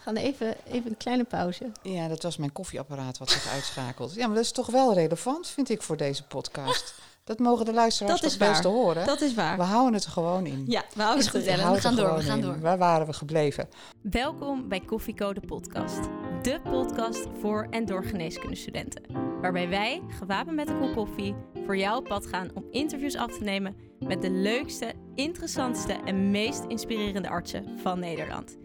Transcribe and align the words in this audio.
We 0.00 0.06
gaan 0.06 0.16
even, 0.16 0.54
even 0.72 0.90
een 0.90 0.96
kleine 0.96 1.24
pauze. 1.24 1.70
Ja, 1.82 2.08
dat 2.08 2.22
was 2.22 2.36
mijn 2.36 2.52
koffieapparaat 2.52 3.18
wat 3.18 3.30
zich 3.30 3.52
uitschakelt. 3.52 4.14
Ja, 4.14 4.26
maar 4.26 4.34
dat 4.34 4.44
is 4.44 4.52
toch 4.52 4.66
wel 4.66 4.94
relevant, 4.94 5.48
vind 5.48 5.68
ik, 5.70 5.82
voor 5.82 5.96
deze 5.96 6.26
podcast. 6.26 6.94
Dat 7.24 7.38
mogen 7.38 7.64
de 7.64 7.72
luisteraars 7.72 8.20
Dat 8.20 8.30
is 8.30 8.36
toch 8.36 8.48
best 8.48 8.62
waar. 8.62 8.72
horen. 8.72 9.06
Dat 9.06 9.20
is 9.20 9.34
waar. 9.34 9.56
We 9.56 9.62
houden 9.62 9.94
het 9.94 10.04
er 10.04 10.10
gewoon 10.10 10.46
in. 10.46 10.64
Ja, 10.66 10.84
we 10.94 11.02
houden 11.02 11.24
het 11.24 11.32
goed, 11.34 11.44
we 11.44 11.50
gaan 11.50 11.72
het 11.72 11.96
door, 11.96 12.14
we 12.16 12.22
gaan 12.22 12.38
in. 12.38 12.44
door. 12.44 12.60
Waar 12.60 12.78
waren 12.78 13.06
we 13.06 13.12
gebleven? 13.12 13.68
Welkom 14.02 14.68
bij 14.68 14.80
Koffiecode 14.80 15.40
Podcast. 15.40 16.00
De 16.42 16.60
podcast 16.64 17.26
voor 17.40 17.66
en 17.70 17.84
door 17.84 18.04
geneeskundestudenten. 18.04 19.02
Waarbij 19.40 19.68
wij, 19.68 20.02
gewapend 20.08 20.56
met 20.56 20.68
een 20.68 20.80
kop 20.80 20.94
koffie, 20.94 21.34
voor 21.64 21.76
jou 21.76 21.98
op 21.98 22.04
pad 22.04 22.26
gaan 22.26 22.50
om 22.54 22.64
interviews 22.70 23.16
af 23.16 23.38
te 23.38 23.44
nemen 23.44 23.76
met 23.98 24.22
de 24.22 24.30
leukste, 24.30 24.92
interessantste 25.14 25.92
en 26.04 26.30
meest 26.30 26.64
inspirerende 26.68 27.28
artsen 27.28 27.78
van 27.82 27.98
Nederland. 27.98 28.56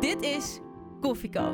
Dit 0.00 0.22
is 0.22 0.58
Koffieco. 1.02 1.52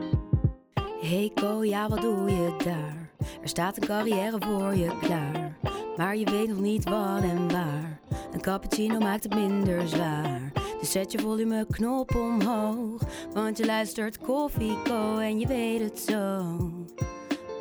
Hey 1.01 1.31
Ko, 1.35 1.65
ja 1.65 1.89
wat 1.89 2.01
doe 2.01 2.31
je 2.31 2.57
daar? 2.65 3.11
Er 3.43 3.49
staat 3.49 3.77
een 3.77 3.87
carrière 3.87 4.37
voor 4.41 4.75
je 4.75 4.99
klaar. 5.01 5.59
Maar 5.97 6.17
je 6.17 6.31
weet 6.31 6.49
nog 6.49 6.61
niet 6.61 6.85
wat 6.85 7.23
en 7.23 7.53
waar. 7.53 8.01
Een 8.33 8.41
cappuccino 8.41 8.99
maakt 8.99 9.23
het 9.23 9.35
minder 9.35 9.89
zwaar. 9.89 10.53
Dus 10.81 10.91
zet 10.91 11.13
je 11.13 11.19
volumeknop 11.19 12.15
omhoog. 12.15 13.03
Want 13.33 13.59
je 13.59 13.67
luistert 13.67 14.19
Koffie 14.19 14.83
Co 14.83 15.19
en 15.19 15.39
je 15.39 15.47
weet 15.47 15.81
het 15.81 15.99
zo. 15.99 16.57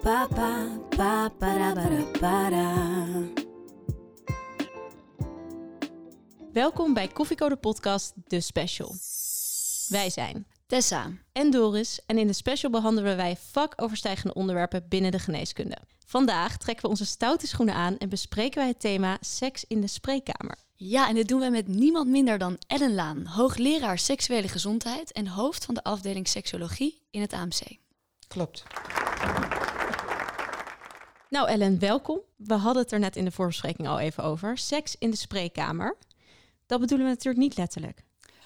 Papa, 0.02 0.68
papa, 0.90 1.30
para, 1.30 1.74
para, 1.74 2.04
para. 2.20 2.74
Welkom 6.54 6.94
bij 6.94 7.08
Koffiecode 7.08 7.56
Podcast, 7.56 8.14
de 8.28 8.42
special. 8.42 8.92
Wij 9.90 10.10
zijn 10.10 10.57
Tessa, 10.68 11.12
en 11.32 11.52
Doris 11.52 12.00
en 12.06 12.18
in 12.18 12.28
de 12.28 12.34
special 12.34 12.72
behandelen 12.72 13.18
wij 13.18 13.38
vakoverstijgende 13.38 14.34
onderwerpen 14.34 14.88
binnen 14.88 15.12
de 15.12 15.20
geneeskunde. 15.20 15.78
Vandaag 16.06 16.58
trekken 16.58 16.84
we 16.84 16.90
onze 16.90 17.06
stoute 17.06 17.48
schoenen 17.48 17.76
aan 17.76 17.98
en 17.98 18.10
bespreken 18.10 18.60
wij 18.60 18.68
het 18.68 18.80
thema 18.80 19.18
seks 19.20 19.66
in 19.68 19.82
de 19.82 19.88
spreekkamer. 19.88 20.58
Ja, 20.76 21.08
en 21.10 21.16
dit 21.16 21.28
doen 21.28 21.40
we 21.40 21.50
met 21.50 21.68
niemand 21.68 22.08
minder 22.08 22.38
dan 22.38 22.58
Ellen 22.68 22.94
Laan, 22.94 23.26
hoogleraar 23.26 24.00
seksuele 24.00 24.48
gezondheid 24.48 25.12
en 25.12 25.28
hoofd 25.28 25.66
van 25.66 25.74
de 25.74 25.84
afdeling 25.84 26.28
seksologie 26.28 27.02
in 27.12 27.22
het 27.22 27.34
AMC. 27.34 27.78
Klopt. 28.28 28.64
Nou 31.30 31.48
Ellen, 31.48 31.80
welkom. 31.80 32.20
We 32.36 32.54
hadden 32.54 32.84
het 32.84 32.92
er 32.92 33.00
net 33.00 33.16
in 33.16 33.26
de 33.26 33.32
voorbespreking 33.32 33.88
al 33.88 34.00
even 34.00 34.24
over. 34.24 34.58
Seks 34.58 34.96
in 34.98 35.10
de 35.10 35.18
spreekkamer. 35.18 35.98
Dat 36.66 36.80
bedoelen 36.80 37.08
we 37.08 37.14
natuurlijk 37.14 37.44
niet 37.44 37.58
letterlijk. 37.58 38.04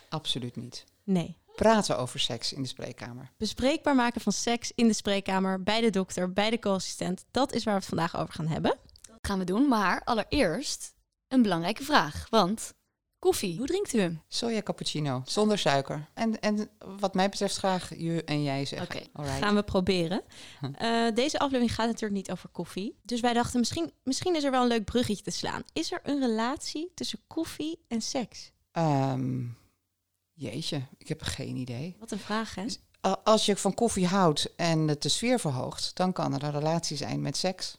Absoluut 0.09 0.55
niet. 0.55 0.85
Nee. 1.03 1.40
Praten 1.55 1.97
over 1.97 2.19
seks 2.19 2.53
in 2.53 2.61
de 2.61 2.67
spreekkamer. 2.67 3.31
Bespreekbaar 3.37 3.95
maken 3.95 4.21
van 4.21 4.31
seks 4.31 4.71
in 4.75 4.87
de 4.87 4.93
spreekkamer, 4.93 5.63
bij 5.63 5.81
de 5.81 5.89
dokter, 5.89 6.33
bij 6.33 6.49
de 6.49 6.59
co-assistent. 6.59 7.25
Dat 7.31 7.53
is 7.53 7.63
waar 7.63 7.73
we 7.73 7.79
het 7.79 7.89
vandaag 7.89 8.17
over 8.17 8.33
gaan 8.33 8.47
hebben. 8.47 8.77
Dat 9.01 9.19
gaan 9.21 9.39
we 9.39 9.45
doen, 9.45 9.67
maar 9.67 10.01
allereerst 10.03 10.93
een 11.27 11.41
belangrijke 11.41 11.83
vraag. 11.83 12.27
Want 12.29 12.73
koffie, 13.19 13.57
hoe 13.57 13.67
drinkt 13.67 13.93
u 13.93 13.99
hem? 13.99 14.21
Soja 14.27 14.61
cappuccino, 14.61 15.21
zonder 15.25 15.57
suiker. 15.57 16.09
En, 16.13 16.39
en 16.39 16.69
wat 16.99 17.13
mij 17.13 17.29
betreft 17.29 17.57
graag 17.57 17.97
je 17.97 18.23
en 18.23 18.43
jij 18.43 18.65
zeggen. 18.65 19.01
Oké. 19.13 19.29
Gaan 19.29 19.55
we 19.55 19.63
proberen. 19.63 20.21
Hm. 20.59 20.73
Eh, 20.73 21.13
deze 21.13 21.39
aflevering 21.39 21.75
gaat 21.75 21.85
natuurlijk 21.85 22.13
niet 22.13 22.31
over 22.31 22.49
koffie. 22.49 22.99
Dus 23.03 23.19
wij 23.19 23.33
dachten, 23.33 23.59
misschien, 23.59 23.91
misschien 24.03 24.35
is 24.35 24.43
er 24.43 24.51
wel 24.51 24.61
een 24.61 24.67
leuk 24.67 24.85
bruggetje 24.85 25.23
te 25.23 25.31
slaan. 25.31 25.63
Is 25.73 25.91
er 25.91 25.99
een 26.03 26.19
relatie 26.19 26.91
tussen 26.95 27.19
koffie 27.27 27.85
en 27.87 28.01
seks? 28.01 28.51
Ehm, 28.71 29.43
jeetje, 30.41 30.81
ik 30.97 31.07
heb 31.07 31.21
geen 31.21 31.55
idee. 31.55 31.95
Wat 31.99 32.11
een 32.11 32.19
vraag, 32.19 32.55
hè? 32.55 32.65
A- 33.07 33.19
Als 33.23 33.45
je 33.45 33.55
van 33.57 33.73
koffie 33.73 34.07
houdt 34.07 34.55
en 34.55 34.87
het 34.87 35.01
de 35.01 35.09
sfeer 35.09 35.39
verhoogt, 35.39 35.91
dan 35.95 36.13
kan 36.13 36.33
er 36.33 36.43
een 36.43 36.51
relatie 36.51 36.97
zijn 36.97 37.21
met 37.21 37.37
seks. 37.37 37.77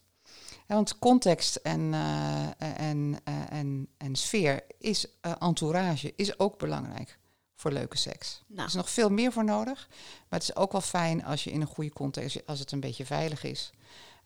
Ja, 0.66 0.74
want 0.74 0.98
context 0.98 1.56
en, 1.56 1.94
eh, 1.94 2.80
en, 2.88 3.18
eh, 3.24 3.34
en, 3.50 3.88
en 3.98 4.16
sfeer 4.16 4.62
is 4.78 5.06
eh, 5.20 5.32
entourage 5.38 6.12
is 6.16 6.38
ook 6.38 6.58
belangrijk 6.58 7.18
voor 7.56 7.72
leuke 7.72 7.96
seks. 7.96 8.42
Er 8.48 8.54
Nou, 8.54 8.68
is 8.68 8.74
nog 8.74 8.90
veel 8.90 9.08
meer 9.10 9.32
voor 9.32 9.44
nodig, 9.44 9.88
maar 10.28 10.38
het 10.38 10.42
is 10.48 10.56
ook 10.56 10.72
wel 10.72 10.80
fijn 10.80 11.24
als 11.24 11.44
je 11.44 11.50
in 11.50 11.60
een 11.60 11.66
goede 11.66 11.92
context, 11.92 12.46
als 12.46 12.58
het 12.58 12.72
een 12.72 12.80
beetje 12.80 13.06
veilig 13.06 13.42
is, 13.44 13.70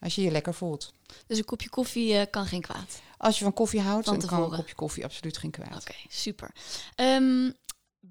als 0.00 0.14
je 0.14 0.22
je 0.22 0.30
lekker 0.30 0.54
voelt. 0.54 0.92
dus 1.26 1.38
een 1.38 1.44
kopje 1.44 1.68
koffie 1.68 2.18
eh, 2.18 2.26
kan 2.30 2.46
geen 2.46 2.60
kwaad. 2.60 3.00
Als 3.16 3.38
je 3.38 3.44
van 3.44 3.52
koffie 3.52 3.80
houdt, 3.80 4.04
Van 4.06 4.18
dan 4.18 4.28
kan 4.28 4.42
een 4.42 4.50
kopje 4.58 4.74
koffie 4.74 5.04
absoluut 5.04 5.36
geen 5.38 5.50
kwaad. 5.50 5.80
Oké, 5.80 5.94
super. 6.08 6.50
Ehm, 6.94 7.50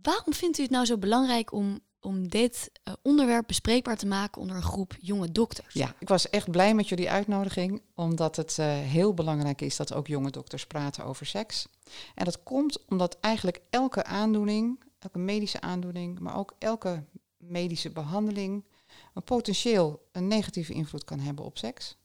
waarom 0.05 0.33
vindt 0.33 0.57
u 0.57 0.61
het 0.61 0.71
nou 0.71 0.85
zo 0.85 0.97
belangrijk 0.97 1.51
om, 1.51 1.79
om 1.99 2.29
dit 2.29 2.71
eh, 2.83 2.93
onderwerp 3.01 3.47
bespreekbaar 3.47 3.97
te 3.97 4.05
maken 4.05 4.41
onder 4.41 4.55
een 4.55 4.63
groep 4.63 4.95
jonge 4.99 5.31
dokters? 5.31 5.73
Ja, 5.73 5.95
ik 5.99 6.07
was 6.07 6.29
echt 6.29 6.51
blij 6.51 6.73
met 6.73 6.89
jullie 6.89 7.09
uitnodiging, 7.09 7.81
omdat 7.95 8.35
het 8.35 8.59
eh, 8.59 8.67
heel 8.67 9.13
belangrijk 9.13 9.61
is 9.61 9.75
dat 9.75 9.93
ook 9.93 10.07
jonge 10.07 10.29
dokters 10.31 10.67
praten 10.67 11.05
over 11.05 11.25
seks. 11.25 11.67
En 12.15 12.25
dat 12.25 12.43
komt 12.43 12.85
omdat 12.85 13.17
eigenlijk 13.19 13.61
elke 13.69 14.03
aandoening, 14.03 14.83
elke 14.99 15.19
medische 15.19 15.61
aandoening, 15.61 16.19
maar 16.19 16.37
ook 16.37 16.55
elke 16.59 17.03
medische 17.37 17.89
behandeling, 17.89 18.65
een 19.13 19.23
potentieel 19.23 20.07
een 20.11 20.27
negatieve 20.27 20.73
invloed 20.73 21.03
kan 21.03 21.19
hebben 21.19 21.45
op 21.45 21.57
seks. 21.57 21.97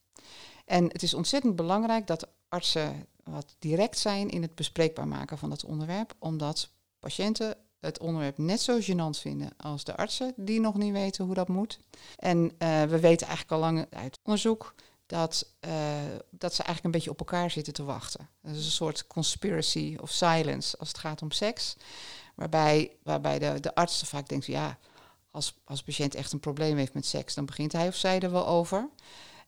En 0.65 0.85
het 0.85 1.03
is 1.03 1.15
ontzettend 1.15 1.57
belangrijk 1.57 2.07
dat 2.07 2.29
artsen 2.49 3.07
wat 3.25 3.57
direct 3.59 3.99
zijn 3.99 4.29
in 4.29 4.43
het 4.43 4.55
bespreekbaar 4.55 5.09
maken 5.09 5.39
van 5.39 5.51
dat 5.51 5.65
onderwerp, 5.65 6.15
omdat 6.19 6.71
patiënten 7.01 7.57
het 7.81 7.99
onderwerp 7.99 8.39
net 8.39 8.61
zo 8.61 8.79
gênant 8.81 9.19
vinden 9.21 9.51
als 9.57 9.85
de 9.85 9.97
artsen 9.97 10.33
die 10.37 10.61
nog 10.61 10.77
niet 10.77 10.93
weten 10.93 11.25
hoe 11.25 11.35
dat 11.35 11.49
moet. 11.49 11.79
En 12.17 12.53
eh, 12.59 12.83
we 12.83 13.01
weten 13.01 13.27
eigenlijk 13.27 13.51
al 13.51 13.59
lang 13.59 13.87
uit 13.91 14.19
onderzoek 14.23 14.75
dat, 15.07 15.53
eh, 15.61 15.71
dat 16.31 16.55
ze 16.55 16.63
eigenlijk 16.63 16.85
een 16.85 16.91
beetje 16.91 17.11
op 17.11 17.19
elkaar 17.19 17.51
zitten 17.51 17.73
te 17.73 17.85
wachten. 17.85 18.29
Dat 18.43 18.57
is 18.57 18.65
een 18.65 18.71
soort 18.71 19.07
conspiracy 19.07 19.97
of 20.01 20.11
silence 20.11 20.77
als 20.79 20.89
het 20.89 20.99
gaat 20.99 21.23
om 21.23 21.31
seks. 21.31 21.77
Waarbij, 22.35 22.97
waarbij 23.03 23.39
de, 23.39 23.61
de 23.61 23.75
arts 23.75 24.03
vaak 24.03 24.29
denkt, 24.29 24.47
ja, 24.47 24.79
als, 25.31 25.55
als 25.65 25.79
de 25.79 25.85
patiënt 25.85 26.15
echt 26.15 26.33
een 26.33 26.41
probleem 26.41 26.77
heeft 26.77 26.95
met 26.95 27.07
seks, 27.07 27.35
dan 27.35 27.45
begint 27.45 27.73
hij 27.73 27.89
of 27.89 27.95
zij 27.95 28.21
er 28.21 28.31
wel 28.31 28.47
over. 28.47 28.89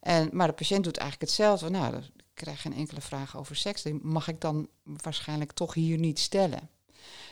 En, 0.00 0.28
maar 0.32 0.47
de 0.47 0.53
patiënt 0.53 0.84
doet 0.84 0.97
eigenlijk 0.97 1.31
hetzelfde. 1.31 1.70
Nou, 1.70 1.97
ik 1.97 2.10
krijg 2.34 2.60
geen 2.60 2.75
enkele 2.75 3.00
vraag 3.00 3.37
over 3.37 3.56
seks. 3.56 3.82
Die 3.82 3.99
mag 4.03 4.28
ik 4.28 4.41
dan 4.41 4.69
waarschijnlijk 4.82 5.53
toch 5.53 5.75
hier 5.75 5.99
niet 5.99 6.19
stellen. 6.19 6.70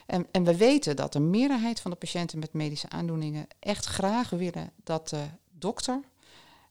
En, 0.07 0.27
en 0.31 0.45
we 0.45 0.57
weten 0.57 0.97
dat 0.97 1.13
de 1.13 1.21
meerderheid 1.21 1.81
van 1.81 1.91
de 1.91 1.97
patiënten 1.97 2.39
met 2.39 2.53
medische 2.53 2.89
aandoeningen 2.89 3.47
echt 3.59 3.87
graag 3.87 4.31
willen 4.31 4.73
dat 4.85 5.09
de 5.09 5.25
dokter, 5.51 6.01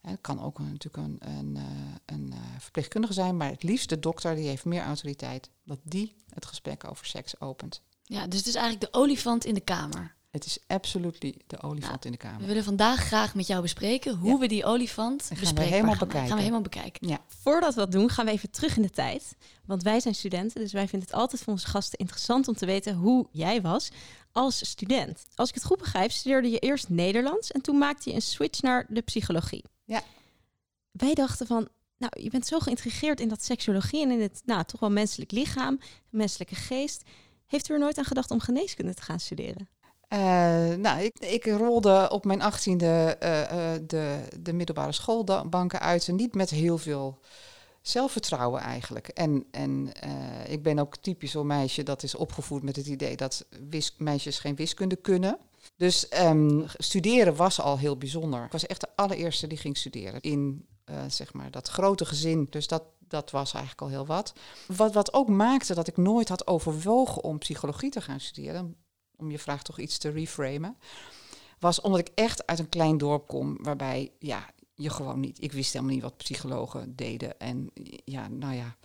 het 0.01 0.21
kan 0.21 0.41
ook 0.43 0.59
natuurlijk 0.59 0.97
een, 0.97 1.17
een, 1.19 1.55
eh, 1.55 2.15
een 2.15 2.31
eh, 2.33 2.39
verpleegkundige 2.59 3.13
zijn, 3.13 3.37
maar 3.37 3.49
het 3.49 3.63
liefst 3.63 3.89
de 3.89 3.99
dokter, 3.99 4.35
die 4.35 4.47
heeft 4.47 4.65
meer 4.65 4.83
autoriteit, 4.83 5.49
dat 5.63 5.79
die 5.83 6.15
het 6.33 6.45
gesprek 6.45 6.89
over 6.89 7.05
seks 7.05 7.41
opent. 7.41 7.81
Ja, 8.03 8.27
dus 8.27 8.37
het 8.37 8.47
is 8.47 8.55
eigenlijk 8.55 8.91
de 8.91 8.99
olifant 8.99 9.45
in 9.45 9.53
de 9.53 9.59
kamer. 9.59 10.15
Het 10.29 10.45
is 10.45 10.59
absoluut 10.67 11.21
de 11.47 11.61
olifant 11.61 12.05
in 12.05 12.11
de 12.11 12.17
We 12.17 12.23
kamer. 12.23 12.47
willen 12.47 12.63
vandaag 12.63 12.99
graag 12.99 13.35
met 13.35 13.47
jou 13.47 13.61
bespreken 13.61 14.15
hoe 14.15 14.29
Ja. 14.31 14.37
we 14.37 14.47
die 14.47 14.65
olifant 14.65 15.29
gaan 15.33 15.55
we 15.55 15.61
helemaal 15.61 15.89
gaan 15.95 15.99
bekijken. 16.07 16.27
Gaan 16.27 16.35
we 16.37 16.41
helemaal 16.43 16.61
bekijken. 16.61 17.07
Ja, 17.07 17.19
Voordat 17.27 17.73
we 17.73 17.79
dat 17.79 17.91
doen, 17.91 18.09
gaan 18.09 18.25
we 18.25 18.31
even 18.31 18.49
terug 18.51 18.75
in 18.75 18.81
de 18.81 18.89
tijd. 18.89 19.35
Want 19.65 19.83
wij 19.83 19.99
zijn 19.99 20.15
studenten, 20.15 20.61
dus 20.61 20.71
wij 20.71 20.87
vinden 20.87 21.07
het 21.09 21.17
altijd 21.17 21.41
voor 21.41 21.53
onze 21.53 21.67
gasten 21.67 21.99
interessant 21.99 22.47
om 22.47 22.53
te 22.53 22.65
weten 22.65 22.95
hoe 22.95 23.27
jij 23.31 23.61
was 23.61 23.89
als 24.31 24.69
student. 24.69 25.25
Als 25.35 25.49
ik 25.49 25.55
het 25.55 25.63
goed 25.65 25.77
begrijp, 25.77 26.11
studeerde 26.11 26.49
je 26.49 26.59
eerst 26.59 26.89
Nederlands 26.89 27.51
en 27.51 27.61
toen 27.61 27.77
maakte 27.77 28.09
je 28.09 28.15
een 28.15 28.21
switch 28.21 28.61
naar 28.61 28.85
de 28.89 29.01
psychologie. 29.01 29.63
Ja. 29.85 30.01
Wij 30.91 31.13
dachten 31.13 31.47
van, 31.47 31.67
nou, 31.97 32.21
je 32.21 32.29
bent 32.29 32.47
zo 32.47 32.59
geïntrigeerd 32.59 33.19
in 33.19 33.27
dat 33.27 33.43
seksuologie 33.43 34.01
en 34.03 34.11
in 34.11 34.21
het, 34.21 34.41
nou, 34.45 34.63
toch 34.63 34.79
wel 34.79 34.91
menselijk 34.91 35.31
lichaam, 35.31 35.79
menselijke 36.09 36.55
geest. 36.55 37.03
Heeft 37.45 37.69
u 37.69 37.73
er 37.73 37.79
nooit 37.79 37.97
aan 37.97 38.05
gedacht 38.05 38.31
om 38.31 38.39
geneeskunde 38.39 38.93
te 38.93 39.01
gaan 39.01 39.19
studeren? 39.19 39.69
Eh, 40.09 40.19
nou, 40.75 41.01
ik, 41.01 41.19
ik 41.19 41.45
rolde 41.45 42.09
op 42.11 42.25
mijn 42.25 42.41
achttiende 42.41 43.15
eh 43.19 43.73
de, 43.87 44.27
de 44.39 44.53
middelbare 44.53 44.91
schoolbanken 44.91 45.79
uit. 45.79 46.07
Niet 46.07 46.35
met 46.35 46.49
heel 46.49 46.77
veel 46.77 47.19
zelfvertrouwen 47.81 48.61
eigenlijk. 48.61 49.07
En, 49.07 49.45
en 49.51 49.91
ik 50.47 50.63
ben 50.63 50.79
ook 50.79 50.97
typisch 50.97 51.31
zo'n 51.31 51.47
meisje 51.47 51.83
dat 51.83 52.03
is 52.03 52.15
opgevoed 52.15 52.63
met 52.63 52.75
het 52.75 52.87
idee 52.87 53.15
dat 53.15 53.45
meisjes 53.97 54.39
geen 54.39 54.55
wiskunde 54.55 54.95
kunnen. 54.95 55.37
Dus 55.75 56.07
ehm, 56.07 56.61
studeren 56.77 57.35
was 57.35 57.61
al 57.61 57.77
heel 57.77 57.97
bijzonder. 57.97 58.43
Ik 58.43 58.51
was 58.51 58.65
echt 58.65 58.81
de 58.81 58.89
allereerste 58.95 59.47
die 59.47 59.57
ging 59.57 59.77
studeren 59.77 60.21
in 60.21 60.67
zeg 61.07 61.33
maar 61.33 61.51
dat 61.51 61.67
grote 61.67 62.05
gezin. 62.05 62.47
Dus 62.49 62.67
dat, 62.67 62.83
dat 63.07 63.31
was 63.31 63.53
eigenlijk 63.53 63.81
al 63.81 63.89
heel 63.89 64.05
wat. 64.05 64.33
wat. 64.67 64.93
Wat 64.93 65.13
ook 65.13 65.27
maakte 65.27 65.73
dat 65.73 65.87
ik 65.87 65.97
nooit 65.97 66.29
had 66.29 66.47
overwogen 66.47 67.23
om 67.23 67.37
psychologie 67.37 67.89
te 67.89 68.01
gaan 68.01 68.19
studeren 68.19 68.75
om 69.19 69.31
je 69.31 69.39
vraag 69.39 69.63
toch 69.63 69.79
iets 69.79 69.97
te 69.97 70.09
reframen, 70.09 70.77
was 71.59 71.81
omdat 71.81 71.99
ik 71.99 72.09
echt 72.15 72.47
uit 72.47 72.59
een 72.59 72.69
klein 72.69 72.97
dorp 72.97 73.27
kom 73.27 73.57
waarbij 73.61 74.11
ja, 74.19 74.49
je 74.73 74.89
gewoon 74.89 75.19
niet, 75.19 75.43
ik 75.43 75.51
wist 75.51 75.73
helemaal 75.73 75.93
niet 75.93 76.03
wat 76.03 76.17
psychologen 76.17 76.95
deden. 76.95 77.39
En 77.39 77.71
ja, 78.05 78.27
nou 78.27 78.55
ja, 78.55 78.75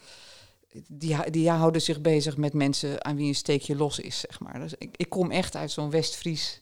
die, 0.86 1.30
die 1.30 1.50
houden 1.50 1.82
zich 1.82 2.00
bezig 2.00 2.36
met 2.36 2.52
mensen 2.52 3.04
aan 3.04 3.16
wie 3.16 3.28
een 3.28 3.34
steekje 3.34 3.76
los 3.76 3.98
is, 3.98 4.18
zeg 4.18 4.40
maar. 4.40 4.58
Dus 4.58 4.74
ik, 4.78 4.94
ik 4.96 5.08
kom 5.08 5.30
echt 5.30 5.56
uit 5.56 5.70
zo'n 5.70 5.90
West-Fries 5.90 6.60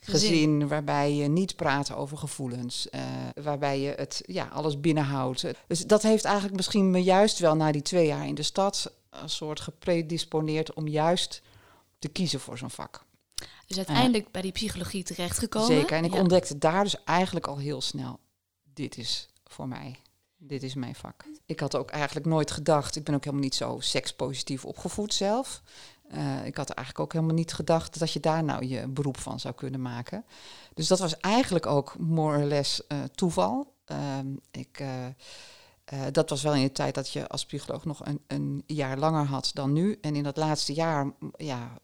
gezin, 0.00 0.68
waarbij 0.68 1.14
je 1.14 1.28
niet 1.28 1.56
praat 1.56 1.94
over 1.94 2.18
gevoelens, 2.18 2.90
eh, 2.90 3.02
waarbij 3.42 3.80
je 3.80 3.94
het 3.96 4.22
ja, 4.26 4.48
alles 4.52 4.80
binnenhoudt. 4.80 5.44
Dus 5.66 5.86
dat 5.86 6.02
heeft 6.02 6.24
eigenlijk 6.24 6.56
misschien 6.56 6.90
me 6.90 7.02
juist 7.02 7.38
wel 7.38 7.56
na 7.56 7.72
die 7.72 7.82
twee 7.82 8.06
jaar 8.06 8.26
in 8.26 8.34
de 8.34 8.42
stad 8.42 8.92
een 9.10 9.30
soort 9.30 9.60
gepredisponeerd 9.60 10.74
om 10.74 10.88
juist 10.88 11.42
te 11.98 12.08
kiezen 12.08 12.40
voor 12.40 12.58
zo'n 12.58 12.70
vak. 12.70 13.04
Dus 13.66 13.76
uiteindelijk 13.76 14.30
bij 14.30 14.42
die 14.42 14.52
psychologie 14.52 15.02
terechtgekomen. 15.02 15.68
Zeker, 15.68 15.96
en 15.96 16.04
ik 16.04 16.14
ontdekte 16.14 16.58
daar 16.58 16.82
dus 16.82 17.04
eigenlijk 17.04 17.46
al 17.46 17.58
heel 17.58 17.80
snel, 17.80 18.18
dit 18.74 18.98
is 18.98 19.28
voor 19.44 19.68
mij. 19.68 20.00
Dit 20.38 20.62
is 20.62 20.74
mijn 20.74 20.94
vak. 20.94 21.24
Ik 21.46 21.60
had 21.60 21.76
ook 21.76 21.90
eigenlijk 21.90 22.26
nooit 22.26 22.50
gedacht, 22.50 22.96
ik 22.96 23.04
ben 23.04 23.14
ook 23.14 23.24
helemaal 23.24 23.44
niet 23.44 23.54
zo 23.54 23.76
sekspositief 23.80 24.64
opgevoed 24.64 25.14
zelf. 25.14 25.62
Uh, 26.14 26.46
ik 26.46 26.56
had 26.56 26.70
eigenlijk 26.70 27.06
ook 27.06 27.12
helemaal 27.12 27.34
niet 27.34 27.52
gedacht 27.52 27.98
dat 27.98 28.12
je 28.12 28.20
daar 28.20 28.44
nou 28.44 28.66
je 28.66 28.88
beroep 28.88 29.18
van 29.18 29.40
zou 29.40 29.54
kunnen 29.54 29.82
maken. 29.82 30.24
Dus 30.74 30.86
dat 30.86 30.98
was 30.98 31.16
eigenlijk 31.20 31.66
ook 31.66 31.98
more 31.98 32.38
or 32.38 32.44
less 32.44 32.80
uh, 32.88 32.98
toeval. 33.14 33.74
Uh, 33.86 34.18
ik, 34.50 34.80
uh, 34.80 36.00
dat 36.12 36.30
was 36.30 36.42
wel 36.42 36.54
in 36.54 36.62
de 36.62 36.72
tijd 36.72 36.94
dat 36.94 37.10
je 37.10 37.28
als 37.28 37.46
psycholoog 37.46 37.84
nog 37.84 38.06
een, 38.06 38.20
een, 38.26 38.62
jaar 38.66 38.98
langer 38.98 39.26
had 39.26 39.50
dan 39.54 39.72
nu. 39.72 39.98
En 40.00 40.16
in 40.16 40.22
dat 40.22 40.36
laatste 40.36 40.72
jaar 40.72 41.12
ja, 41.36 41.78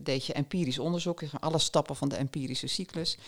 deed 0.00 0.26
je 0.26 0.32
empirisch 0.32 0.78
onderzoek, 0.78 1.22
alle 1.40 1.58
stappen 1.58 1.96
van 1.96 2.08
de 2.08 2.16
empirische 2.16 2.66
cyclus. 2.66 3.18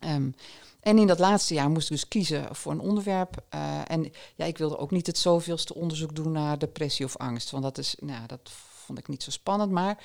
Um, 0.00 0.34
en 0.80 0.98
in 0.98 1.06
dat 1.06 1.18
laatste 1.18 1.54
jaar 1.54 1.70
moest 1.70 1.90
ik 1.90 1.96
dus 1.96 2.08
kiezen 2.08 2.54
voor 2.54 2.72
een 2.72 2.80
onderwerp. 2.80 3.44
Uh, 3.54 3.90
en 3.90 4.12
ja, 4.34 4.44
ik 4.44 4.58
wilde 4.58 4.78
ook 4.78 4.90
niet 4.90 5.06
het 5.06 5.18
zoveelste 5.18 5.74
onderzoek 5.74 6.14
doen 6.14 6.32
naar 6.32 6.58
depressie 6.58 7.04
of 7.04 7.16
angst. 7.16 7.50
Want 7.50 7.62
dat, 7.62 7.78
is, 7.78 7.94
nou, 8.00 8.26
dat 8.26 8.50
vond 8.84 8.98
ik 8.98 9.08
niet 9.08 9.22
zo 9.22 9.30
spannend. 9.30 9.70
Maar 9.70 9.98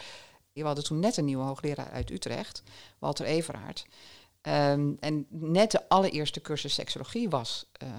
we 0.54 0.63
hadden 0.63 0.84
toen 0.84 1.00
net 1.00 1.18
een 1.18 1.25
nieuwe 1.25 1.44
hoogleraar 1.44 1.90
uit 1.92 2.10
Utrecht, 2.10 2.64
Walter 3.00 3.25
Everaard. 3.25 3.86
Um, 4.48 4.98
en 5.00 5.26
net 5.30 5.72
de 5.72 5.90
allereerste 5.90 6.42
cursus 6.42 6.74
seksologie 6.74 7.30
was 7.30 7.66
uh, 7.84 7.90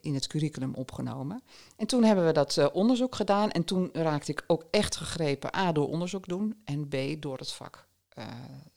in 0.00 0.14
het 0.14 0.26
curriculum 0.26 0.74
opgenomen. 0.74 1.42
En 1.76 1.86
toen 1.86 2.04
hebben 2.04 2.26
we 2.26 2.32
dat 2.32 2.56
uh, 2.56 2.66
onderzoek 2.72 3.14
gedaan. 3.14 3.50
En 3.50 3.64
toen 3.64 3.90
raakte 3.92 4.32
ik 4.32 4.44
ook 4.46 4.64
echt 4.70 4.96
gegrepen, 4.96 5.56
A, 5.56 5.72
door 5.72 5.88
onderzoek 5.88 6.28
doen. 6.28 6.60
En 6.64 6.88
B, 6.88 6.96
door 7.22 7.38
het 7.38 7.52
vak 7.52 7.86
uh, 8.18 8.24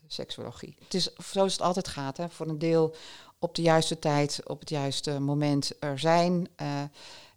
seksologie. 0.08 0.76
Het 0.84 0.94
is 0.94 1.14
zoals 1.18 1.52
het 1.52 1.62
altijd 1.62 1.88
gaat, 1.88 2.18
hè, 2.18 2.30
voor 2.30 2.48
een 2.48 2.60
deel 2.60 2.96
op 3.40 3.56
de 3.56 3.62
juiste 3.62 4.00
tijd, 4.00 4.42
op 4.46 4.60
het 4.60 4.70
juiste 4.70 5.20
moment 5.20 5.72
er 5.80 6.00
zijn. 6.00 6.48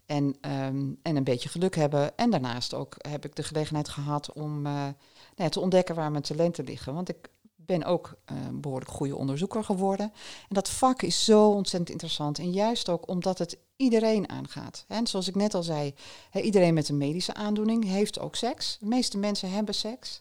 en, 0.07 0.25
um, 0.41 0.99
en 1.03 1.17
een 1.17 1.25
beetje 1.25 1.49
geluk 1.49 1.75
hebben. 1.77 2.17
En 2.17 2.31
daarnaast 2.31 2.75
ook 2.75 2.95
heb 2.99 3.25
ik 3.25 3.35
de 3.37 3.43
gelegenheid 3.43 3.89
gehad 3.89 4.33
om 4.33 4.63
nou 4.63 4.95
ja, 5.35 5.49
te 5.49 5.61
ontdekken 5.61 5.95
waar 5.95 6.11
mijn 6.11 6.23
talenten 6.23 6.65
liggen. 6.65 6.95
Want 6.95 7.09
ik 7.09 7.29
ben 7.67 7.85
ook 7.85 8.15
een 8.25 8.61
behoorlijk 8.61 8.91
goede 8.91 9.17
onderzoeker 9.17 9.65
geworden. 9.65 10.13
En 10.49 10.55
dat 10.55 10.71
vak 10.71 11.03
is 11.03 11.25
zo 11.25 11.49
ontzettend 11.49 11.91
interessant. 11.91 12.39
En 12.39 12.51
juist 12.51 12.89
ook 12.89 13.09
omdat 13.09 13.39
het 13.39 13.59
iedereen 13.77 14.29
aangaat. 14.29 14.85
En 14.89 15.07
zoals 15.07 15.29
ik 15.29 15.35
net 15.35 15.55
al 15.55 15.63
zei, 15.63 15.95
iedereen 16.33 16.75
met 16.75 16.89
een 16.89 16.99
medische 16.99 17.35
aandoening 17.35 17.85
heeft 17.85 18.19
ook 18.21 18.37
seks. 18.37 18.77
De 18.81 18.87
meeste 18.87 19.19
mensen 19.19 19.51
hebben 19.51 19.75
seks. 19.75 20.21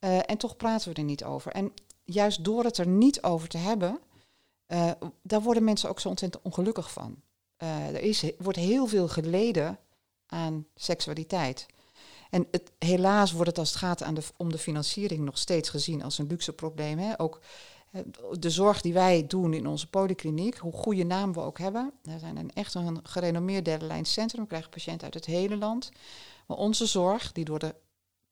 Uh, 0.00 0.18
en 0.30 0.36
toch 0.36 0.56
praten 0.56 0.88
we 0.88 0.94
er 0.94 1.04
niet 1.04 1.24
over. 1.24 1.52
En 1.52 1.72
juist 2.04 2.44
door 2.44 2.64
het 2.64 2.78
er 2.78 2.86
niet 2.86 3.22
over 3.22 3.48
te 3.48 3.58
hebben, 3.58 4.00
uh, 4.68 4.90
daar 5.22 5.42
worden 5.42 5.64
mensen 5.64 5.88
ook 5.88 6.00
zo 6.00 6.08
ontzettend 6.08 6.44
ongelukkig 6.44 6.92
van. 6.92 7.16
Er 7.56 8.00
is, 8.00 8.30
wordt 8.38 8.58
heel 8.58 8.86
veel 8.86 9.08
geleden 9.08 9.78
aan 10.26 10.66
seksualiteit. 10.74 11.66
En 12.30 12.46
het, 12.50 12.72
helaas 12.78 13.32
wordt 13.32 13.48
het 13.48 13.58
als 13.58 13.68
het 13.68 13.78
gaat 13.78 14.02
aan 14.02 14.14
de, 14.14 14.22
om 14.36 14.52
de 14.52 14.58
financiering 14.58 15.24
nog 15.24 15.38
steeds 15.38 15.68
gezien 15.68 16.02
als 16.02 16.18
een 16.18 16.26
luxe 16.26 16.52
probleem. 16.52 16.98
Hè. 16.98 17.20
Ook 17.20 17.40
de 18.38 18.50
zorg 18.50 18.80
die 18.80 18.92
wij 18.92 19.26
doen 19.26 19.54
in 19.54 19.66
onze 19.66 19.88
polykliniek, 19.88 20.56
hoe 20.56 20.72
goede 20.72 21.04
naam 21.04 21.32
we 21.32 21.40
ook 21.40 21.58
hebben. 21.58 21.92
We 22.02 22.18
zijn 22.18 22.36
een 22.36 22.52
echt 22.52 22.74
een 22.74 23.00
gerenommeerd 23.02 23.64
derde 23.64 23.86
lijn 23.86 24.04
centrum. 24.04 24.42
We 24.42 24.48
krijgen 24.48 24.70
patiënten 24.70 25.04
uit 25.04 25.14
het 25.14 25.24
hele 25.24 25.56
land. 25.56 25.90
Maar 26.46 26.56
onze 26.56 26.86
zorg, 26.86 27.32
die 27.32 27.44
door 27.44 27.58
de 27.58 27.74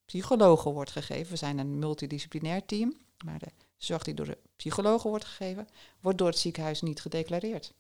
psychologen 0.05 0.73
wordt 0.73 0.91
gegeven, 0.91 1.31
we 1.31 1.37
zijn 1.37 1.59
een 1.59 1.79
multidisciplinair 1.79 2.65
team, 2.67 2.97
maar 3.25 3.39
de 3.39 3.53
zorg 3.77 4.03
die 4.03 4.15
door 4.15 4.27
de 4.27 4.39
psychologen 4.57 5.11
wordt 5.11 5.25
gegeven, 5.25 5.69
wordt 6.01 6.19
door 6.19 6.29
het 6.29 6.39
ziekenhuis 6.39 6.83
niet 6.83 7.01
gedeclareerd. 7.01 7.73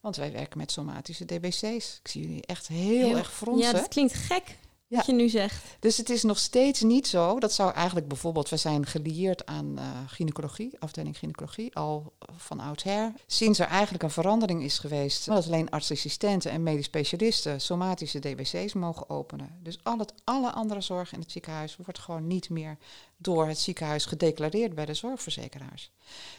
Want 0.00 0.16
wij 0.16 0.32
werken 0.32 0.58
met 0.58 0.72
somatische 0.72 1.24
DBC's. 1.24 1.98
Ik 2.02 2.08
zie 2.08 2.22
jullie 2.22 2.46
echt 2.46 2.68
heel, 2.68 3.06
heel 3.06 3.16
erg 3.16 3.32
fronsen. 3.32 3.66
Ja, 3.66 3.72
dat 3.72 3.88
klinkt 3.88 4.14
gek 4.14 4.56
ja. 4.88 4.96
wat 4.96 5.06
je 5.06 5.12
nu 5.12 5.28
zegt. 5.28 5.64
Dus 5.80 5.96
het 5.96 6.10
is 6.10 6.22
nog 6.22 6.38
steeds 6.38 6.80
niet 6.80 7.06
zo. 7.06 7.38
Dat 7.38 7.52
zou 7.52 7.72
eigenlijk 7.72 8.08
bijvoorbeeld, 8.08 8.48
we 8.48 8.56
zijn 8.56 8.86
gelieerd 8.86 9.46
aan 9.46 9.74
uh, 9.78 9.84
gynaecologie, 10.06 10.76
afdeling 10.78 11.18
gynaecologie, 11.18 11.74
al 11.74 12.12
van 12.36 12.60
oudsher. 12.60 13.12
Sinds 13.26 13.58
er 13.58 13.66
eigenlijk 13.66 14.02
een 14.02 14.10
verandering 14.10 14.62
is 14.62 14.78
geweest, 14.78 15.26
dat 15.26 15.46
alleen 15.46 15.70
artsassistenten 15.70 16.50
en 16.50 16.62
medisch 16.62 16.84
specialisten 16.84 17.60
somatische 17.60 18.18
DBC's 18.18 18.72
mogen 18.72 19.10
openen. 19.10 19.58
Dus 19.62 19.78
al 19.82 19.98
het, 19.98 20.12
alle 20.24 20.52
andere 20.52 20.80
zorg 20.80 21.12
in 21.12 21.20
het 21.20 21.30
ziekenhuis 21.30 21.76
wordt 21.76 21.98
gewoon 21.98 22.26
niet 22.26 22.50
meer 22.50 22.76
door 23.16 23.46
het 23.46 23.58
ziekenhuis 23.58 24.04
gedeclareerd 24.04 24.74
bij 24.74 24.84
de 24.84 24.94
zorgverzekeraars. 24.94 25.90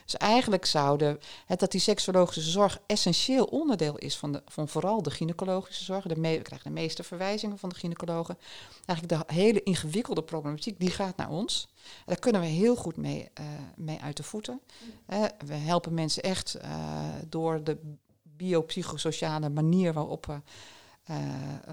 Dus 0.04 0.16
eigenlijk 0.16 0.64
zouden 0.64 1.20
het 1.46 1.60
dat 1.60 1.70
die 1.70 1.80
seksologische 1.80 2.50
zorg 2.50 2.80
essentieel 2.86 3.44
onderdeel 3.44 3.98
is 3.98 4.16
van, 4.16 4.32
de, 4.32 4.42
van 4.46 4.68
vooral 4.68 5.02
de 5.02 5.10
gynaecologische 5.10 5.84
zorg. 5.84 6.06
De 6.06 6.16
me, 6.16 6.36
we 6.36 6.42
krijgen 6.42 6.74
de 6.74 6.80
meeste 6.80 7.02
verwijzingen 7.02 7.58
van 7.58 7.68
de 7.68 7.74
gynaecologen. 7.74 8.38
Eigenlijk 8.86 9.28
de 9.28 9.34
hele 9.34 9.62
ingewikkelde 9.62 10.22
problematiek, 10.22 10.80
die 10.80 10.90
gaat 10.90 11.16
naar 11.16 11.30
ons. 11.30 11.68
En 11.74 12.04
daar 12.04 12.18
kunnen 12.18 12.40
we 12.40 12.46
heel 12.46 12.76
goed 12.76 12.96
mee, 12.96 13.28
uh, 13.40 13.46
mee 13.76 14.00
uit 14.00 14.16
de 14.16 14.22
voeten. 14.22 14.60
Uh, 15.08 15.24
we 15.46 15.54
helpen 15.54 15.94
mensen 15.94 16.22
echt 16.22 16.56
uh, 16.62 16.70
door 17.28 17.64
de 17.64 17.96
biopsychosociale 18.22 19.48
manier 19.48 19.92
waarop 19.92 20.26
we 20.26 20.40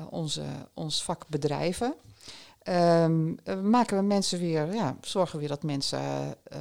onze, 0.10 0.44
ons 0.74 1.04
vak 1.04 1.28
bedrijven. 1.28 1.96
Um, 2.70 3.38
maken 3.64 3.98
we 3.98 4.04
mensen 4.04 4.40
weer, 4.40 4.74
ja, 4.74 4.98
zorgen 5.02 5.34
we 5.34 5.40
weer 5.40 5.50
dat 5.50 5.64
mensen 5.64 6.00
uh, 6.00 6.60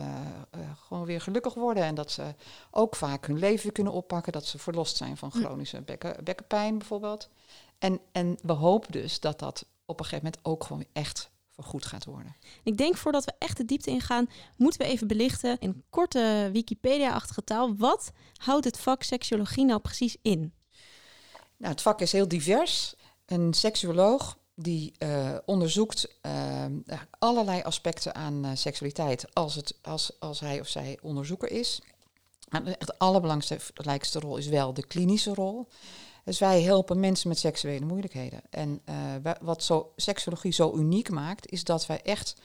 uh, 0.57 0.61
gewoon 0.87 1.05
weer 1.05 1.21
gelukkig 1.21 1.55
worden 1.55 1.83
en 1.83 1.95
dat 1.95 2.11
ze 2.11 2.35
ook 2.71 2.97
vaak 2.97 3.27
hun 3.27 3.39
leven 3.39 3.73
kunnen 3.73 3.93
oppakken, 3.93 4.33
dat 4.33 4.47
ze 4.47 4.59
verlost 4.59 4.97
zijn 4.97 5.17
van 5.17 5.31
chronische 5.31 5.83
bekken, 5.83 6.25
bekkenpijn 6.25 6.79
bijvoorbeeld. 6.79 7.29
En, 7.79 8.01
en 8.13 8.39
we 8.43 8.53
hopen 8.53 8.93
dus 8.93 9.21
dat 9.21 9.39
dat 9.39 9.67
op 9.85 9.99
een 9.99 10.05
gegeven 10.05 10.25
moment 10.25 10.47
ook 10.47 10.65
gewoon 10.65 10.85
echt 10.93 11.31
vergoed 11.51 11.87
gaat 11.87 12.05
worden. 12.05 12.37
Ik 12.63 12.77
denk 12.77 12.97
voordat 12.97 13.25
we 13.25 13.33
echt 13.39 13.57
de 13.57 13.65
diepte 13.65 13.91
ingaan, 13.91 14.29
moeten 14.57 14.81
we 14.81 14.87
even 14.87 15.07
belichten 15.07 15.59
in 15.59 15.85
korte 15.91 16.51
Wikipedia-achtige 16.53 17.45
taal. 17.45 17.77
Wat 17.77 18.13
houdt 18.37 18.65
het 18.65 18.79
vak 18.79 19.03
seksuologie 19.03 19.65
nou 19.65 19.81
precies 19.81 20.17
in? 20.23 20.53
Nou, 21.57 21.73
het 21.73 21.83
vak 21.83 22.01
is 22.01 22.13
heel 22.13 22.29
divers. 22.29 22.95
Een 23.27 23.55
seksuoloog 23.55 24.39
die 24.55 24.95
uh, 24.99 25.35
onderzoekt 25.45 26.09
uh, 26.27 26.65
allerlei 27.19 27.63
aspecten 27.63 28.15
aan 28.15 28.45
uh, 28.45 28.51
seksualiteit 28.55 29.35
als, 29.35 29.55
het, 29.55 29.75
als, 29.83 30.13
als 30.19 30.41
hij 30.41 30.61
of 30.61 30.69
zij 30.69 30.99
onderzoeker 31.03 31.51
is. 31.51 31.81
Maar 32.49 32.65
echt 32.67 32.87
de 32.87 32.99
allerbelangrijkste 32.99 34.21
rol 34.21 34.37
is 34.37 34.47
wel 34.47 34.75
de 34.75 34.87
klinische 34.87 35.35
rol. 35.35 35.69
Dus 36.25 36.39
wij 36.39 36.63
helpen 36.63 37.01
mensen 37.01 37.29
met 37.29 37.39
seksuele 37.39 37.85
moeilijkheden. 37.85 38.41
En 38.51 38.83
wat 39.41 39.63
zo, 39.63 39.93
seksologie 39.97 40.53
zo 40.53 40.73
uniek 40.77 41.11
maakt, 41.11 41.51
is 41.51 41.65
dat 41.65 41.87
wij 41.87 42.01
echt 42.03 42.37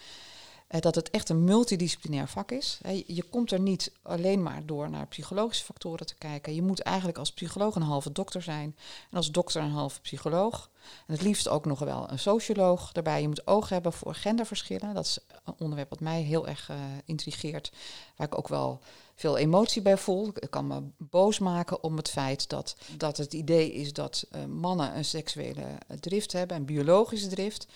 dat 0.69 0.95
het 0.95 1.09
echt 1.09 1.29
een 1.29 1.43
multidisciplinair 1.43 2.27
vak 2.27 2.51
is. 2.51 2.79
Je 3.07 3.23
komt 3.23 3.51
er 3.51 3.59
niet 3.59 3.91
alleen 4.01 4.43
maar 4.43 4.65
door 4.65 4.89
naar 4.89 5.07
psychologische 5.07 5.65
factoren 5.65 6.05
te 6.05 6.15
kijken. 6.15 6.55
Je 6.55 6.61
moet 6.61 6.79
eigenlijk 6.79 7.17
als 7.17 7.31
psycholoog 7.31 7.75
een 7.75 7.81
halve 7.81 8.11
dokter 8.11 8.41
zijn. 8.41 8.75
En 9.11 9.17
als 9.17 9.31
dokter 9.31 9.61
een 9.61 9.71
halve 9.71 10.01
psycholoog. 10.01 10.69
En 11.07 11.13
het 11.13 11.21
liefst 11.21 11.47
ook 11.47 11.65
nog 11.65 11.79
wel 11.79 12.11
een 12.11 12.19
socioloog 12.19 12.93
erbij. 12.93 13.21
Je 13.21 13.27
moet 13.27 13.47
oog 13.47 13.69
hebben 13.69 13.93
voor 13.93 14.15
genderverschillen. 14.15 14.93
Dat 14.93 15.05
is 15.05 15.19
een 15.45 15.53
onderwerp 15.57 15.89
wat 15.89 15.99
mij 15.99 16.21
heel 16.21 16.47
erg 16.47 16.69
uh, 16.69 16.77
intrigeert. 17.05 17.71
Waar 18.15 18.27
ik 18.27 18.37
ook 18.37 18.47
wel 18.47 18.79
veel 19.15 19.37
emotie 19.37 19.81
bij 19.81 19.97
voel. 19.97 20.31
Ik 20.33 20.49
kan 20.49 20.67
me 20.67 20.81
boos 20.97 21.39
maken 21.39 21.83
om 21.83 21.97
het 21.97 22.09
feit 22.09 22.49
dat, 22.49 22.75
dat 22.97 23.17
het 23.17 23.33
idee 23.33 23.73
is 23.73 23.93
dat 23.93 24.27
uh, 24.31 24.45
mannen 24.45 24.97
een 24.97 25.05
seksuele 25.05 25.65
drift 25.99 26.31
hebben, 26.31 26.57
een 26.57 26.65
biologische 26.65 27.27
drift. 27.27 27.67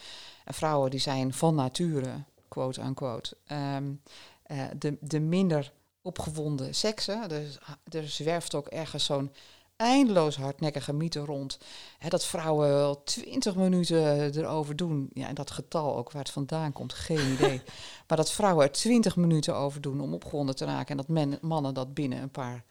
En 0.46 0.54
vrouwen 0.54 0.92
die 0.92 1.00
zijn 1.00 1.34
van 1.34 1.56
nature 1.56 2.24
quote 2.54 2.82
unquote, 2.82 3.38
um, 3.52 4.02
uh, 4.48 4.64
de, 4.78 4.98
de 5.02 5.20
minder 5.20 5.74
opgewonden 6.02 6.76
seksen. 6.76 7.30
Dus, 7.30 7.58
er 7.90 8.10
zwerft 8.10 8.56
ook 8.56 8.68
ergens 8.68 9.06
zo'n 9.06 9.32
eindeloos 9.76 10.36
hardnekkige 10.36 10.94
mythe 10.94 11.20
rond. 11.20 11.58
Hè, 11.98 12.10
dat 12.10 12.26
vrouwen 12.26 12.68
wel 12.68 13.04
twintig 13.04 13.56
minuten 13.56 14.36
erover 14.38 14.76
doen. 14.76 15.10
Ja, 15.14 15.28
en 15.28 15.36
dat 15.36 15.52
getal 15.52 15.98
ook 15.98 16.12
waar 16.12 16.22
het 16.22 16.32
vandaan 16.32 16.72
komt, 16.72 16.94
geen 16.94 17.32
idee. 17.34 17.62
maar 18.08 18.18
dat 18.18 18.32
vrouwen 18.32 18.66
er 18.66 18.72
twintig 18.72 19.16
minuten 19.16 19.56
over 19.56 19.82
doen 19.82 20.02
om 20.02 20.14
opgewonden 20.14 20.56
te 20.56 20.66
raken. 20.66 20.88
En 20.88 20.98
dat 20.98 21.08
men, 21.08 21.38
mannen 21.42 21.74
dat 21.74 21.94
binnen 21.94 22.22
een 22.22 22.32
paar 22.32 22.66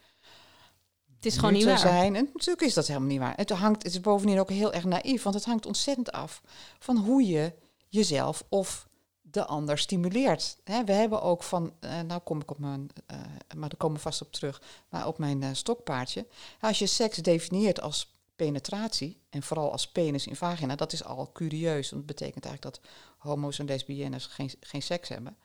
het 1.23 1.31
is 1.31 1.37
gewoon 1.37 1.53
niet 1.53 1.63
waar. 1.63 1.79
Zijn. 1.79 2.15
En 2.15 2.29
natuurlijk 2.33 2.61
is 2.67 2.73
dat 2.73 2.87
helemaal 2.87 3.09
niet 3.09 3.19
waar. 3.19 3.33
Het, 3.35 3.49
hangt, 3.49 3.83
het 3.83 3.91
is 3.91 4.01
bovendien 4.01 4.39
ook 4.39 4.49
heel 4.49 4.73
erg 4.73 4.83
naïef, 4.83 5.23
want 5.23 5.35
het 5.35 5.45
hangt 5.45 5.65
ontzettend 5.65 6.11
af 6.11 6.41
van 6.79 6.97
hoe 6.97 7.27
je 7.27 7.53
jezelf 7.89 8.43
of 8.49 8.87
de 9.33 9.45
ander 9.45 9.77
stimuleert. 9.77 10.57
We 10.63 10.91
hebben 10.91 11.21
ook 11.21 11.43
van, 11.43 11.73
uh, 11.79 11.99
nou 12.01 12.21
kom 12.21 12.41
ik 12.41 12.51
op 12.51 12.59
mijn, 12.59 12.89
uh, 13.11 13.17
maar 13.55 13.69
daar 13.69 13.77
komen 13.77 13.97
we 13.97 14.03
vast 14.03 14.21
op 14.21 14.31
terug, 14.31 14.61
maar 14.89 15.07
op 15.07 15.17
mijn 15.17 15.41
uh, 15.41 15.49
stokpaardje. 15.51 16.27
Als 16.59 16.79
je 16.79 16.85
seks 16.85 17.17
definieert 17.17 17.81
als 17.81 18.15
penetratie, 18.35 19.21
en 19.29 19.43
vooral 19.43 19.71
als 19.71 19.87
penis 19.87 20.27
in 20.27 20.35
vagina, 20.35 20.75
dat 20.75 20.93
is 20.93 21.03
al 21.03 21.31
curieus, 21.31 21.89
want 21.89 22.07
dat 22.07 22.15
betekent 22.15 22.45
eigenlijk 22.45 22.75
dat 22.75 22.91
homo's 23.17 23.59
en 23.59 23.65
lesbiennes 23.65 24.25
geen, 24.25 24.51
geen 24.59 24.81
seks 24.81 25.09
hebben. 25.09 25.37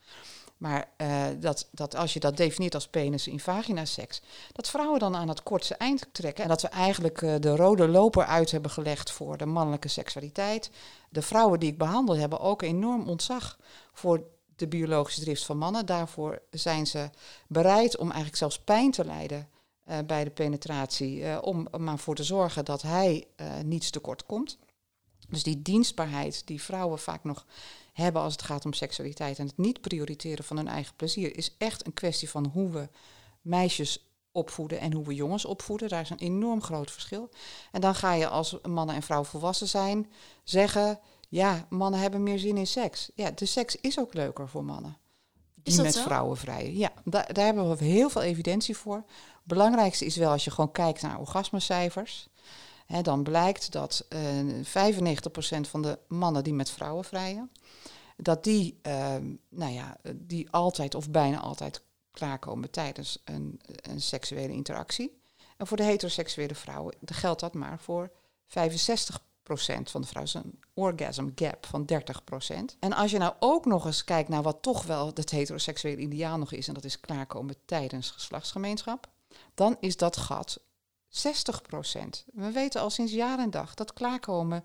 Maar 0.59 0.89
uh, 0.97 1.25
dat, 1.39 1.67
dat 1.71 1.95
als 1.95 2.13
je 2.13 2.19
dat 2.19 2.37
definieert 2.37 2.73
als 2.73 2.87
penis 2.87 3.27
in 3.27 3.39
vagina 3.39 3.85
seks, 3.85 4.21
dat 4.51 4.69
vrouwen 4.69 4.99
dan 4.99 5.15
aan 5.15 5.27
het 5.27 5.43
kortste 5.43 5.75
eind 5.75 6.07
trekken. 6.11 6.43
En 6.43 6.49
dat 6.49 6.61
we 6.61 6.67
eigenlijk 6.67 7.21
uh, 7.21 7.35
de 7.39 7.55
rode 7.55 7.87
loper 7.87 8.25
uit 8.25 8.51
hebben 8.51 8.71
gelegd 8.71 9.11
voor 9.11 9.37
de 9.37 9.45
mannelijke 9.45 9.87
seksualiteit. 9.87 10.69
De 11.09 11.21
vrouwen 11.21 11.59
die 11.59 11.71
ik 11.71 11.77
behandel 11.77 12.17
hebben 12.17 12.39
ook 12.39 12.61
enorm 12.61 13.07
ontzag 13.07 13.57
voor 13.93 14.23
de 14.55 14.67
biologische 14.67 15.21
drift 15.21 15.45
van 15.45 15.57
mannen. 15.57 15.85
Daarvoor 15.85 16.41
zijn 16.51 16.87
ze 16.87 17.09
bereid 17.47 17.97
om 17.97 18.05
eigenlijk 18.05 18.37
zelfs 18.37 18.59
pijn 18.59 18.91
te 18.91 19.05
lijden 19.05 19.49
uh, 19.89 19.97
bij 20.05 20.23
de 20.23 20.31
penetratie. 20.31 21.41
om 21.41 21.67
maar 21.77 21.99
voor 21.99 22.15
te 22.15 22.23
zorgen 22.23 22.65
dat 22.65 22.81
hij 22.81 23.27
niets 23.63 23.89
tekort 23.89 24.25
komt. 24.25 24.57
Dus 25.29 25.43
die 25.43 25.61
dienstbaarheid 25.61 26.41
die 26.47 26.61
vrouwen 26.61 26.99
vaak 26.99 27.23
nog 27.23 27.45
hebben 27.93 28.21
als 28.21 28.33
het 28.33 28.41
gaat 28.41 28.65
om 28.65 28.73
seksualiteit 28.73 29.39
en 29.39 29.45
het 29.45 29.57
niet 29.57 29.81
prioriteren 29.81 30.43
van 30.43 30.57
hun 30.57 30.67
eigen 30.67 30.95
plezier, 30.95 31.37
is 31.37 31.55
echt 31.57 31.85
een 31.85 31.93
kwestie 31.93 32.29
van 32.29 32.45
hoe 32.45 32.69
we 32.69 32.89
meisjes 33.41 34.09
opvoeden 34.31 34.79
en 34.79 34.93
hoe 34.93 35.05
we 35.05 35.15
jongens 35.15 35.45
opvoeden. 35.45 35.89
Daar 35.89 36.01
is 36.01 36.09
een 36.09 36.17
enorm 36.17 36.61
groot 36.61 36.91
verschil. 36.91 37.29
En 37.71 37.81
dan 37.81 37.95
ga 37.95 38.13
je 38.13 38.27
als 38.27 38.57
mannen 38.61 38.95
en 38.95 39.01
vrouwen 39.01 39.29
volwassen 39.29 39.67
zijn 39.67 40.11
zeggen, 40.43 40.99
ja, 41.29 41.65
mannen 41.69 41.99
hebben 41.99 42.23
meer 42.23 42.39
zin 42.39 42.57
in 42.57 42.67
seks. 42.67 43.11
Ja, 43.15 43.31
de 43.31 43.45
seks 43.45 43.75
is 43.75 43.99
ook 43.99 44.13
leuker 44.13 44.49
voor 44.49 44.63
mannen. 44.63 44.97
Die 45.63 45.81
met 45.81 45.93
zo? 45.93 46.01
vrouwen 46.01 46.37
vrijen. 46.37 46.77
Ja, 46.77 46.91
daar, 47.03 47.33
daar 47.33 47.45
hebben 47.45 47.77
we 47.77 47.83
heel 47.83 48.09
veel 48.09 48.21
evidentie 48.21 48.77
voor. 48.77 49.03
belangrijkste 49.43 50.05
is 50.05 50.15
wel 50.15 50.31
als 50.31 50.43
je 50.43 50.51
gewoon 50.51 50.71
kijkt 50.71 51.01
naar 51.01 51.19
orgasmecijfers. 51.19 52.29
Dan 53.01 53.23
blijkt 53.23 53.71
dat 53.71 54.05
uh, 54.09 54.19
95% 54.63 55.69
van 55.69 55.81
de 55.81 55.99
mannen 56.07 56.43
die 56.43 56.53
met 56.53 56.69
vrouwen 56.69 57.03
vrijen, 57.05 57.51
dat 58.17 58.43
die, 58.43 58.79
uh, 58.87 59.15
nou 59.49 59.71
ja, 59.73 59.97
die 60.15 60.51
altijd 60.51 60.95
of 60.95 61.09
bijna 61.09 61.39
altijd 61.39 61.81
klaarkomen 62.11 62.71
tijdens 62.71 63.21
een, 63.25 63.59
een 63.81 64.01
seksuele 64.01 64.53
interactie. 64.53 65.21
En 65.57 65.67
voor 65.67 65.77
de 65.77 65.83
heteroseksuele 65.83 66.55
vrouwen 66.55 66.95
geldt 67.05 67.39
dat 67.39 67.53
maar 67.53 67.79
voor 67.79 68.11
65% 68.47 68.51
van 69.83 70.01
de 70.01 70.07
vrouwen. 70.07 70.23
is 70.23 70.33
een 70.33 70.59
orgasm 70.73 71.29
gap 71.35 71.65
van 71.65 71.85
30%. 71.93 72.77
En 72.79 72.93
als 72.93 73.11
je 73.11 73.17
nou 73.17 73.33
ook 73.39 73.65
nog 73.65 73.85
eens 73.85 74.03
kijkt 74.03 74.29
naar 74.29 74.41
wat 74.41 74.61
toch 74.61 74.83
wel 74.83 75.11
het 75.13 75.31
heteroseksuele 75.31 76.01
ideaal 76.01 76.37
nog 76.37 76.51
is, 76.51 76.67
en 76.67 76.73
dat 76.73 76.83
is 76.83 76.99
klaarkomen 76.99 77.55
tijdens 77.65 78.09
geslachtsgemeenschap, 78.09 79.07
dan 79.53 79.77
is 79.79 79.97
dat 79.97 80.17
gat 80.17 80.59
60%. 81.09 81.11
We 82.33 82.51
weten 82.51 82.81
al 82.81 82.89
sinds 82.89 83.11
jaar 83.11 83.39
en 83.39 83.49
dag 83.49 83.73
dat 83.73 83.93
klaarkomen 83.93 84.63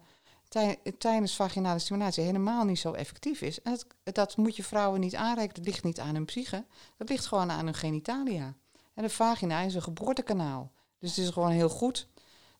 tijdens 0.98 1.36
vaginale 1.36 1.78
stimulatie 1.78 2.24
helemaal 2.24 2.64
niet 2.64 2.78
zo 2.78 2.92
effectief 2.92 3.40
is. 3.40 3.62
En 3.62 3.78
dat, 4.02 4.14
dat 4.14 4.36
moet 4.36 4.56
je 4.56 4.64
vrouwen 4.64 5.00
niet 5.00 5.14
aanreiken. 5.14 5.54
Dat 5.54 5.64
ligt 5.64 5.84
niet 5.84 6.00
aan 6.00 6.14
hun 6.14 6.24
psyche. 6.24 6.64
Dat 6.96 7.08
ligt 7.08 7.26
gewoon 7.26 7.50
aan 7.50 7.64
hun 7.64 7.74
genitalia. 7.74 8.54
En 8.94 9.02
de 9.02 9.10
vagina 9.10 9.60
is 9.60 9.74
een 9.74 9.82
geboortekanaal. 9.82 10.72
Dus 10.98 11.16
het 11.16 11.24
is 11.24 11.30
gewoon 11.30 11.50
heel 11.50 11.68
goed. 11.68 12.08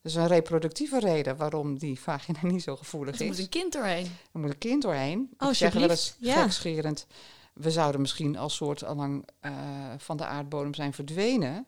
Dat 0.01 0.11
is 0.11 0.15
een 0.15 0.27
reproductieve 0.27 0.99
reden 0.99 1.37
waarom 1.37 1.77
die 1.77 1.99
vagina 1.99 2.39
niet 2.41 2.63
zo 2.63 2.75
gevoelig 2.75 3.13
is. 3.13 3.19
Er 3.19 3.25
moet 3.25 3.39
een 3.39 3.49
kind 3.49 3.73
doorheen. 3.73 4.05
Er 4.31 4.39
moet 4.39 4.49
een 4.49 4.57
kind 4.57 4.81
doorheen. 4.81 5.29
Oh, 5.37 5.49
ik 5.49 5.55
zeg 5.55 5.73
wel 5.73 5.89
eens 5.89 6.15
ja. 6.19 6.41
gekscherend. 6.41 7.07
We 7.53 7.71
zouden 7.71 8.01
misschien 8.01 8.37
als 8.37 8.55
soort 8.55 8.83
allang 8.83 9.27
uh, 9.41 9.51
van 9.97 10.17
de 10.17 10.25
aardbodem 10.25 10.73
zijn 10.73 10.93
verdwenen 10.93 11.65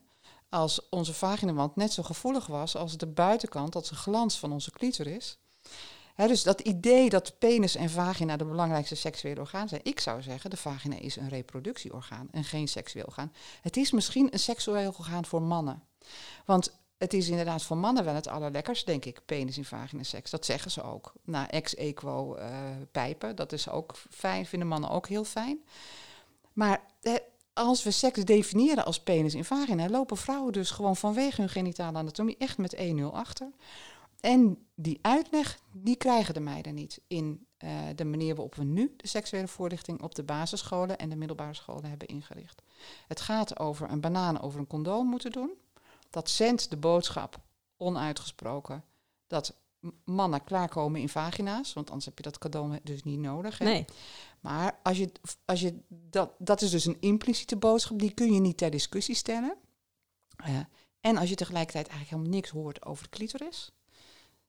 als 0.50 0.90
onze 0.90 1.14
vaginawand 1.14 1.76
net 1.76 1.92
zo 1.92 2.04
gevoelig 2.04 2.48
was 2.48 2.76
als 2.76 2.98
de 2.98 3.08
buitenkant, 3.08 3.76
als 3.76 3.90
de 3.90 3.96
glans 3.96 4.40
van 4.40 4.52
onze 4.52 4.72
clitoris. 4.72 5.38
He, 6.14 6.28
dus 6.28 6.44
dat 6.44 6.60
idee 6.60 7.10
dat 7.10 7.38
penis 7.38 7.76
en 7.76 7.90
vagina 7.90 8.38
de 8.38 8.46
belangrijkste 8.46 8.96
seksuele 8.96 9.40
orgaan 9.40 9.68
zijn. 9.68 9.82
Ik 9.84 10.00
zou 10.00 10.22
zeggen, 10.22 10.50
de 10.50 10.58
vagina 10.58 10.96
is 10.96 11.16
een 11.16 11.30
reproductieorgaan 11.30 12.28
en 12.32 12.44
geen 12.44 12.68
seksueel 12.68 13.06
orgaan. 13.06 13.34
Het 13.62 13.78
is 13.78 13.92
misschien 13.92 14.34
een 14.34 14.40
seksueel 14.40 14.94
orgaan 14.98 15.26
voor 15.26 15.42
mannen. 15.42 15.84
Want 16.46 16.78
het 16.98 17.14
is 17.14 17.30
inderdaad 17.30 17.64
voor 17.64 17.78
mannen 17.78 18.06
wel 18.06 18.16
het 18.16 18.28
allerlekkers, 18.28 18.86
denk 18.86 19.06
ik, 19.06 19.22
penis 19.26 19.58
in 19.58 19.66
vagina 19.66 20.04
seks. 20.04 20.30
Dat 20.30 20.46
zeggen 20.46 20.72
ze 20.72 20.84
ook. 20.84 21.14
Na 21.24 21.50
ex-equo 21.50 22.38
uh, 22.38 22.46
pijpen, 22.92 23.36
dat 23.36 23.52
is 23.52 23.70
ook 23.70 23.96
fijn, 24.10 24.46
vinden 24.46 24.68
mannen 24.68 24.90
ook 24.90 25.08
heel 25.08 25.24
fijn. 25.24 25.64
Maar 26.54 26.82
als 27.58 27.84
we 27.84 27.92
seks 27.92 28.24
definiëren 28.24 28.86
als 28.86 29.00
penis 29.00 29.34
in 29.34 29.46
vagina, 29.46 29.90
lopen 29.90 30.18
vrouwen 30.18 30.54
dus 30.54 30.72
gewoon 30.72 30.96
vanwege 30.96 31.42
hun 31.42 31.50
genitale 31.50 31.98
anatomie 31.98 32.38
echt 32.38 32.58
met 32.58 32.76
1-0 32.76 32.80
achter. 33.12 33.50
En 34.20 34.68
die 34.76 35.00
uitleg, 35.02 35.60
die 35.72 35.96
krijgen 35.96 36.34
de 36.34 36.40
meiden 36.40 36.74
niet 36.74 37.02
in 37.08 37.48
uh, 37.64 37.70
de 37.96 38.06
manier 38.06 38.36
waarop 38.36 38.56
we 38.56 38.64
nu 38.64 38.94
de 38.98 39.08
seksuele 39.08 39.48
voorlichting 39.48 40.02
op 40.02 40.16
de 40.16 40.24
basisscholen 40.24 40.98
en 40.98 41.10
de 41.10 41.16
middelbare 41.16 41.54
scholen 41.54 41.90
hebben 41.90 42.08
ingericht. 42.08 42.62
Het 43.08 43.22
gaat 43.22 43.60
over 43.60 43.92
een 43.92 44.02
banaan 44.02 44.42
over 44.42 44.60
een 44.60 44.68
condoom 44.68 45.08
moeten 45.08 45.32
doen. 45.32 45.52
Dat 46.10 46.30
zendt 46.30 46.70
de 46.70 46.78
boodschap 46.78 47.40
onuitgesproken 47.78 48.84
dat 49.28 49.56
mannen 50.04 50.44
klaarkomen 50.44 51.02
in 51.02 51.10
vagina's, 51.10 51.74
want 51.74 51.88
anders 51.88 52.06
heb 52.06 52.18
je 52.18 52.24
dat 52.24 52.38
condoom 52.38 52.80
dus 52.84 53.04
niet 53.04 53.20
nodig. 53.20 53.58
Hè? 53.58 53.66
Nee. 53.66 53.86
Maar 54.40 54.80
als 54.84 54.98
je, 54.98 55.12
als 55.46 55.62
je 55.62 55.80
dat, 55.90 56.32
dat 56.38 56.62
is 56.62 56.70
dus 56.70 56.86
een 56.86 56.98
impliciete 57.00 57.58
boodschap, 57.58 58.00
die 58.00 58.14
kun 58.14 58.34
je 58.34 58.40
niet 58.40 58.58
ter 58.58 58.72
discussie 58.72 59.16
stellen. 59.16 59.58
Uh, 60.48 60.60
en 61.00 61.18
als 61.18 61.30
je 61.30 61.36
tegelijkertijd 61.36 61.88
eigenlijk 61.88 62.18
helemaal 62.18 62.40
niks 62.40 62.50
hoort 62.50 62.86
over 62.86 63.04
de 63.04 63.10
clitoris, 63.10 63.72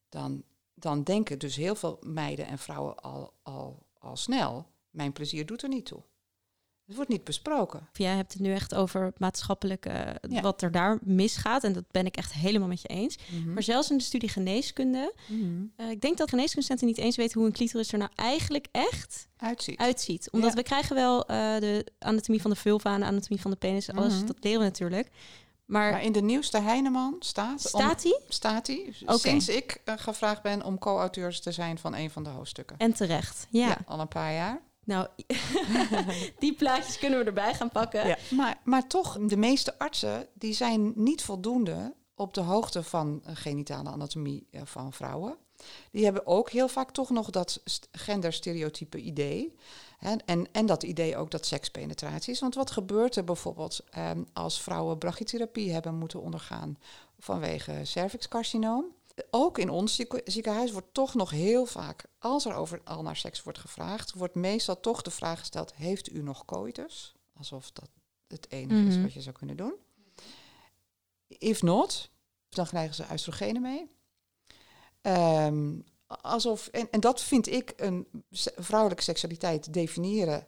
dan, 0.09 0.43
dan 0.75 1.03
denken 1.03 1.39
dus 1.39 1.57
heel 1.57 1.75
veel 1.75 1.99
meiden 2.01 2.47
en 2.47 2.59
vrouwen 2.59 2.97
al, 2.97 3.35
al, 3.43 3.87
al 3.99 4.17
snel, 4.17 4.67
mijn 4.91 5.13
plezier 5.13 5.47
doet 5.47 5.63
er 5.63 5.69
niet 5.69 5.87
toe. 5.87 6.03
Het 6.89 6.97
wordt 6.97 7.13
niet 7.13 7.25
besproken. 7.25 7.89
Jij 7.93 8.17
hebt 8.17 8.33
het 8.33 8.43
nu 8.43 8.53
echt 8.53 8.75
over 8.75 9.13
maatschappelijk 9.17 9.87
uh, 9.87 9.95
ja. 10.29 10.41
wat 10.41 10.63
er 10.63 10.71
daar 10.71 10.99
misgaat. 11.03 11.65
En 11.65 11.73
dat 11.73 11.85
ben 11.91 12.07
ik 12.07 12.17
echt 12.17 12.33
helemaal 12.33 12.69
met 12.69 12.83
je 12.83 12.89
eens. 12.89 13.19
Mm 13.29 13.43
-hmm. 13.43 13.53
Maar 13.53 13.63
zelfs 13.63 13.91
in 13.91 13.97
de 13.97 14.05
studie 14.05 14.29
geneeskunde. 14.29 15.15
Mm 15.27 15.41
-hmm. 15.41 15.73
uh, 15.77 15.91
ik 15.91 16.01
denk 16.01 16.17
dat 16.19 16.29
geneeskundestudenten 16.29 16.87
niet 16.87 17.07
eens 17.07 17.17
weten 17.17 17.39
hoe 17.39 17.47
een 17.47 17.55
clitoris 17.55 17.93
er 17.93 17.99
nou 17.99 18.11
eigenlijk 18.15 18.67
echt 18.71 19.29
uitziet. 19.37 19.79
uitziet. 19.79 20.31
Omdat 20.31 20.51
ja. 20.51 20.57
we 20.57 20.63
krijgen 20.63 20.95
wel 20.95 21.19
uh, 21.21 21.27
de 21.59 21.87
anatomie 21.99 22.41
van 22.41 22.51
de 22.51 22.57
vulva 22.57 22.95
en 22.95 23.01
de 23.01 23.07
anatomie 23.07 23.41
van 23.41 23.51
de 23.51 23.57
penis. 23.57 23.91
Alles, 23.91 24.13
mm 24.13 24.19
-hmm. 24.19 24.27
dat 24.27 24.37
leren 24.41 24.59
we 24.59 24.65
natuurlijk. 24.65 25.11
Maar, 25.65 25.93
maar, 25.93 26.03
in 26.03 26.13
de 26.13 26.23
nieuwste 26.23 26.61
Heineman 26.61 27.17
staat... 27.19 27.61
Staat 27.61 28.03
hij? 28.03 28.21
Staat 28.29 28.67
hij. 28.67 28.95
Okay. 29.03 29.19
Sinds 29.19 29.49
ik 29.49 29.81
uh, 29.85 29.95
gevraagd 29.97 30.43
ben 30.43 30.65
om 30.65 30.79
co-auteurs 30.79 31.41
te 31.41 31.53
zijn 31.53 31.79
van 31.79 31.95
een 31.95 32.11
van 32.11 32.25
de 32.25 32.31
hoofdstukken. 32.31 32.77
En 32.79 32.93
terecht, 32.93 33.47
ja. 33.51 33.67
ja 33.67 33.79
al 33.87 34.01
een 34.01 34.09
paar 34.09 34.33
jaar. 34.33 34.61
Nou, 34.89 35.07
die 36.39 36.55
plaatjes 36.55 36.99
kunnen 36.99 37.19
we 37.19 37.25
erbij 37.25 37.55
gaan 37.55 37.71
pakken. 37.71 38.07
Ja. 38.07 38.17
Maar, 38.31 38.61
maar 38.65 38.87
toch, 38.87 39.19
de 39.21 39.37
meeste 39.37 39.79
artsen 39.79 40.27
die 40.35 40.53
zijn 40.53 40.93
niet 40.95 41.23
voldoende 41.23 41.95
op 42.15 42.35
de 42.35 42.41
hoogte 42.41 42.83
van 42.83 43.23
genitale 43.25 43.91
anatomie 43.91 44.47
uh, 44.51 44.61
van 44.65 44.93
vrouwen. 44.93 45.37
Die 45.91 46.05
hebben 46.05 46.27
ook 46.27 46.51
heel 46.51 46.69
vaak 46.69 46.91
toch 46.91 47.11
nog 47.11 47.31
dat 47.31 47.63
genderstereotype 47.93 48.99
idee. 48.99 49.55
Hè, 49.99 50.15
en, 50.25 50.53
en 50.53 50.67
dat 50.67 50.83
idee 50.83 51.17
ook 51.17 51.31
dat 51.31 51.47
sekspenetratie 51.47 52.33
is. 52.33 52.41
Want 52.41 52.55
wat 52.55 52.71
gebeurt 52.71 53.17
er 53.17 53.25
bijvoorbeeld 53.25 53.81
um, 53.99 54.27
als 54.33 54.61
vrouwen 54.63 54.99
brachytherapie 54.99 55.73
hebben 55.73 55.95
moeten 55.95 56.21
ondergaan 56.21 56.79
vanwege 57.19 57.81
cervixcarcinoom? 57.83 58.85
Ook 59.31 59.59
in 59.59 59.71
ons 59.71 60.01
ziekenhuis 60.25 60.73
wordt 60.73 60.95
toch 60.95 61.15
nog 61.15 61.31
heel 61.31 61.67
vaak, 61.67 62.05
als 62.19 62.45
er 62.45 62.55
over 62.55 62.81
al 62.85 63.03
naar 63.03 63.17
seks 63.17 63.43
wordt 63.43 63.59
gevraagd, 63.59 64.13
wordt 64.13 64.35
meestal 64.35 64.81
toch 64.81 65.03
de 65.03 65.11
vraag 65.11 65.39
gesteld: 65.39 65.75
Heeft 65.75 66.13
u 66.13 66.23
nog 66.23 66.45
coitus? 66.45 67.15
Alsof 67.37 67.71
dat 67.71 67.89
het 68.27 68.51
enige 68.51 68.75
mm 68.75 68.81
-hmm. 68.81 68.97
is 68.97 69.03
wat 69.03 69.13
je 69.13 69.21
zou 69.21 69.37
kunnen 69.37 69.57
doen. 69.57 69.75
If 71.27 71.63
not, 71.63 72.11
dan 72.49 72.67
krijgen 72.67 72.95
ze 72.95 73.05
oestrogenen 73.13 73.63
mee. 73.63 73.91
Um, 75.03 75.85
alsof, 76.07 76.67
en, 76.67 76.91
en 76.91 77.01
dat 77.01 77.23
vind 77.23 77.49
ik 77.49 77.73
een 77.77 78.07
vrouwelijke 78.57 79.03
seksualiteit 79.03 79.73
definiëren 79.73 80.47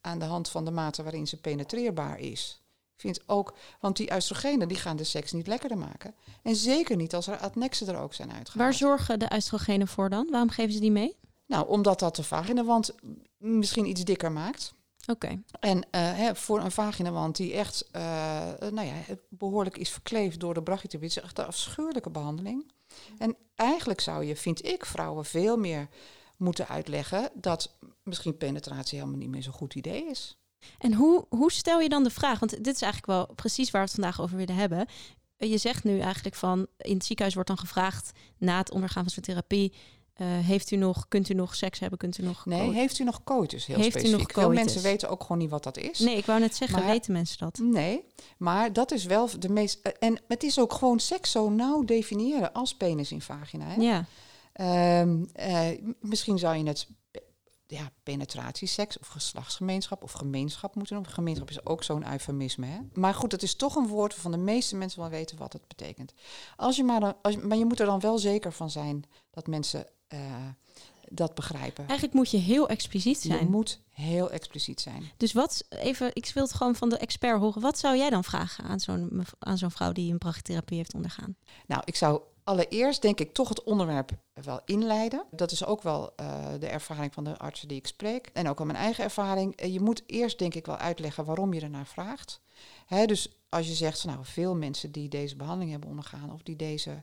aan 0.00 0.18
de 0.18 0.24
hand 0.24 0.48
van 0.48 0.64
de 0.64 0.70
mate 0.70 1.02
waarin 1.02 1.26
ze 1.26 1.40
penetreerbaar 1.40 2.18
is. 2.18 2.62
Ik 3.00 3.06
vind 3.06 3.28
ook, 3.28 3.54
want 3.80 3.96
die 3.96 4.14
oestrogenen 4.14 4.68
die 4.68 4.76
gaan 4.76 4.96
de 4.96 5.04
seks 5.04 5.32
niet 5.32 5.46
lekkerder 5.46 5.78
maken. 5.78 6.14
En 6.42 6.56
zeker 6.56 6.96
niet 6.96 7.14
als 7.14 7.26
er 7.26 7.36
adnexen 7.36 7.88
er 7.88 7.98
ook 7.98 8.14
zijn 8.14 8.32
uitgehaald. 8.32 8.62
Waar 8.62 8.74
zorgen 8.74 9.18
de 9.18 9.30
oestrogenen 9.34 9.88
voor 9.88 10.10
dan? 10.10 10.28
Waarom 10.30 10.50
geven 10.50 10.72
ze 10.72 10.80
die 10.80 10.90
mee? 10.90 11.16
Nou, 11.46 11.68
omdat 11.68 11.98
dat 11.98 12.16
de 12.16 12.22
vaginawand 12.22 12.94
misschien 13.38 13.86
iets 13.86 14.04
dikker 14.04 14.32
maakt. 14.32 14.74
Oké. 15.06 15.10
Okay. 15.10 15.42
En 15.60 15.76
uh, 15.76 15.82
hè, 15.92 16.34
voor 16.34 16.60
een 16.60 16.70
vaginawand 16.70 17.36
die 17.36 17.52
echt 17.52 17.88
uh, 17.96 18.02
nou 18.70 18.86
ja, 18.86 18.94
behoorlijk 19.28 19.78
is 19.78 19.90
verkleefd 19.90 20.40
door 20.40 20.54
de 20.54 20.62
brachytherapie, 20.62 21.08
is 21.08 21.22
echt 21.22 21.38
een 21.38 21.46
afschuwelijke 21.46 22.10
behandeling. 22.10 22.72
En 23.18 23.36
eigenlijk 23.54 24.00
zou 24.00 24.24
je, 24.24 24.36
vind 24.36 24.66
ik, 24.66 24.86
vrouwen 24.86 25.24
veel 25.24 25.56
meer 25.56 25.88
moeten 26.36 26.68
uitleggen 26.68 27.30
dat 27.34 27.76
misschien 28.02 28.36
penetratie 28.36 28.98
helemaal 28.98 29.20
niet 29.20 29.30
meer 29.30 29.42
zo'n 29.42 29.52
goed 29.52 29.74
idee 29.74 30.04
is. 30.04 30.39
En 30.78 30.94
hoe, 30.94 31.26
hoe 31.28 31.52
stel 31.52 31.80
je 31.80 31.88
dan 31.88 32.02
de 32.04 32.10
vraag? 32.10 32.38
Want 32.38 32.50
dit 32.64 32.74
is 32.74 32.82
eigenlijk 32.82 33.06
wel 33.12 33.34
precies 33.34 33.70
waar 33.70 33.80
we 33.82 33.86
het 33.86 34.00
vandaag 34.00 34.20
over 34.20 34.36
willen 34.36 34.54
hebben. 34.54 34.86
Je 35.36 35.58
zegt 35.58 35.84
nu 35.84 35.98
eigenlijk 36.00 36.34
van 36.36 36.66
in 36.78 36.94
het 36.94 37.04
ziekenhuis 37.04 37.34
wordt 37.34 37.48
dan 37.48 37.58
gevraagd 37.58 38.12
na 38.38 38.58
het 38.58 38.70
ondergaan 38.70 39.02
van 39.02 39.12
zo'n 39.12 39.22
therapie. 39.22 39.72
eh, 40.14 40.26
heeft 40.28 40.70
u 40.70 40.76
nog, 40.76 41.08
kunt 41.08 41.28
u 41.28 41.34
nog 41.34 41.54
seks 41.54 41.78
hebben? 41.78 41.98
Kunt 41.98 42.18
u 42.18 42.22
nog 42.22 42.46
Nee, 42.46 42.72
heeft 42.72 42.98
u 42.98 43.04
nog 43.04 43.24
coitus? 43.24 43.66
Heel 43.66 43.76
Heeft 43.76 43.96
u 43.96 43.98
specifiek. 43.98 44.34
nog 44.34 44.44
Veel 44.44 44.52
mensen 44.52 44.82
weten 44.82 45.08
ook 45.08 45.22
gewoon 45.22 45.38
niet 45.38 45.50
wat 45.50 45.62
dat 45.62 45.76
is. 45.76 45.98
Nee, 45.98 46.16
ik 46.16 46.26
wou 46.26 46.40
net 46.40 46.54
zeggen, 46.56 46.78
Maar- 46.78 46.88
weten 46.88 47.12
mensen 47.12 47.38
dat? 47.38 47.58
Nee, 47.62 48.04
maar 48.38 48.72
dat 48.72 48.92
is 48.92 49.04
wel 49.04 49.28
de 49.38 49.48
meest. 49.48 49.78
En 49.98 50.20
het 50.28 50.42
is 50.42 50.58
ook 50.58 50.72
gewoon 50.72 50.98
seks 50.98 51.30
zo 51.30 51.50
nauw 51.50 51.84
definiëren 51.84 52.52
als 52.52 52.74
penis 52.76 53.12
in 53.12 53.20
vagina. 53.22 53.64
Hè? 53.66 53.74
Ja. 53.80 54.04
Ehm, 54.52 55.24
eh, 55.32 55.68
misschien 56.00 56.38
zou 56.38 56.56
je 56.56 56.64
het 56.66 56.86
ja, 57.70 57.90
penetratieseks 58.02 58.98
of 58.98 59.06
geslachtsgemeenschap 59.06 60.02
of 60.02 60.12
gemeenschap 60.12 60.74
moeten 60.74 60.94
noemen. 60.94 61.12
Gemeenschap 61.12 61.50
is 61.50 61.66
ook 61.66 61.82
zo'n 61.82 62.12
eufemisme. 62.12 62.66
Hè? 62.66 62.78
Maar 62.92 63.14
goed, 63.14 63.32
het 63.32 63.42
is 63.42 63.54
toch 63.54 63.74
een 63.74 63.86
woord 63.86 64.12
waarvan 64.12 64.30
de 64.32 64.36
meeste 64.38 64.76
mensen 64.76 65.00
wel 65.00 65.08
weten 65.10 65.38
wat 65.38 65.52
het 65.52 65.68
betekent. 65.68 66.12
Als 66.56 66.76
je 66.76 66.84
maar, 66.84 67.00
dan, 67.00 67.14
als, 67.22 67.34
je- 67.34 67.40
maar 67.40 67.56
je 67.56 67.64
moet 67.64 67.80
er 67.80 67.86
dan 67.86 68.00
wel 68.00 68.18
zeker 68.18 68.52
van 68.52 68.70
zijn 68.70 69.04
dat 69.30 69.46
mensen 69.46 69.86
eh, 70.08 70.20
dat 71.08 71.34
begrijpen. 71.34 71.84
Eigenlijk 71.86 72.14
moet 72.14 72.30
je 72.30 72.36
heel 72.36 72.68
expliciet 72.68 73.22
Je 73.22 73.28
zijn. 73.28 73.50
moet 73.50 73.80
heel 73.90 74.30
expliciet 74.30 74.80
zijn. 74.80 75.10
Dus 75.16 75.32
wat, 75.32 75.64
even, 75.68 76.10
ik 76.14 76.30
wil 76.34 76.42
het 76.42 76.52
gewoon 76.54 76.74
van 76.74 76.88
de 76.88 76.96
expert 76.98 77.40
horen. 77.40 77.62
Wat 77.62 77.78
zou 77.78 77.96
jij 77.96 78.10
dan 78.10 78.24
vragen 78.24 78.64
aan 78.64 78.80
zo'n, 78.80 79.24
aan 79.38 79.58
zo'n 79.58 79.70
vrouw 79.70 79.92
die 79.92 80.12
een 80.12 80.18
brachytherapie 80.18 80.76
heeft 80.76 80.94
ondergaan? 80.94 81.36
Nou, 81.66 81.82
ik 81.84 81.96
zou 81.96 82.20
allereerst 82.50 83.02
denk 83.02 83.20
ik 83.20 83.32
toch 83.32 83.48
het 83.48 83.62
onderwerp 83.62 84.10
wel 84.32 84.60
inleiden. 84.64 85.24
Dat 85.30 85.50
is 85.50 85.64
ook 85.64 85.82
wel 85.82 86.12
eh, 86.16 86.46
de 86.58 86.66
ervaring 86.66 87.12
van 87.14 87.24
de 87.24 87.38
artsen 87.38 87.68
die 87.68 87.78
ik 87.78 87.86
spreek. 87.86 88.30
En 88.32 88.48
ook 88.48 88.58
al 88.58 88.64
mijn 88.64 88.78
eigen 88.78 89.04
ervaring. 89.04 89.56
Eh, 89.56 89.72
je 89.72 89.80
moet 89.80 90.02
eerst 90.06 90.38
denk 90.38 90.54
ik 90.54 90.66
wel 90.66 90.76
uitleggen 90.76 91.24
waarom 91.24 91.52
je 91.54 91.60
ernaar 91.60 91.86
vraagt. 91.86 92.40
Hè, 92.86 93.06
dus 93.06 93.28
als 93.48 93.66
je 93.66 93.74
zegt, 93.74 94.04
nou, 94.04 94.18
veel 94.22 94.56
mensen 94.56 94.92
die 94.92 95.08
deze 95.08 95.36
behandeling 95.36 95.70
hebben 95.70 95.90
ondergaan 95.90 96.32
of 96.32 96.42
die 96.42 96.56
deze 96.56 97.02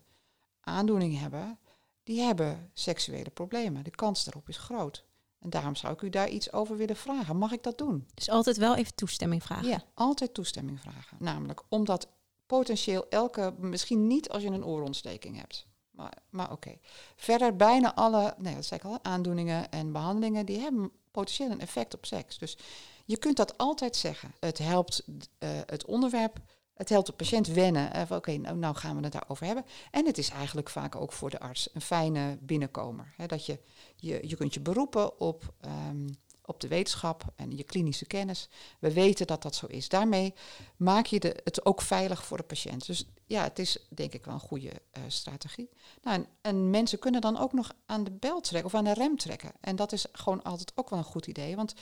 aandoening 0.62 1.20
hebben, 1.20 1.60
die 2.04 2.22
hebben 2.22 2.70
seksuele 2.74 3.30
problemen. 3.30 3.84
De 3.84 3.92
kans 3.92 4.24
daarop 4.24 4.50
is 4.50 4.58
groot. 4.58 5.06
En 5.40 5.50
daarom 5.50 5.76
zou 5.76 5.94
ik 5.94 6.02
u 6.02 6.10
daar 6.10 6.30
iets 6.30 6.54
over 6.54 6.78
willen 6.78 6.96
vragen. 6.96 7.38
Mag 7.38 7.52
ik 7.52 7.64
dat 7.64 7.78
doen? 7.78 8.08
Dus 8.14 8.30
altijd 8.30 8.58
wel 8.58 8.76
even 8.76 8.96
toestemming 8.96 9.44
vragen. 9.44 9.68
Ja, 9.68 9.84
altijd 9.94 10.34
toestemming 10.34 10.80
vragen. 10.80 11.18
Namelijk 11.20 11.62
omdat 11.70 12.08
potentieel 12.48 13.06
elke, 13.10 13.54
misschien 13.58 14.08
niet 14.08 14.30
als 14.30 14.44
je 14.44 14.50
een 14.50 14.66
oorontsteking 14.66 15.38
hebt. 15.40 15.68
Maar, 15.92 16.14
maar 16.30 16.52
oké. 16.52 16.78
Verder 17.16 17.56
bijna 17.56 17.96
alle, 17.96 18.36
nee, 18.38 18.56
dat 18.56 18.66
zei 18.66 18.80
ik 18.80 18.86
al, 18.86 19.00
aandoeningen 19.02 19.72
en 19.72 19.92
behandelingen, 19.92 20.46
die 20.46 20.60
hebben 20.60 20.92
potentieel 21.12 21.50
een 21.52 21.60
effect 21.62 21.94
op 21.94 22.06
seks. 22.06 22.38
Dus 22.38 22.58
je 23.06 23.18
kunt 23.18 23.38
dat 23.38 23.58
altijd 23.58 23.96
zeggen. 23.96 24.34
Het 24.40 24.58
helpt 24.58 25.04
eh, 25.38 25.50
het 25.66 25.86
onderwerp, 25.86 26.38
het 26.74 26.90
helpt 26.90 27.08
de 27.08 27.14
patiënt 27.14 27.48
wennen. 27.48 27.94
eh, 27.94 28.12
Oké, 28.12 28.38
nou, 28.38 28.58
nou 28.58 28.76
gaan 28.76 28.98
we 28.98 29.04
het 29.04 29.12
daarover 29.12 29.46
hebben. 29.46 29.66
En 29.92 30.06
het 30.06 30.18
is 30.18 30.30
eigenlijk 30.30 30.70
vaak 30.70 30.96
ook 30.96 31.12
voor 31.12 31.30
de 31.30 31.40
arts 31.40 31.70
een 31.74 31.82
fijne 31.82 32.38
binnenkomer. 32.42 33.14
Hè, 33.18 33.26
dat 33.26 33.46
je, 33.46 33.60
je, 33.96 34.28
je 34.28 34.36
kunt 34.36 34.54
je 34.54 34.60
beroepen 34.60 35.20
op, 35.20 35.54
ehm, 35.62 36.08
op 36.48 36.60
de 36.60 36.68
wetenschap 36.68 37.24
en 37.36 37.58
je 37.58 37.64
klinische 37.64 38.06
kennis. 38.06 38.50
We 38.80 38.94
weten 38.94 39.28
dat 39.28 39.42
dat 39.42 39.56
zo 39.56 39.66
is. 39.66 39.90
Daarmee 39.90 40.34
maak 40.78 41.06
je 41.06 41.20
de, 41.20 41.36
het 41.44 41.66
ook 41.66 41.82
veilig 41.82 42.26
voor 42.26 42.38
de 42.38 42.44
patiënt. 42.44 42.86
Dus 42.86 43.06
ja, 43.26 43.44
het 43.44 43.60
is 43.60 43.78
denk 43.90 44.14
ik 44.14 44.26
wel 44.26 44.34
een 44.34 44.40
goede 44.40 44.72
eh, 44.92 45.02
strategie. 45.08 45.70
Nou, 46.02 46.16
en, 46.18 46.28
en 46.42 46.70
mensen 46.70 47.00
kunnen 47.00 47.22
dan 47.22 47.38
ook 47.38 47.54
nog 47.54 47.74
aan 47.86 48.04
de 48.04 48.12
bel 48.12 48.42
trekken 48.42 48.72
of 48.72 48.78
aan 48.78 48.84
de 48.84 48.94
rem 48.94 49.18
trekken. 49.18 49.52
En 49.62 49.76
dat 49.76 49.92
is 49.92 50.06
gewoon 50.12 50.44
altijd 50.44 50.72
ook 50.76 50.90
wel 50.90 51.00
een 51.00 51.06
goed 51.06 51.28
idee. 51.28 51.56
Want 51.56 51.74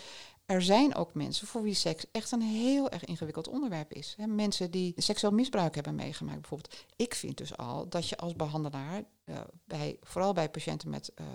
er 0.45 0.61
zijn 0.61 0.95
ook 0.95 1.13
mensen 1.13 1.47
voor 1.47 1.61
wie 1.61 1.73
seks 1.73 2.05
echt 2.11 2.31
een 2.31 2.41
heel 2.41 2.89
erg 2.89 3.05
ingewikkeld 3.05 3.47
onderwerp 3.47 3.93
is. 3.93 4.15
Mensen 4.27 4.71
die 4.71 4.93
seksueel 4.95 5.33
misbruik 5.33 5.75
hebben 5.75 5.95
meegemaakt 5.95 6.39
bijvoorbeeld. 6.39 6.75
Ik 6.95 7.15
vind 7.15 7.37
dus 7.37 7.57
al 7.57 7.89
dat 7.89 8.09
je 8.09 8.17
als 8.17 8.35
behandelaar, 8.35 9.03
eh, 9.23 9.39
bij, 9.63 9.97
vooral 10.01 10.33
bij 10.33 10.49
patiënten 10.49 10.89
met 10.89 11.11
eh, 11.13 11.25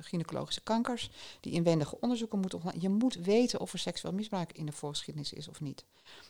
gynaecologische 0.00 0.60
kankers, 0.60 1.10
die 1.40 1.52
inwendige 1.52 2.00
onderzoeken 2.00 2.38
moeten 2.38 2.60
je 2.78 2.88
moet 2.88 3.14
weten 3.14 3.60
of 3.60 3.72
er 3.72 3.78
seksueel 3.78 4.14
misbruik 4.14 4.52
in 4.52 4.66
de 4.66 4.72
voorgeschiedenis 4.72 5.32
is 5.32 5.48
of 5.48 5.60
niet. 5.60 5.84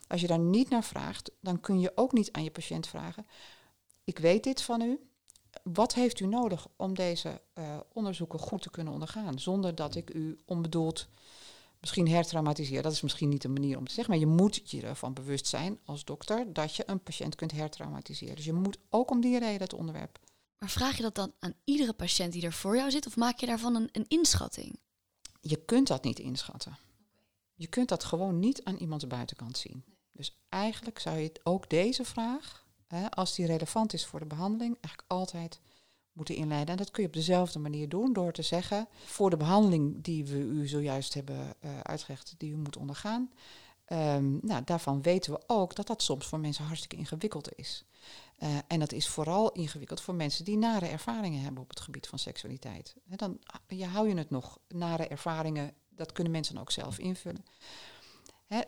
Als 0.09 0.20
je 0.20 0.26
daar 0.26 0.38
niet 0.38 0.68
naar 0.68 0.85
vraagt, 0.85 1.31
dan 1.40 1.61
kun 1.61 1.81
je 1.81 1.92
ook 1.94 2.12
niet 2.12 2.33
aan 2.33 2.44
je 2.44 2.50
patiënt 2.50 2.87
vragen, 2.87 3.26
ik 4.05 4.18
weet 4.18 4.44
dit 4.44 4.62
van 4.62 4.81
u, 4.81 5.00
wat 5.62 5.94
heeft 5.94 6.20
u 6.20 6.26
nodig 6.26 6.66
om 6.76 6.94
deze 6.94 7.40
eh, 7.52 7.81
onderzoeken 7.92 8.38
goed 8.38 8.62
te 8.62 8.70
kunnen 8.70 8.92
ondergaan, 8.92 9.38
zonder 9.38 9.74
dat 9.74 9.94
ik 9.94 10.14
u 10.14 10.38
onbedoeld 10.44 11.09
misschien 11.81 12.09
hertraumatiseer. 12.09 12.83
Dat 12.83 12.93
is 12.93 13.01
misschien 13.01 13.29
niet 13.29 13.43
de 13.43 13.49
manier 13.49 13.79
om 13.79 13.87
te 13.87 13.93
zeggen, 13.93 14.12
maar 14.12 14.23
je 14.23 14.35
moet 14.35 14.71
je 14.71 14.83
ervan 14.83 15.12
bewust 15.12 15.47
zijn 15.47 15.79
als 15.85 16.05
dokter 16.05 16.53
dat 16.53 16.77
je 16.77 16.83
een 16.87 17.03
patiënt 17.03 17.35
kunt 17.35 17.53
hertraumatiseren. 17.53 18.37
Dus 18.37 18.45
je 18.45 18.53
moet 18.53 18.79
ook 18.88 19.11
om 19.11 19.21
die 19.21 19.38
reden 19.38 19.61
het 19.61 19.75
onderwerp. 19.75 20.19
Maar 20.59 20.71
vraag 20.71 20.97
je 20.97 21.03
dat 21.03 21.14
dan 21.14 21.33
aan 21.38 21.55
iedere 21.64 21.93
patiënt 21.93 22.33
die 22.33 22.43
er 22.43 22.53
voor 22.53 22.77
jou 22.77 22.90
zit? 22.90 23.07
Of 23.07 23.16
maak 23.16 23.38
je 23.38 23.47
daarvan 23.47 23.75
een, 23.75 23.88
een 23.93 24.05
inschatting? 24.09 24.79
Je 25.40 25.64
kunt 25.64 25.87
dat 25.87 26.05
niet 26.05 26.19
inschatten. 26.19 26.77
Je 27.55 27.66
kunt 27.66 27.88
dat 27.88 28.05
gewoon 28.05 28.38
niet 28.38 28.64
aan 28.64 28.77
iemands 28.77 29.07
buitenkant 29.07 29.59
zien. 29.59 29.85
Dus 30.12 30.40
eigenlijk 30.49 30.99
zou 30.99 31.19
je 31.19 31.33
ook 31.43 31.71
deze 31.71 32.05
vraag, 32.05 32.66
hè, 32.87 33.11
als 33.11 33.35
die 33.35 33.47
relevant 33.47 33.93
is 33.93 34.07
voor 34.07 34.21
de 34.21 34.27
behandeling, 34.27 34.77
eigenlijk 34.81 35.12
altijd 35.12 35.61
moeten 36.12 36.35
inleiden. 36.35 36.70
En 36.70 36.77
dat 36.77 36.90
kun 36.90 37.03
je 37.03 37.09
op 37.09 37.14
dezelfde 37.14 37.59
manier 37.59 37.88
doen 37.88 38.12
door 38.12 38.33
te 38.33 38.42
zeggen, 38.42 38.88
voor 39.05 39.31
de 39.31 39.37
behandeling 39.37 40.03
die 40.03 40.25
we 40.25 40.38
u 40.38 40.68
zojuist 40.68 41.14
hebben 41.14 41.55
uh, 41.64 41.96
die 42.37 42.53
u 42.53 42.57
moet 42.57 42.77
ondergaan, 42.77 43.31
um, 43.92 44.38
nou, 44.42 44.64
daarvan 44.64 45.03
weten 45.03 45.33
we 45.33 45.42
ook 45.46 45.75
dat 45.75 45.87
dat 45.87 46.03
soms 46.03 46.27
voor 46.27 46.40
mensen 46.40 46.64
hartstikke 46.64 46.96
ingewikkeld 46.96 47.55
is. 47.55 47.85
Uh, 48.38 48.49
en 48.66 48.79
dat 48.79 48.92
is 48.92 49.09
vooral 49.09 49.53
ingewikkeld 49.53 50.01
voor 50.01 50.14
mensen 50.14 50.44
die 50.44 50.57
nare 50.57 50.87
ervaringen 50.87 51.42
hebben 51.42 51.62
op 51.62 51.68
het 51.68 51.81
gebied 51.81 52.07
van 52.07 52.18
seksualiteit. 52.18 52.96
Dan 53.05 53.38
je, 53.66 53.87
hou 53.87 54.09
je 54.09 54.14
het 54.14 54.31
nog, 54.31 54.59
nare 54.68 55.07
ervaringen, 55.07 55.75
dat 55.88 56.12
kunnen 56.12 56.33
mensen 56.33 56.59
ook 56.59 56.70
zelf 56.70 56.99
invullen. 56.99 57.44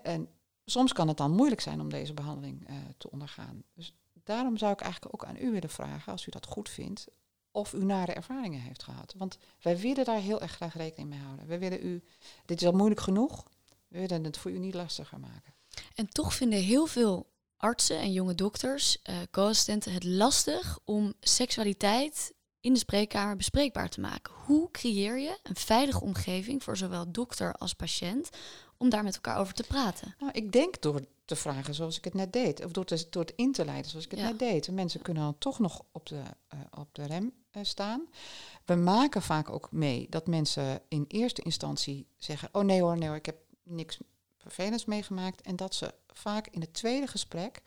En 0.03 0.29
soms 0.65 0.93
kan 0.93 1.09
het 1.09 1.17
dan 1.17 1.31
moeilijk 1.31 1.61
zijn 1.61 1.81
om 1.81 1.89
deze 1.89 2.15
behandeling 2.15 2.71
uh, 2.71 2.77
te 2.99 3.11
ondergaan. 3.11 3.63
Dus 3.75 3.95
daarom 4.25 4.57
zou 4.57 4.73
ik 4.73 4.81
eigenlijk 4.81 5.15
ook 5.15 5.25
aan 5.25 5.37
u 5.37 5.51
willen 5.51 5.71
vragen, 5.71 6.13
als 6.13 6.27
u 6.27 6.31
dat 6.31 6.47
goed 6.47 6.69
vindt, 6.69 7.07
of 7.53 7.73
u 7.73 7.85
nare 7.85 8.13
ervaringen 8.13 8.61
heeft 8.61 8.83
gehad. 8.83 9.15
Want 9.17 9.39
wij 9.61 9.79
willen 9.79 10.05
daar 10.05 10.21
heel 10.21 10.41
erg 10.41 10.53
graag 10.53 10.75
rekening 10.75 11.11
mee 11.11 11.21
houden. 11.21 11.47
We 11.47 11.59
willen 11.59 11.87
u, 11.87 12.03
dit 12.45 12.61
is 12.61 12.67
al 12.67 12.73
moeilijk 12.73 13.01
genoeg, 13.01 13.47
we 13.89 13.99
willen 13.99 14.25
het 14.25 14.39
voor 14.39 14.51
u 14.51 14.59
niet 14.59 14.75
lastiger 14.75 15.21
maken. 15.21 15.55
En 15.95 16.09
toch 16.09 16.35
vinden 16.35 16.59
heel 16.59 16.87
veel 16.87 17.31
artsen 17.57 17.99
en 17.99 18.13
jonge 18.13 18.35
dokters, 18.35 18.99
uh, 19.05 19.17
co-assistenten, 19.31 19.93
het 19.93 20.05
lastig 20.05 20.79
om 20.85 21.15
seksualiteit 21.21 22.33
in 22.61 22.73
de 22.73 22.79
spreekkamer 22.79 23.37
bespreekbaar 23.37 23.89
te 23.89 24.01
maken. 24.01 24.35
Hoe 24.35 24.71
creëer 24.71 25.19
je 25.19 25.39
een 25.43 25.57
veilige 25.57 26.01
omgeving 26.01 26.63
voor 26.63 26.77
zowel 26.77 27.13
dokter 27.13 27.55
als 27.55 27.73
patiënt 27.73 28.31
om 28.83 28.91
daar 28.91 29.05
met 29.05 29.15
elkaar 29.15 29.39
over 29.39 29.55
te 29.55 29.63
praten? 29.63 30.15
Nou, 30.19 30.33
ik 30.33 30.53
denk 30.53 30.83
door 30.83 31.01
te 31.25 31.37
vragen 31.37 31.75
zoals 31.75 31.97
ik 31.97 32.05
het 32.05 32.15
net 32.15 32.33
deed, 32.33 32.65
of 32.65 32.73
door, 32.73 32.85
te, 32.85 33.07
door 33.11 33.23
het 33.23 33.33
in 33.37 33.53
te 33.53 33.65
leiden 33.65 33.91
zoals 33.91 34.05
ik 34.05 34.11
het 34.11 34.21
ja. 34.21 34.27
net 34.29 34.39
deed. 34.39 34.71
Mensen 34.71 35.03
kunnen 35.03 35.23
dan 35.23 35.39
toch 35.39 35.59
nog 35.59 35.83
op 35.93 36.07
de, 36.07 36.23
uh, 36.55 36.61
op 36.79 36.89
de 36.93 37.07
rem 37.07 37.33
uh, 37.53 37.65
staan. 37.65 38.09
We 38.65 38.75
maken 38.75 39.23
vaak 39.23 39.51
ook 39.51 39.73
mee 39.73 40.07
dat 40.11 40.27
mensen 40.27 40.83
in 40.89 41.05
eerste 41.09 41.43
instantie 41.43 42.07
zeggen: 42.17 42.49
Oh 42.53 42.63
nee 42.63 42.83
hoor, 42.83 42.99
nee 42.99 43.09
hoor, 43.09 43.17
ik 43.17 43.27
heb 43.27 43.37
niks 43.63 43.99
vervelends 44.37 44.85
meegemaakt. 44.85 45.43
En 45.43 45.57
dat 45.57 45.75
ze 45.75 45.95
vaak 46.07 46.49
in 46.49 46.61
het 46.61 46.75
tweede 46.75 47.07
gesprek 47.07 47.63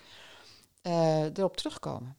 uh, 0.84 1.24
erop 1.24 1.58
terugkomen. 1.58 2.18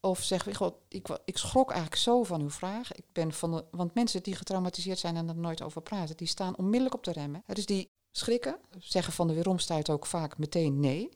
Of 0.00 0.22
zeggen, 0.22 0.54
God, 0.54 0.74
ik, 0.88 1.08
ik 1.24 1.38
schrok 1.38 1.70
eigenlijk 1.70 2.00
zo 2.00 2.22
van 2.22 2.40
uw 2.40 2.50
vraag. 2.50 2.92
Ik 2.92 3.04
ben 3.12 3.32
van 3.32 3.50
de, 3.50 3.64
want 3.70 3.94
mensen 3.94 4.22
die 4.22 4.36
getraumatiseerd 4.36 4.98
zijn 4.98 5.16
en 5.16 5.28
er 5.28 5.36
nooit 5.36 5.62
over 5.62 5.82
praten, 5.82 6.16
die 6.16 6.26
staan 6.26 6.56
onmiddellijk 6.56 6.94
op 6.94 7.04
de 7.04 7.12
remmen. 7.12 7.42
Dus 7.46 7.66
die 7.66 7.90
schrikken, 8.10 8.58
zeggen 8.78 9.12
van 9.12 9.26
de 9.26 9.34
weeromstuit 9.34 9.90
ook 9.90 10.06
vaak 10.06 10.38
meteen 10.38 10.80
nee. 10.80 11.08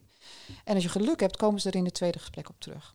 En 0.65 0.75
als 0.75 0.83
je 0.83 0.89
geluk 0.89 1.21
hebt, 1.21 1.37
komen 1.37 1.61
ze 1.61 1.69
er 1.69 1.75
in 1.75 1.85
het 1.85 1.95
tweede 1.95 2.19
gesprek 2.19 2.49
op 2.49 2.61
terug. 2.61 2.95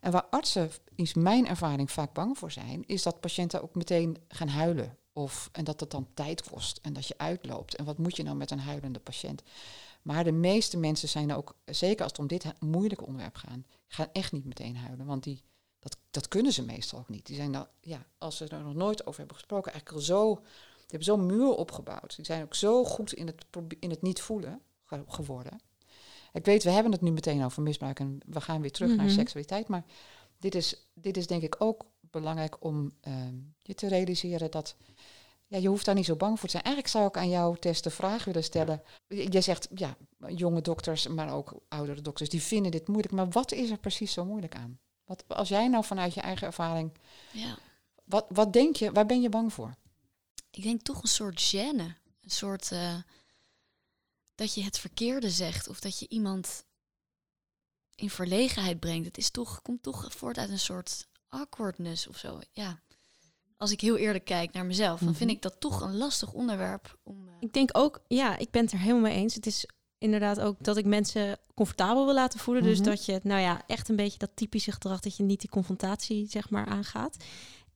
En 0.00 0.12
waar 0.12 0.24
artsen, 0.24 0.70
is 0.94 1.14
mijn 1.14 1.46
ervaring, 1.46 1.90
vaak 1.90 2.12
bang 2.12 2.38
voor 2.38 2.52
zijn, 2.52 2.86
is 2.86 3.02
dat 3.02 3.20
patiënten 3.20 3.62
ook 3.62 3.74
meteen 3.74 4.16
gaan 4.28 4.48
huilen. 4.48 4.96
Of, 5.12 5.48
en 5.52 5.64
dat 5.64 5.80
het 5.80 5.90
dan 5.90 6.08
tijd 6.14 6.50
kost 6.50 6.78
en 6.82 6.92
dat 6.92 7.06
je 7.06 7.18
uitloopt. 7.18 7.74
En 7.74 7.84
wat 7.84 7.98
moet 7.98 8.16
je 8.16 8.22
nou 8.22 8.36
met 8.36 8.50
een 8.50 8.60
huilende 8.60 8.98
patiënt? 8.98 9.42
Maar 10.02 10.24
de 10.24 10.32
meeste 10.32 10.76
mensen 10.76 11.08
zijn 11.08 11.32
ook, 11.32 11.56
zeker 11.64 12.02
als 12.02 12.12
het 12.12 12.20
om 12.20 12.26
dit 12.26 12.44
moeilijke 12.60 13.06
onderwerp 13.06 13.36
gaat, 13.36 13.58
gaan 13.88 14.08
echt 14.12 14.32
niet 14.32 14.44
meteen 14.44 14.76
huilen. 14.76 15.06
Want 15.06 15.22
die, 15.22 15.42
dat, 15.78 15.96
dat 16.10 16.28
kunnen 16.28 16.52
ze 16.52 16.62
meestal 16.62 16.98
ook 16.98 17.08
niet. 17.08 17.26
Die 17.26 17.36
zijn 17.36 17.52
dan, 17.52 17.66
ja, 17.80 18.06
als 18.18 18.36
ze 18.36 18.48
er 18.48 18.62
nog 18.62 18.74
nooit 18.74 19.06
over 19.06 19.18
hebben 19.18 19.36
gesproken, 19.36 19.72
eigenlijk 19.72 20.00
al 20.00 20.06
zo, 20.06 20.42
hebben 20.96 21.04
zo'n 21.04 21.26
muur 21.26 21.50
opgebouwd. 21.50 22.16
Die 22.16 22.24
zijn 22.24 22.42
ook 22.42 22.54
zo 22.54 22.84
goed 22.84 23.12
in 23.12 23.26
het, 23.26 23.44
in 23.78 23.90
het 23.90 24.02
niet 24.02 24.20
voelen 24.20 24.60
ge 24.84 25.04
geworden. 25.06 25.60
Ik 26.32 26.44
weet, 26.44 26.62
we 26.62 26.70
hebben 26.70 26.92
het 26.92 27.00
nu 27.00 27.10
meteen 27.10 27.44
over 27.44 27.62
misbruik 27.62 28.00
en 28.00 28.20
we 28.26 28.40
gaan 28.40 28.60
weer 28.60 28.72
terug 28.72 28.90
mm 28.90 28.96
-hmm. 28.96 29.04
naar 29.04 29.14
seksualiteit. 29.14 29.68
Maar 29.68 29.84
dit 30.38 30.54
is, 30.54 30.88
dit 30.94 31.16
is 31.16 31.26
denk 31.26 31.42
ik 31.42 31.56
ook 31.58 31.84
belangrijk 32.00 32.64
om 32.64 32.92
uh, 33.08 33.14
je 33.62 33.74
te 33.74 33.88
realiseren 33.88 34.50
dat 34.50 34.76
Ja, 35.46 35.58
je 35.58 35.68
hoeft 35.68 35.84
daar 35.84 35.94
niet 35.94 36.04
zo 36.04 36.16
bang 36.16 36.38
voor 36.38 36.48
te 36.48 36.50
zijn. 36.50 36.64
Eigenlijk 36.64 36.94
zou 36.94 37.06
ik 37.06 37.16
aan 37.16 37.28
jou 37.28 37.58
test 37.58 37.84
de 37.84 37.90
vraag 37.90 38.24
willen 38.24 38.44
stellen. 38.44 38.82
Jij 39.06 39.40
zegt, 39.40 39.68
ja, 39.74 39.96
jonge 40.26 40.60
dokters, 40.60 41.06
maar 41.06 41.34
ook 41.34 41.60
oudere 41.68 42.00
dokters, 42.00 42.28
die 42.28 42.42
vinden 42.42 42.70
dit 42.70 42.88
moeilijk. 42.88 43.14
Maar 43.14 43.28
wat 43.28 43.52
is 43.52 43.70
er 43.70 43.78
precies 43.78 44.12
zo 44.12 44.24
moeilijk 44.24 44.54
aan? 44.54 44.78
Wat, 45.04 45.24
als 45.28 45.48
jij 45.48 45.68
nou 45.68 45.84
vanuit 45.84 46.14
je 46.14 46.20
eigen 46.20 46.46
ervaring, 46.46 46.92
Ja. 47.32 47.58
wat, 48.04 48.26
wat 48.28 48.52
denk 48.52 48.76
je, 48.76 48.92
waar 48.92 49.06
ben 49.06 49.20
je 49.20 49.28
bang 49.28 49.52
voor? 49.52 49.74
Ik 50.50 50.62
denk 50.62 50.82
toch 50.82 51.02
een 51.02 51.08
soort 51.08 51.54
gêne. 51.54 51.96
Een 52.20 52.30
soort 52.30 52.72
eh, 52.72 52.94
dat 54.34 54.54
je 54.54 54.62
het 54.62 54.78
verkeerde 54.78 55.30
zegt 55.30 55.68
of 55.68 55.80
dat 55.80 55.98
je 55.98 56.08
iemand 56.08 56.64
in 57.94 58.10
verlegenheid 58.10 58.80
brengt. 58.80 59.06
Het 59.06 59.18
is 59.18 59.30
toch, 59.30 59.62
komt 59.62 59.82
toch 59.82 60.12
voort 60.14 60.38
uit 60.38 60.50
een 60.50 60.58
soort 60.58 61.06
awkwardness 61.28 62.06
of 62.06 62.16
zo. 62.18 62.40
Ja. 62.52 62.82
Als 63.56 63.70
ik 63.70 63.80
heel 63.80 63.96
eerlijk 63.96 64.24
kijk 64.24 64.52
naar 64.52 64.66
mezelf, 64.66 64.98
dan 65.00 65.14
vind 65.14 65.28
Mhm. 65.30 65.36
ik 65.36 65.42
dat 65.42 65.60
toch 65.60 65.80
een 65.80 65.96
lastig 65.96 66.32
onderwerp 66.32 66.98
om. 67.02 67.28
eh, 67.28 67.34
Ik 67.40 67.52
denk 67.52 67.70
ook, 67.72 68.00
ja, 68.08 68.36
ik 68.36 68.50
ben 68.50 68.62
het 68.62 68.72
er 68.72 68.78
helemaal 68.78 69.00
mee 69.02 69.14
eens. 69.16 69.34
Het 69.34 69.46
is 69.46 69.66
inderdaad 69.98 70.40
ook 70.40 70.56
dat 70.64 70.76
ik 70.76 70.84
mensen 70.84 71.38
comfortabel 71.54 72.04
wil 72.04 72.14
laten 72.14 72.40
voelen. 72.40 72.62
Dus 72.62 72.78
Mhm. 72.78 72.88
dat 72.88 73.04
je, 73.04 73.20
nou 73.22 73.40
ja, 73.40 73.62
echt 73.66 73.88
een 73.88 73.96
beetje 73.96 74.18
dat 74.18 74.30
typische 74.36 74.72
gedrag 74.72 75.00
dat 75.00 75.16
je 75.16 75.22
niet 75.22 75.40
die 75.40 75.48
confrontatie, 75.50 76.26
zeg 76.28 76.50
maar, 76.50 76.66
aangaat. 76.66 77.16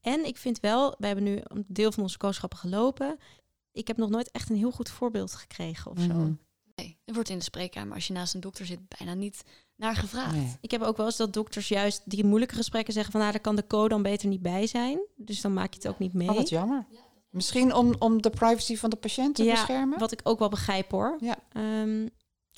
En 0.03 0.25
ik 0.25 0.37
vind 0.37 0.59
wel, 0.59 0.95
we 0.97 1.05
hebben 1.05 1.23
nu 1.23 1.39
een 1.43 1.65
deel 1.67 1.91
van 1.91 2.03
onze 2.03 2.17
kooschappen 2.17 2.59
gelopen. 2.59 3.17
Ik 3.71 3.87
heb 3.87 3.97
nog 3.97 4.09
nooit 4.09 4.31
echt 4.31 4.49
een 4.49 4.55
heel 4.55 4.71
goed 4.71 4.89
voorbeeld 4.89 5.33
gekregen 5.33 5.91
of 5.91 5.99
zo. 5.99 6.13
Mhm. 6.13 6.31
nee, 6.75 6.97
er 7.05 7.13
wordt 7.13 7.29
in 7.29 7.37
de 7.37 7.43
spreekkamer, 7.43 7.95
als 7.95 8.07
je 8.07 8.13
naast 8.13 8.33
een 8.33 8.41
dokter 8.41 8.65
zit, 8.65 8.79
bijna 8.97 9.13
niet 9.13 9.43
naar 9.75 9.95
gevraagd. 9.95 10.35
Nee. 10.35 10.57
Ik 10.61 10.71
heb 10.71 10.81
ook 10.81 10.97
wel 10.97 11.05
eens 11.05 11.17
dat 11.17 11.33
dokters 11.33 11.67
juist 11.67 12.01
die 12.05 12.25
moeilijke 12.25 12.55
gesprekken 12.55 12.93
zeggen 12.93 13.11
van, 13.11 13.21
nou, 13.21 13.33
daar 13.33 13.41
kan 13.41 13.55
de 13.55 13.67
co 13.67 13.87
dan 13.87 14.01
beter 14.01 14.27
niet 14.27 14.41
bij 14.41 14.67
zijn. 14.67 14.99
Dus 15.15 15.41
dan 15.41 15.53
maak 15.53 15.73
je 15.73 15.79
het 15.79 15.87
ook 15.87 15.99
niet 15.99 16.13
mee. 16.13 16.29
Oh, 16.29 16.35
wat 16.35 16.49
jammer. 16.49 16.85
Misschien 17.29 17.73
om, 17.73 17.95
om 17.99 18.21
de 18.21 18.29
privacy 18.29 18.77
van 18.77 18.89
de 18.89 18.95
patiënt 18.95 19.35
te 19.35 19.43
Ja, 19.43 19.51
beschermen? 19.51 19.99
Wat 19.99 20.11
ik 20.11 20.19
ook 20.23 20.39
wel 20.39 20.49
begrijp 20.49 20.91
hoor. 20.91 21.17
Ja. 21.19 21.37
Ehm, 21.51 22.07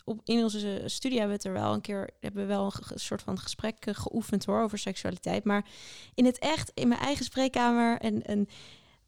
op, 0.05 0.21
in 0.23 0.43
onze 0.43 0.81
studie 0.85 1.19
hebben 1.19 1.37
we 1.37 1.43
het 1.43 1.55
er 1.55 1.61
wel 1.61 1.73
een 1.73 1.81
keer, 1.81 2.09
hebben 2.19 2.41
we 2.41 2.47
wel 2.47 2.65
een, 2.65 2.99
soort 2.99 3.21
van 3.21 3.39
gesprek 3.39 3.85
eh, 3.85 3.95
geoefend 3.95 4.45
hoor 4.45 4.61
over 4.61 4.77
seksualiteit. 4.77 5.43
Maar 5.43 5.65
in 6.13 6.25
het 6.25 6.39
echt, 6.39 6.71
in 6.73 6.87
mijn 6.87 7.01
eigen 7.01 7.25
spreekkamer 7.25 7.99
en 7.99 8.23
en 8.23 8.47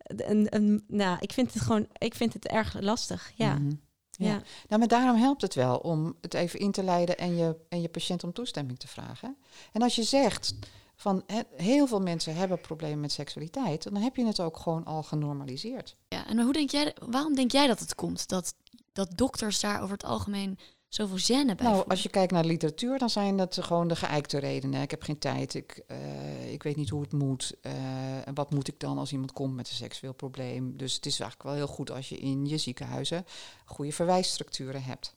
een, 0.07 0.47
een, 0.55 0.83
nou, 0.87 1.17
ik 1.19 1.33
vind 1.33 1.53
het 1.53 1.63
gewoon, 1.63 1.87
ik 1.97 2.15
vind 2.15 2.33
het 2.33 2.47
erg 2.47 2.79
lastig. 2.79 3.31
Ja. 3.35 3.53
Mhm. 3.53 3.71
Ja. 4.11 4.27
Ja. 4.27 4.41
Nou, 4.67 4.79
maar 4.79 4.87
daarom 4.87 5.17
helpt 5.17 5.41
het 5.41 5.55
wel 5.55 5.77
om 5.77 6.15
het 6.21 6.33
even 6.33 6.59
in 6.59 6.71
te 6.71 6.83
leiden 6.83 7.17
en 7.17 7.35
je, 7.35 7.55
en 7.69 7.81
je 7.81 7.89
patiënt 7.89 8.23
om 8.23 8.33
toestemming 8.33 8.79
te 8.79 8.87
vragen. 8.87 9.37
En 9.71 9.81
als 9.81 9.95
je 9.95 10.03
zegt 10.03 10.55
van 10.95 11.23
hè, 11.27 11.41
heel 11.55 11.87
veel 11.87 11.99
mensen 11.99 12.35
hebben 12.35 12.61
problemen 12.61 12.99
met 12.99 13.11
seksualiteit, 13.11 13.83
dan 13.83 13.95
heb 13.95 14.15
je 14.15 14.25
het 14.25 14.39
ook 14.39 14.57
gewoon 14.57 14.85
al 14.85 15.03
genormaliseerd. 15.03 15.95
Ja, 16.07 16.27
en 16.27 16.41
hoe 16.41 16.53
denk 16.53 16.69
jij, 16.69 16.95
waarom 17.05 17.35
denk 17.35 17.51
jij 17.51 17.67
dat 17.67 17.79
het 17.79 17.95
komt? 17.95 18.27
Dat, 18.27 18.53
dat 18.93 19.17
dokters 19.17 19.59
daar 19.59 19.81
over 19.81 19.93
het 19.93 20.05
algemeen 20.05 20.57
zoveel 20.87 21.17
gêne 21.17 21.55
bij 21.55 21.65
Nou, 21.65 21.83
als 21.87 22.03
je 22.03 22.09
kijkt 22.09 22.31
naar 22.31 22.41
de 22.41 22.47
literatuur, 22.47 22.97
dan 22.97 23.09
zijn 23.09 23.37
dat 23.37 23.57
gewoon 23.61 23.87
de 23.87 23.95
geëikte 23.95 24.37
redenen. 24.37 24.81
Ik 24.81 24.91
heb 24.91 25.01
geen 25.03 25.17
tijd, 25.19 25.53
ik, 25.53 25.83
eh, 25.87 26.51
ik 26.53 26.63
weet 26.63 26.75
niet 26.75 26.89
hoe 26.89 27.01
het 27.01 27.11
moet. 27.13 27.53
eh, 27.61 28.27
en 28.27 28.33
wat 28.33 28.51
moet 28.53 28.67
ik 28.67 28.79
dan 28.79 28.97
als 28.97 29.11
iemand 29.11 29.31
komt 29.31 29.55
met 29.55 29.69
een 29.69 29.75
seksueel 29.75 30.13
probleem? 30.13 30.77
Dus 30.77 30.93
het 30.93 31.05
is 31.05 31.19
eigenlijk 31.19 31.49
wel 31.49 31.53
heel 31.65 31.73
goed 31.75 31.91
als 31.91 32.09
je 32.09 32.17
in 32.17 32.45
je 32.45 32.57
ziekenhuizen 32.57 33.25
goede 33.65 33.91
verwijsstructuren 33.91 34.83
hebt. 34.83 35.15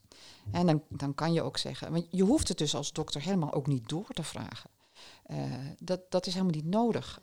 En 0.51 0.67
dan, 0.67 0.83
dan 0.89 1.15
kan 1.15 1.33
je 1.33 1.43
ook 1.43 1.57
zeggen, 1.59 1.93
want 1.93 2.07
je 2.11 2.23
hoeft 2.23 2.49
het 2.49 2.59
dus 2.59 2.75
als 2.75 2.93
dokter 2.93 3.23
helemaal 3.23 3.53
ook 3.53 3.67
niet 3.67 3.89
door 3.89 4.09
te 4.09 4.23
vragen. 4.23 4.71
Eh, 5.25 5.39
dat, 5.79 6.01
dat 6.11 6.27
is 6.27 6.33
helemaal 6.33 6.55
niet 6.55 6.67
nodig. 6.67 7.21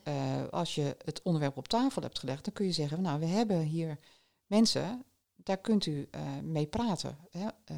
Als 0.52 0.76
je 0.76 0.96
het 1.06 1.22
onderwerp 1.22 1.58
op 1.58 1.68
tafel 1.68 2.02
hebt 2.02 2.20
gelegd, 2.20 2.44
dan 2.44 2.54
kun 2.54 2.66
je 2.66 2.72
zeggen, 2.72 3.02
nou, 3.02 3.20
we 3.20 3.26
hebben 3.26 3.60
hier 3.62 4.00
mensen, 4.46 5.04
daar 5.48 5.58
kunt 5.58 5.86
u 5.86 6.08
eh, 6.12 6.22
mee 6.44 6.66
praten. 6.66 7.18
Hè? 7.30 7.48
Eh, 7.66 7.76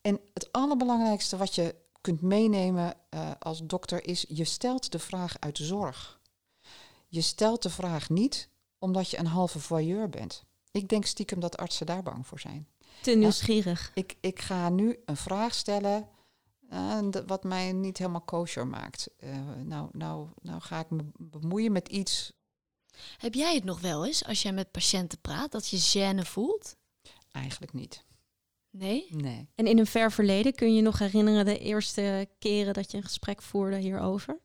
en 0.00 0.20
het 0.34 0.52
allerbelangrijkste 0.52 1.36
wat 1.36 1.54
je 1.54 1.74
kunt 2.00 2.20
meenemen 2.20 2.94
eh, 3.08 3.30
als 3.38 3.60
dokter 3.64 4.06
is, 4.06 4.24
je 4.28 4.44
stelt 4.44 4.92
de 4.92 4.98
vraag 4.98 5.36
uit 5.38 5.58
zorg. 5.58 6.20
Je 7.08 7.20
stelt 7.20 7.62
de 7.62 7.70
vraag 7.70 8.08
niet 8.08 8.48
omdat 8.78 9.10
je 9.10 9.18
een 9.18 9.26
halve 9.26 9.58
voyeur 9.58 10.08
bent. 10.08 10.44
Ik 10.70 10.88
denk 10.88 11.04
stiekem 11.04 11.40
dat 11.40 11.56
artsen 11.56 11.86
daar 11.86 12.02
bang 12.02 12.26
voor 12.26 12.40
zijn. 12.40 12.68
Te 13.02 13.10
nieuwsgierig. 13.10 13.90
Ik, 13.94 14.16
ik 14.20 14.40
ga 14.40 14.68
nu 14.68 14.98
een 15.04 15.16
vraag 15.16 15.54
stellen 15.54 16.08
wat 17.26 17.44
mij 17.44 17.72
niet 17.72 17.98
helemaal 17.98 18.20
kosher 18.20 18.66
maakt. 18.66 19.08
Eh, 19.16 19.36
nou, 19.64 19.88
nou, 19.92 20.28
nou 20.42 20.60
ga 20.60 20.80
ik 20.80 20.90
me 20.90 21.02
bemoeien 21.18 21.72
met 21.72 21.88
iets. 21.88 22.32
Heb 23.16 23.34
jij 23.34 23.54
het 23.54 23.64
nog 23.64 23.80
wel 23.80 24.06
eens, 24.06 24.24
als 24.24 24.42
jij 24.42 24.52
met 24.52 24.70
patiënten 24.70 25.20
praat, 25.20 25.52
dat 25.52 25.68
je 25.68 25.78
gêne 25.78 26.26
voelt? 26.26 26.76
Eigenlijk 27.30 27.72
niet. 27.72 28.04
Nee? 28.70 29.06
Nee. 29.10 29.48
En 29.54 29.66
in 29.66 29.78
een 29.78 29.86
ver 29.86 30.12
verleden 30.12 30.54
kun 30.54 30.68
je 30.68 30.74
je 30.74 30.82
nog 30.82 30.98
herinneren 30.98 31.44
de 31.44 31.58
eerste 31.58 32.28
keren 32.38 32.74
dat 32.74 32.90
je 32.90 32.96
een 32.96 33.02
gesprek 33.02 33.42
voerde 33.42 33.76
hierover? 33.76 34.40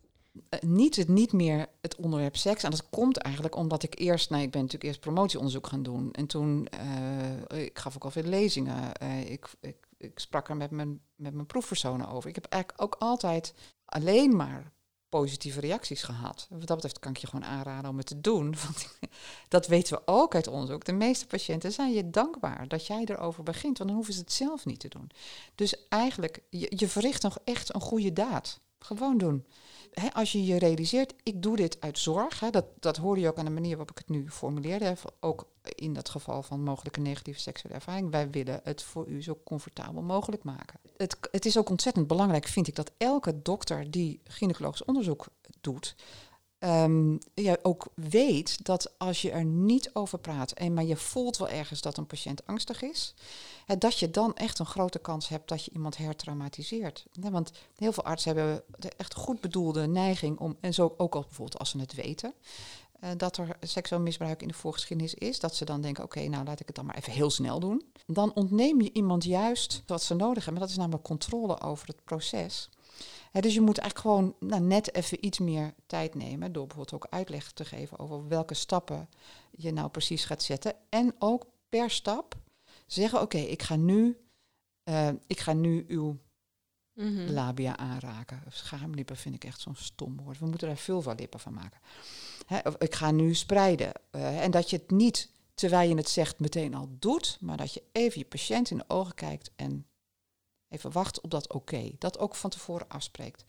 Eh, 0.49 0.59
niet, 0.61 0.95
het, 0.95 1.07
niet 1.07 1.33
meer 1.33 1.67
het 1.81 1.95
onderwerp 1.95 2.35
seks. 2.35 2.63
En 2.63 2.71
dat 2.71 2.89
komt 2.89 3.17
eigenlijk 3.17 3.55
omdat 3.55 3.83
ik 3.83 3.99
eerst, 3.99 4.29
nou, 4.29 4.43
ik 4.43 4.51
ben 4.51 4.61
natuurlijk 4.61 4.89
eerst 4.89 4.99
promotieonderzoek 4.99 5.67
gaan 5.67 5.83
doen. 5.83 6.11
En 6.11 6.27
toen, 6.27 6.67
eh, 6.67 7.63
ik 7.63 7.79
gaf 7.79 7.95
ook 7.95 8.03
al 8.03 8.11
veel 8.11 8.23
lezingen. 8.23 8.93
Eh, 8.93 9.31
ik, 9.31 9.49
ik, 9.61 9.87
ik 9.97 10.19
sprak 10.19 10.49
er 10.49 10.57
met 10.57 10.71
mijn, 10.71 11.01
met 11.15 11.33
mijn 11.33 11.45
proefpersonen 11.45 12.09
over. 12.09 12.29
Ik 12.29 12.35
heb 12.35 12.45
eigenlijk 12.45 12.83
ook 12.83 12.95
altijd 12.99 13.53
alleen 13.85 14.35
maar 14.35 14.71
positieve 15.09 15.59
reacties 15.59 16.03
gehad. 16.03 16.47
Wat 16.49 16.67
dat 16.67 16.75
betreft 16.75 16.99
kan 16.99 17.11
ik 17.11 17.17
je 17.17 17.27
gewoon 17.27 17.45
aanraden 17.45 17.89
om 17.89 17.97
het 17.97 18.07
te 18.07 18.21
doen. 18.21 18.55
Want 18.63 18.97
dat 19.47 19.67
weten 19.67 19.97
we 19.97 20.01
ook 20.05 20.35
uit 20.35 20.47
onderzoek. 20.47 20.85
De 20.85 20.93
meeste 20.93 21.27
patiënten 21.27 21.71
zijn 21.71 21.93
je 21.93 22.09
dankbaar 22.09 22.67
dat 22.67 22.87
jij 22.87 23.03
erover 23.05 23.43
begint. 23.43 23.77
Want 23.77 23.89
dan 23.89 23.97
hoeven 23.97 24.13
ze 24.13 24.19
het 24.19 24.31
zelf 24.31 24.65
niet 24.65 24.79
te 24.79 24.87
doen. 24.87 25.09
Dus 25.55 25.87
eigenlijk, 25.89 26.41
je, 26.49 26.87
verricht 26.87 27.21
nog 27.21 27.37
echt 27.43 27.75
een 27.75 27.81
goede 27.81 28.13
daad. 28.13 28.59
Gewoon 28.79 29.17
doen 29.17 29.45
als 30.13 30.31
je 30.31 30.45
je 30.45 30.59
realiseert, 30.59 31.13
ik 31.23 31.41
doe 31.41 31.55
dit 31.55 31.77
uit 31.79 31.99
zorg. 31.99 32.39
Dat, 32.39 32.65
dat 32.79 32.97
hoorde 32.97 33.21
je 33.21 33.27
ook 33.27 33.37
aan 33.37 33.45
de 33.45 33.51
manier 33.51 33.77
waarop 33.77 33.91
ik 33.91 33.97
het 33.97 34.09
nu 34.09 34.29
formuleerde. 34.29 34.95
Ook 35.19 35.47
in 35.75 35.93
dat 35.93 36.09
geval 36.09 36.43
van 36.43 36.63
mogelijke 36.63 36.99
negatieve 36.99 37.39
seksuele 37.39 37.75
ervaring. 37.75 38.11
Wij 38.11 38.29
willen 38.29 38.59
het 38.63 38.83
voor 38.83 39.07
u 39.07 39.23
zo 39.23 39.39
comfortabel 39.43 40.01
mogelijk 40.01 40.43
maken. 40.43 40.79
Het, 40.97 41.17
het 41.31 41.45
is 41.45 41.57
ook 41.57 41.69
ontzettend 41.69 42.07
belangrijk, 42.07 42.47
vind 42.47 42.67
ik, 42.67 42.75
dat 42.75 42.91
elke 42.97 43.41
dokter 43.41 43.91
die 43.91 44.21
gynaecologisch 44.23 44.85
onderzoek 44.85 45.27
doet, 45.61 45.95
ja, 47.33 47.57
ook 47.61 47.87
weet 47.95 48.65
dat 48.65 48.93
als 48.97 49.21
je 49.21 49.31
er 49.31 49.45
niet 49.45 49.89
over 49.93 50.19
praat, 50.19 50.51
en 50.51 50.73
maar 50.73 50.83
je 50.83 50.95
voelt 50.95 51.37
wel 51.37 51.49
ergens 51.49 51.81
dat 51.81 51.97
een 51.97 52.07
patiënt 52.07 52.45
angstig 52.45 52.81
is, 52.81 53.13
dat 53.77 53.99
je 53.99 54.11
dan 54.11 54.35
echt 54.35 54.59
een 54.59 54.65
grote 54.65 54.99
kans 54.99 55.27
hebt 55.27 55.49
dat 55.49 55.65
je 55.65 55.71
iemand 55.71 55.97
hertraumatiseert. 55.97 57.05
Want 57.19 57.51
heel 57.75 57.91
veel 57.91 58.03
artsen 58.03 58.35
hebben 58.35 58.63
echt 58.97 59.13
goed 59.13 59.41
bedoelde 59.41 59.87
neiging 59.87 60.39
om, 60.39 60.57
en 60.59 60.73
zo 60.73 60.93
ook 60.97 61.15
al 61.15 61.21
bijvoorbeeld 61.21 61.59
als 61.59 61.69
ze 61.69 61.79
het 61.79 61.93
weten, 61.93 62.33
eh, 62.99 63.09
dat 63.17 63.37
er 63.37 63.57
seksueel 63.61 64.01
misbruik 64.01 64.41
in 64.41 64.47
de 64.47 64.53
voorgeschiedenis 64.53 65.13
is, 65.13 65.39
dat 65.39 65.55
ze 65.55 65.65
dan 65.65 65.81
denken, 65.81 66.03
oké, 66.03 66.27
nou 66.27 66.45
laat 66.45 66.59
ik 66.59 66.67
het 66.67 66.75
dan 66.75 66.85
maar 66.85 66.95
even 66.95 67.13
heel 67.13 67.29
snel 67.29 67.59
doen. 67.59 67.85
Dan 68.05 68.33
ontneem 68.33 68.81
je 68.81 68.91
iemand 68.93 69.23
juist 69.23 69.83
wat 69.85 70.03
ze 70.03 70.13
nodig 70.13 70.43
hebben, 70.43 70.61
dat 70.61 70.71
is 70.71 70.77
namelijk 70.77 71.03
controle 71.03 71.61
over 71.61 71.87
het 71.87 72.03
proces. 72.03 72.69
Hè, 73.31 73.41
dus 73.41 73.53
je 73.53 73.61
moet 73.61 73.77
eigenlijk 73.77 74.09
gewoon 74.09 74.35
nou, 74.49 74.61
net 74.61 74.93
even 74.95 75.25
iets 75.25 75.39
meer 75.39 75.73
tijd 75.85 76.15
nemen 76.15 76.51
door 76.51 76.67
bijvoorbeeld 76.67 77.03
ook 77.03 77.11
uitleg 77.13 77.51
te 77.51 77.65
geven 77.65 77.99
over 77.99 78.27
welke 78.27 78.53
stappen 78.53 79.09
je 79.51 79.71
nou 79.71 79.89
precies 79.89 80.25
gaat 80.25 80.43
zetten. 80.43 80.75
En 80.89 81.15
ook 81.19 81.45
per 81.69 81.89
stap 81.89 82.35
zeggen, 82.85 83.21
oké, 83.21 83.37
ik 83.37 83.61
ga 83.63 83.75
nu, 83.75 84.17
eh, 84.83 85.09
ik 85.27 85.39
ga 85.39 85.53
nu 85.53 85.85
uw 85.87 86.17
Mhm. 86.93 87.31
labia 87.31 87.77
aanraken. 87.77 88.43
Schaamlippen 88.49 89.17
vind 89.17 89.35
ik 89.35 89.43
echt 89.43 89.61
zo'n 89.61 89.75
stom 89.75 90.17
woord. 90.23 90.39
We 90.39 90.45
moeten 90.45 90.67
daar 90.67 90.77
veel 90.77 91.01
van 91.01 91.15
lippen 91.15 91.39
van 91.39 91.53
maken. 91.53 91.79
Hè, 92.47 92.59
of 92.63 92.75
ik 92.77 92.95
ga 92.95 93.11
nu 93.11 93.33
spreiden. 93.35 93.91
Eh, 94.11 94.43
en 94.43 94.51
dat 94.51 94.69
je 94.69 94.77
het 94.77 94.91
niet, 94.91 95.29
terwijl 95.53 95.89
je 95.89 95.95
het 95.95 96.09
zegt, 96.09 96.39
meteen 96.39 96.73
al 96.75 96.87
doet, 96.99 97.37
maar 97.41 97.57
dat 97.57 97.73
je 97.73 97.83
even 97.91 98.19
je 98.19 98.25
patiënt 98.25 98.69
in 98.71 98.77
de 98.77 98.83
ogen 98.87 99.15
kijkt 99.15 99.51
en 99.55 99.87
even 100.67 100.91
wacht 100.91 101.21
op 101.21 101.31
dat 101.31 101.53
oké. 101.53 101.91
Dat 101.97 102.19
ook 102.19 102.35
van 102.35 102.49
tevoren 102.49 102.87
afspreekt. 102.89 103.43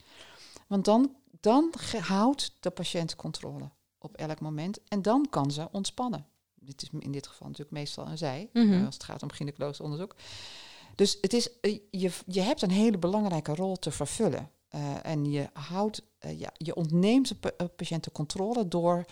Want 0.67 0.85
dan, 0.85 1.17
dan 1.41 1.75
houdt 2.01 2.53
de 2.61 2.71
patiënt 2.71 3.17
controle 3.17 3.71
op 3.99 4.17
elk 4.17 4.41
moment 4.41 4.79
en 4.89 5.03
dan 5.03 5.27
kan 5.31 5.51
ze 5.51 5.69
ontspannen. 5.73 6.27
Dit 6.55 6.83
is 6.83 6.89
in 6.99 7.13
dit 7.13 7.27
geval 7.27 7.47
natuurlijk 7.47 7.77
meestal 7.77 8.07
een 8.07 8.19
zij, 8.19 8.49
Mhm. 8.53 8.73
eh, 8.73 8.85
als 8.85 8.95
het 8.95 9.05
gaat 9.05 9.23
om 9.23 9.31
gynaecologisch 9.33 9.81
onderzoek. 9.81 10.15
Dus 10.95 11.19
het 11.21 11.33
is, 11.33 11.61
eh, 11.61 11.79
je, 11.91 12.11
je 12.27 12.41
hebt 12.41 12.63
een 12.63 12.71
hele 12.71 12.99
belangrijke 12.99 13.55
rol 13.55 13.77
te 13.77 13.91
vervullen. 13.91 14.51
Eh, 14.69 15.07
en 15.07 15.25
je 15.31 15.49
houdt, 15.53 16.03
eh, 16.19 16.39
ja, 16.41 16.51
je 16.57 16.75
ontneemt 16.75 17.29
de 17.43 17.55
eh, 17.57 17.67
patiënt 17.77 18.05
de 18.05 18.13
controle 18.13 18.69
door, 18.69 19.05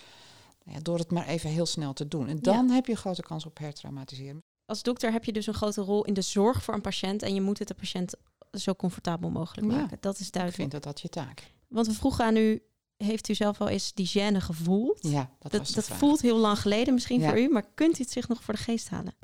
ja, 0.65 0.79
door 0.83 0.99
het 0.99 1.11
maar 1.11 1.27
even 1.27 1.51
heel 1.51 1.67
snel 1.67 1.93
te 1.93 2.09
doen. 2.09 2.29
En 2.29 2.39
dan 2.39 2.71
heb 2.71 2.87
je 2.87 2.93
een 2.93 2.99
grote 2.99 3.23
kans 3.23 3.47
op 3.47 3.59
hertraumatiseren. 3.59 4.43
Als 4.67 4.83
dokter 4.83 5.13
heb 5.13 5.25
je 5.25 5.33
dus 5.33 5.47
een 5.47 5.55
grote 5.55 5.81
rol 5.81 6.05
in 6.05 6.15
de 6.15 6.21
zorg 6.23 6.63
voor 6.63 6.75
een 6.75 6.81
patiënt 6.81 7.23
en 7.23 7.35
je 7.35 7.41
moet 7.41 7.59
het 7.59 7.69
de 7.69 7.75
patiënt 7.75 8.15
zo 8.53 8.75
comfortabel 8.75 9.31
mogelijk 9.31 9.71
Ja. 9.73 9.77
maken. 9.77 9.99
Dat 10.01 10.19
is 10.19 10.27
Ik 10.27 10.33
duidelijk. 10.33 10.61
vind 10.63 10.73
dat 10.83 10.93
dat 10.93 11.03
je 11.03 11.09
taak. 11.09 11.53
Want 11.69 11.87
we 11.87 11.93
vroegen 11.93 12.25
aan 12.25 12.37
u 12.37 12.63
heeft 12.97 13.29
u 13.29 13.35
zelf 13.35 13.59
wel 13.59 13.69
eens 13.69 13.93
die 13.95 14.09
gêne 14.09 14.37
gevoeld? 14.41 14.99
Ja, 15.01 15.31
dat, 15.39 15.53
dat 15.53 15.75
dat 15.75 15.85
voelt 15.89 16.21
heel 16.21 16.39
lang 16.39 16.59
geleden 16.59 16.95
misschien 16.95 17.21
Ja. 17.21 17.29
voor 17.29 17.39
u, 17.39 17.49
maar 17.49 17.65
kunt 17.75 17.99
u 17.99 18.03
het 18.03 18.13
zich 18.13 18.29
nog 18.29 18.43
voor 18.43 18.55
de 18.55 18.61
geest 18.61 18.89
halen? 18.89 19.15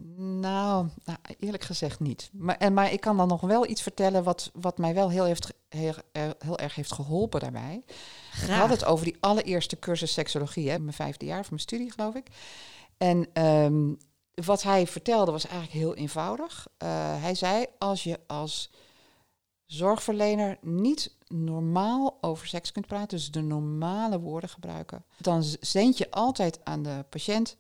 Nou, 0.41 0.89
nou, 1.05 1.19
eerlijk 1.39 1.65
gezegd 1.65 2.01
niet. 2.01 2.31
Maar, 2.33 2.57
en, 2.57 2.75
maar 2.75 2.93
ik 2.93 3.01
kan 3.01 3.17
dan 3.17 3.29
nog 3.29 3.41
wel 3.41 3.69
iets 3.69 3.83
vertellen 3.83 4.25
wat, 4.25 4.51
wat 4.55 4.79
mij 4.79 4.95
wel 4.95 5.11
heel, 5.11 5.25
heeft, 5.25 5.47
ge- 5.47 5.55
heel, 5.69 5.95
er- 6.13 6.35
heel 6.39 6.59
erg 6.59 6.75
heeft 6.75 6.93
geholpen 6.93 7.41
daarbij. 7.41 7.83
We 7.87 7.93
Graag. 8.33 8.59
hadden 8.59 8.77
het 8.79 8.87
over 8.87 9.05
die 9.05 9.17
allereerste 9.21 9.79
cursus 9.79 10.13
seksologie, 10.13 10.71
hè, 10.71 10.79
mijn 10.79 10.93
vijfde 10.97 11.25
jaar 11.27 11.41
van 11.41 11.47
mijn 11.51 11.61
studie, 11.61 11.91
geloof 11.93 12.15
ik. 12.15 12.27
En 12.99 13.27
ehm, 13.33 13.93
wat 14.35 14.63
hij 14.63 14.87
vertelde 14.87 15.31
was 15.33 15.47
eigenlijk 15.47 15.73
heel 15.79 15.95
eenvoudig. 15.95 16.67
Eh, 16.77 16.89
hij 17.23 17.35
zei, 17.35 17.67
als 17.79 18.03
je 18.03 18.21
als 18.27 18.71
zorgverlener 19.73 20.59
niet 20.61 21.17
normaal 21.29 22.19
over 22.21 22.47
seks 22.47 22.73
kunt 22.73 22.87
praten, 22.87 23.17
dus 23.17 23.31
de 23.31 23.41
normale 23.41 24.21
woorden 24.21 24.51
gebruiken, 24.51 25.05
dan 25.19 25.43
zend 25.61 25.99
je 25.99 26.11
altijd 26.11 26.65
aan 26.65 26.83
de 26.83 27.05
patiënt 27.09 27.57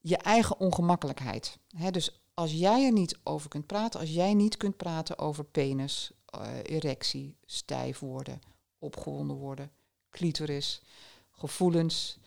je 0.00 0.16
eigen 0.16 0.60
ongemakkelijkheid. 0.60 1.58
Dus 1.90 2.20
als 2.34 2.52
jij 2.52 2.84
er 2.84 2.92
niet 2.92 3.18
over 3.22 3.48
kunt 3.48 3.66
praten, 3.66 4.00
als 4.00 4.10
jij 4.10 4.34
niet 4.34 4.56
kunt 4.56 4.76
praten 4.76 5.18
over 5.18 5.44
penis, 5.44 6.10
eh, 6.24 6.48
erectie, 6.62 7.36
stijf 7.44 7.98
worden, 7.98 8.40
opgewonden 8.78 9.36
worden, 9.36 9.70
clitoris, 10.10 10.82
gevoelens, 11.30 12.18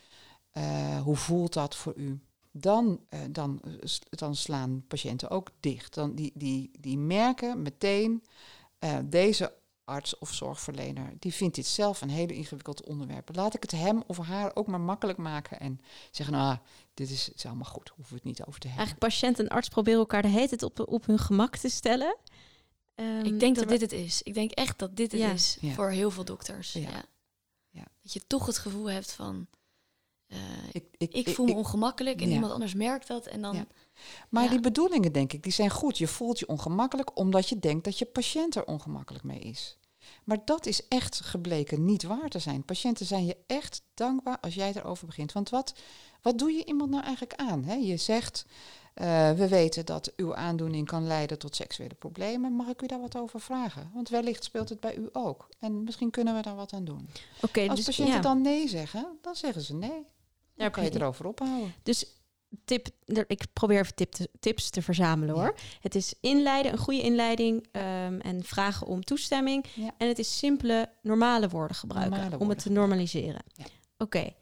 eh, 0.51 1.01
hoe 1.01 1.15
voelt 1.15 1.53
dat 1.53 1.75
voor 1.75 1.93
u? 1.95 2.19
Dan, 2.51 2.99
eh, 3.09 3.19
dan, 3.29 3.61
dan 4.09 4.35
slaan 4.35 4.83
patiënten 4.87 5.29
ook 5.29 5.51
dicht. 5.59 5.93
Dan 5.93 6.15
die, 6.15 6.31
die, 6.35 6.71
die 6.79 6.97
merken 6.97 7.61
meteen, 7.61 8.23
eh, 8.83 8.97
deze 9.05 9.53
arts 9.85 10.17
of 10.17 10.33
zorgverlener, 10.33 11.13
die 11.19 11.33
vindt 11.33 11.55
dit 11.55 11.65
zelf 11.65 12.01
een 12.01 12.09
hele 12.09 12.33
ingewikkeld 12.35 12.83
onderwerp. 12.85 13.35
Laat 13.35 13.53
ik 13.53 13.61
het 13.61 13.71
hem 13.71 14.03
of 14.07 14.17
haar 14.17 14.55
ook 14.55 14.67
maar 14.67 14.79
makkelijk 14.81 15.17
maken 15.17 15.59
en 15.59 15.81
zeggen, 16.11 16.35
nou, 16.35 16.57
dit 16.93 17.09
is, 17.09 17.25
het 17.25 17.35
is 17.35 17.45
allemaal 17.45 17.65
goed, 17.71 17.89
hoeven 17.89 18.13
we 18.13 18.19
het 18.19 18.23
niet 18.37 18.45
over 18.45 18.59
te 18.59 18.67
hebben. 18.67 18.85
Eigenlijk 18.85 19.13
patiënt 19.13 19.39
en 19.39 19.47
arts 19.49 19.67
proberen 19.69 19.99
elkaar 19.99 20.21
de 20.21 20.27
hele 20.27 20.47
tijd 20.47 20.63
op, 20.63 20.87
op 20.87 21.05
hun 21.05 21.19
gemak 21.19 21.57
te 21.57 21.69
stellen. 21.69 22.17
Ehm, 22.95 23.25
Ik 23.25 23.39
denk 23.39 23.55
dat 23.55 23.67
dit 23.67 23.81
het 23.81 23.91
is. 23.91 24.21
Ik 24.21 24.33
denk 24.33 24.51
echt 24.51 24.79
dat 24.79 24.95
dit 24.95 25.11
het 25.11 25.21
Ja. 25.21 25.31
is 25.31 25.57
Ja. 25.61 25.73
voor 25.73 25.89
heel 25.89 26.11
veel 26.11 26.25
dokters. 26.25 26.73
Ja. 26.73 26.81
Ja. 26.81 27.03
Ja. 27.69 27.85
Dat 28.01 28.13
je 28.13 28.21
toch 28.27 28.45
het 28.45 28.57
gevoel 28.57 28.89
hebt 28.89 29.11
van... 29.11 29.47
eh, 30.27 30.39
ik, 30.71 30.85
ik 30.97 31.29
voel 31.29 31.45
me 31.45 31.53
ongemakkelijk 31.53 32.21
en 32.21 32.27
ja. 32.27 32.33
iemand 32.33 32.51
anders 32.53 32.73
merkt 32.73 33.07
dat. 33.07 33.25
En 33.25 33.41
dan, 33.41 33.55
Ja. 33.55 33.65
Maar 34.29 34.43
Ja. 34.43 34.49
die 34.49 34.59
bedoelingen, 34.59 35.11
denk 35.11 35.33
ik, 35.33 35.43
die 35.43 35.51
zijn 35.51 35.69
goed. 35.69 35.97
Je 35.97 36.07
voelt 36.07 36.39
je 36.39 36.47
ongemakkelijk 36.47 37.17
omdat 37.19 37.49
je 37.49 37.59
denkt 37.59 37.83
dat 37.85 37.97
je 37.97 38.05
patiënt 38.05 38.55
er 38.55 38.65
ongemakkelijk 38.65 39.23
mee 39.23 39.39
is. 39.39 39.77
Maar 40.23 40.37
dat 40.45 40.65
is 40.65 40.87
echt 40.87 41.19
gebleken 41.21 41.85
niet 41.85 42.03
waar 42.03 42.29
te 42.29 42.39
zijn. 42.39 42.63
Patiënten 42.65 43.05
zijn 43.05 43.25
je 43.25 43.37
echt 43.47 43.81
dankbaar 43.93 44.37
als 44.41 44.53
jij 44.55 44.73
erover 44.75 45.05
begint. 45.05 45.31
Want 45.31 45.49
wat, 45.49 45.73
wat 46.21 46.37
doe 46.39 46.51
je 46.51 46.65
iemand 46.65 46.89
nou 46.89 47.03
eigenlijk 47.03 47.35
aan? 47.39 47.63
Hè? 47.63 47.73
Je 47.73 47.97
zegt, 47.97 48.45
eh, 48.93 49.31
we 49.31 49.47
weten 49.47 49.85
dat 49.85 50.11
uw 50.15 50.35
aandoening 50.35 50.87
kan 50.87 51.07
leiden 51.07 51.39
tot 51.39 51.55
seksuele 51.55 51.93
problemen. 51.93 52.53
Mag 52.53 52.67
ik 52.67 52.81
u 52.81 52.87
daar 52.87 53.01
wat 53.01 53.15
over 53.17 53.39
vragen? 53.41 53.91
Want 53.93 54.09
wellicht 54.09 54.43
speelt 54.43 54.69
het 54.69 54.79
bij 54.79 54.95
u 54.95 55.09
ook. 55.13 55.47
En 55.59 55.83
misschien 55.83 56.09
kunnen 56.11 56.35
we 56.35 56.41
daar 56.41 56.55
wat 56.55 56.73
aan 56.73 56.85
doen. 56.85 57.09
Oké, 57.41 57.67
Als 57.67 57.75
dus, 57.75 57.85
patiënten 57.85 58.15
ja, 58.15 58.21
dan 58.21 58.41
nee 58.41 58.67
zeggen, 58.67 59.17
dan 59.21 59.35
zeggen 59.35 59.61
ze 59.61 59.73
nee. 59.75 59.89
daar 59.89 60.01
Dan 60.55 60.71
kan 60.71 60.83
je- 60.83 60.95
erover 60.95 61.25
ophouden. 61.27 61.73
Dus 61.83 62.05
tip, 62.65 62.87
ik 63.27 63.43
probeer 63.53 63.79
even 63.79 63.95
tip 63.95 64.11
te- 64.11 64.29
tips 64.39 64.69
te 64.69 64.81
verzamelen 64.81 65.35
hoor. 65.35 65.55
Het 65.81 65.95
is 65.95 66.13
inleiden, 66.21 66.71
een 66.71 66.77
goede 66.77 67.01
inleiding 67.01 67.67
ehm, 67.71 68.19
en 68.19 68.43
vragen 68.43 68.87
om 68.87 69.03
toestemming. 69.03 69.65
Ja. 69.73 69.91
En 69.97 70.07
het 70.07 70.19
is 70.19 70.37
simpele, 70.37 70.89
normale 71.01 71.49
woorden 71.49 71.75
gebruiken 71.77 72.17
Normale 72.19 72.39
om 72.39 72.49
het 72.49 72.59
te 72.59 72.71
normaliseren. 72.71 73.41
Ja. 73.53 73.65
Oké. 73.97 74.33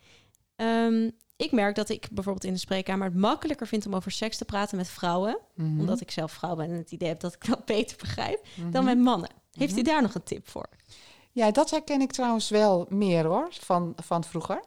Ehm, 0.56 1.10
ik 1.36 1.52
merk 1.52 1.76
dat 1.76 1.90
ik 1.90 2.08
bijvoorbeeld 2.12 2.46
in 2.46 2.54
de 2.54 2.60
spreekkamer 2.60 3.08
het 3.08 3.16
makkelijker 3.16 3.68
vind 3.68 3.86
om 3.86 3.96
over 3.96 4.12
seks 4.12 4.38
te 4.38 4.46
praten 4.46 4.78
met 4.78 4.90
vrouwen. 4.90 5.38
Mhm. 5.56 5.80
Omdat 5.80 6.02
ik 6.02 6.12
zelf 6.12 6.32
vrouw 6.32 6.56
ben 6.56 6.66
en 6.70 6.76
het 6.78 6.92
idee 6.92 7.08
heb 7.08 7.20
dat 7.20 7.34
ik 7.34 7.46
dat 7.48 7.66
beter 7.76 7.98
begrijp 7.98 8.46
dan 8.56 8.84
Mhm. 8.84 8.84
met 8.86 8.98
mannen. 8.98 9.30
Heeft 9.52 9.74
u 9.74 9.82
Mhm. 9.82 9.86
daar 9.86 10.02
nog 10.02 10.16
een 10.16 10.24
tip 10.24 10.50
voor? 10.50 10.70
Ja, 11.32 11.52
dat 11.52 11.70
herken 11.70 12.02
ik 12.02 12.12
trouwens 12.12 12.50
wel 12.50 12.86
meer 12.90 13.26
hoor, 13.26 13.48
van, 13.52 13.94
van 14.04 14.24
vroeger. 14.24 14.64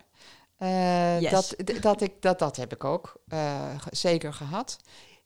Eh, 0.56 1.20
Yes. 1.20 1.30
dat, 1.30 1.82
dat, 1.82 2.00
ik, 2.00 2.22
dat, 2.22 2.38
dat 2.38 2.56
heb 2.56 2.72
ik 2.72 2.84
ook 2.84 3.16
eh, 3.28 3.76
zeker 3.90 4.32
gehad. 4.32 4.76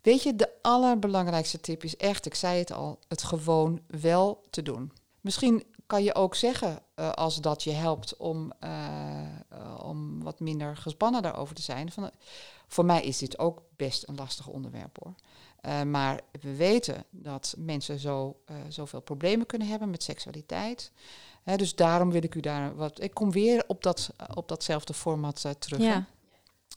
Weet 0.01 0.23
je, 0.23 0.37
de 0.37 0.51
allerbelangrijkste 0.62 1.61
tip 1.61 1.85
is 1.85 1.97
echt, 1.97 2.27
ik 2.27 2.35
zei 2.35 2.59
het 2.59 2.73
al, 2.73 2.99
het 3.09 3.23
gewoon 3.23 3.81
wel 3.87 4.43
te 4.51 4.62
doen. 4.62 4.93
Misschien 5.21 5.64
kan 5.87 6.03
je 6.03 6.14
ook 6.14 6.35
zeggen, 6.35 6.83
eh, 6.95 7.11
als 7.11 7.37
dat 7.37 7.62
je 7.62 7.71
helpt 7.71 8.17
om, 8.17 8.53
om 9.83 10.23
wat 10.23 10.41
minder 10.41 10.77
gespannen 10.77 11.23
daarover 11.23 11.55
te 11.55 11.62
zijn. 11.62 11.93
Van, 11.93 12.11
voor 12.67 12.85
mij 12.85 13.03
is 13.03 13.19
dit 13.19 13.38
ook 13.38 13.62
best 13.77 14.09
een 14.09 14.14
lastig 14.14 14.47
onderwerp 14.47 14.99
hoor. 15.03 15.14
Maar 15.87 16.21
we 16.41 16.57
weten 16.57 17.05
dat 17.11 17.55
mensen 17.59 17.99
zo, 17.99 18.37
zoveel 18.69 19.01
problemen 19.01 19.47
kunnen 19.47 19.69
hebben 19.69 19.91
met 19.91 20.03
seksualiteit. 20.03 20.93
Dus 21.57 21.75
daarom 21.75 22.11
wil 22.11 22.23
ik 22.23 22.35
u 22.35 22.41
daar 22.41 22.77
wat. 22.77 23.03
Ik 23.03 23.15
kom 23.15 23.31
weer 23.31 23.65
op, 23.67 23.83
dat, 23.83 24.11
op 24.35 24.49
datzelfde 24.49 24.95
format 24.95 25.45
eh, 25.45 25.53
terug. 25.53 25.81
Ja. 25.81 26.05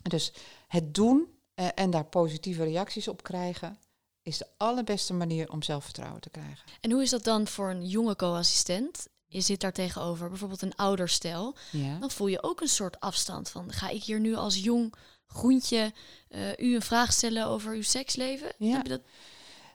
Dus 0.01 0.33
het 0.67 0.93
doen 0.93 1.27
eh, 1.53 1.67
en 1.75 1.89
daar 1.89 2.05
positieve 2.05 2.63
reacties 2.63 3.07
op 3.07 3.23
krijgen, 3.23 3.77
is 4.21 4.37
de 4.37 4.47
allerbeste 4.57 5.13
manier 5.13 5.51
om 5.51 5.63
zelfvertrouwen 5.63 6.21
te 6.21 6.29
krijgen. 6.29 6.65
En 6.81 6.91
hoe 6.91 7.01
is 7.01 7.09
dat 7.09 7.23
dan 7.23 7.47
voor 7.47 7.69
een 7.69 7.87
jonge 7.87 8.15
co-assistent? 8.15 9.07
Je 9.27 9.41
zit 9.41 9.59
daar 9.59 9.73
tegenover 9.73 10.29
bijvoorbeeld 10.29 10.61
een 10.61 10.75
ouderstel. 10.75 11.55
Ja. 11.71 11.97
Dan 11.99 12.11
voel 12.11 12.27
je 12.27 12.43
ook 12.43 12.61
een 12.61 12.67
soort 12.67 12.99
afstand 12.99 13.49
van... 13.49 13.71
ga 13.71 13.89
ik 13.89 14.03
hier 14.03 14.19
nu 14.19 14.35
als 14.35 14.57
jong 14.57 14.93
groentje 15.27 15.93
eh, 16.27 16.57
u 16.57 16.75
een 16.75 16.81
vraag 16.81 17.13
stellen 17.13 17.45
over 17.45 17.73
uw 17.73 17.81
seksleven? 17.81 18.51
Ja. 18.57 18.75
Heb 18.75 18.83
je 18.83 18.89
dat? 18.89 19.01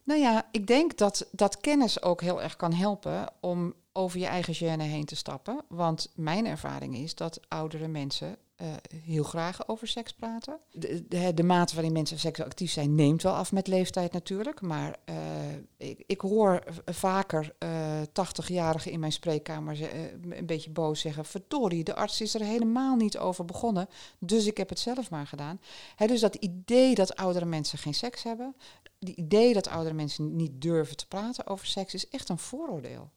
Nou 0.04 0.20
ja, 0.20 0.48
ik 0.50 0.66
denk 0.66 0.98
dat, 0.98 1.28
dat 1.32 1.60
kennis 1.60 2.02
ook 2.02 2.20
heel 2.20 2.42
erg 2.42 2.56
kan 2.56 2.72
helpen 2.72 3.32
om 3.40 3.74
over 3.96 4.18
je 4.18 4.26
eigen 4.26 4.54
gêne 4.54 4.82
heen 4.82 5.04
te 5.04 5.16
stappen. 5.16 5.64
Want 5.68 6.12
mijn 6.14 6.46
ervaring 6.46 6.96
is 6.96 7.14
dat 7.14 7.40
oudere 7.48 7.88
mensen 7.88 8.38
eh, 8.56 8.68
heel 9.04 9.22
graag 9.22 9.68
over 9.68 9.88
seks 9.88 10.12
praten. 10.12 10.58
De, 10.72 11.04
de, 11.08 11.34
de 11.34 11.42
mate 11.42 11.74
waarin 11.74 11.92
mensen 11.92 12.18
seksueel 12.18 12.48
actief 12.48 12.70
zijn 12.70 12.94
neemt 12.94 13.22
wel 13.22 13.32
af 13.32 13.52
met 13.52 13.66
leeftijd 13.66 14.12
natuurlijk. 14.12 14.60
Maar 14.60 14.96
eh, 15.04 15.16
ik, 15.76 16.04
ik 16.06 16.20
hoor 16.20 16.62
vaker 16.84 17.54
eh 17.58 18.00
80-jarigen 18.02 18.90
in 18.90 19.00
mijn 19.00 19.12
spreekkamer 19.12 19.82
eh, 19.82 20.00
een 20.38 20.46
beetje 20.46 20.70
boos 20.70 21.00
zeggen... 21.00 21.24
verdorie, 21.24 21.84
de 21.84 21.94
arts 21.94 22.20
is 22.20 22.34
er 22.34 22.42
helemaal 22.42 22.96
niet 22.96 23.18
over 23.18 23.44
begonnen, 23.44 23.88
dus 24.18 24.46
ik 24.46 24.56
heb 24.56 24.68
het 24.68 24.78
zelf 24.78 25.10
maar 25.10 25.26
gedaan. 25.26 25.60
Dus 26.06 26.20
dat 26.20 26.34
idee 26.34 26.94
dat 26.94 27.16
oudere 27.16 27.44
mensen 27.44 27.78
geen 27.78 27.94
seks 27.94 28.22
hebben 28.22 28.54
die 28.98 29.16
idee 29.16 29.54
dat 29.54 29.68
oudere 29.68 29.94
mensen 29.94 30.36
niet 30.36 30.60
durven 30.62 30.96
te 30.96 31.06
praten 31.06 31.46
over 31.46 31.66
seks 31.66 31.94
is 31.94 32.08
echt 32.08 32.28
een 32.28 32.38
vooroordeel. 32.38 33.10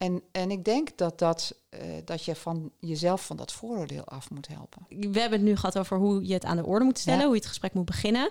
En, 0.00 0.22
en 0.32 0.50
ik 0.50 0.64
denk 0.64 0.96
dat, 0.96 1.18
dat, 1.18 1.54
eh, 1.68 1.80
dat 2.04 2.24
je 2.24 2.34
van 2.34 2.70
jezelf 2.78 3.26
van 3.26 3.36
dat 3.36 3.52
vooroordeel 3.52 4.04
af 4.04 4.30
moet 4.30 4.48
helpen. 4.48 4.86
We 4.88 5.20
hebben 5.20 5.38
het 5.38 5.48
nu 5.48 5.56
gehad 5.56 5.78
over 5.78 5.96
hoe 5.96 6.26
je 6.26 6.32
het 6.32 6.44
aan 6.44 6.56
de 6.56 6.66
orde 6.66 6.84
moet 6.84 6.98
stellen, 6.98 7.18
Ja. 7.18 7.24
hoe 7.24 7.34
je 7.34 7.40
het 7.40 7.48
gesprek 7.48 7.72
moet 7.74 7.84
beginnen. 7.84 8.30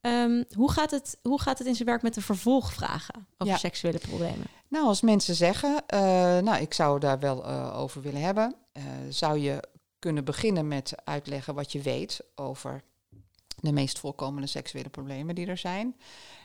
Ehm, 0.00 0.42
hoe, 0.54 0.70
gaat 0.72 0.90
het, 0.90 1.18
hoe 1.22 1.40
gaat 1.40 1.58
het 1.58 1.66
in 1.66 1.74
zijn 1.74 1.88
werk 1.88 2.02
met 2.02 2.14
de 2.14 2.20
vervolgvragen 2.20 3.26
over 3.38 3.52
Ja. 3.54 3.58
seksuele 3.58 3.98
problemen? 3.98 4.46
Nou, 4.68 4.86
als 4.86 5.00
mensen 5.00 5.34
zeggen, 5.34 5.86
eh, 5.86 6.00
nou, 6.38 6.56
ik 6.60 6.74
zou 6.74 7.00
daar 7.00 7.18
wel 7.18 7.44
eh, 7.46 7.78
over 7.78 8.02
willen 8.02 8.20
hebben, 8.20 8.54
eh, 8.72 8.82
zou 9.08 9.38
je 9.38 9.62
kunnen 9.98 10.24
beginnen 10.24 10.68
met 10.68 10.92
uitleggen 11.04 11.54
wat 11.54 11.72
je 11.72 11.80
weet 11.80 12.20
over 12.34 12.82
de 13.60 13.72
meest 13.72 13.98
voorkomende 13.98 14.46
seksuele 14.46 14.88
problemen 14.88 15.34
die 15.34 15.46
er 15.46 15.58
zijn. 15.58 15.96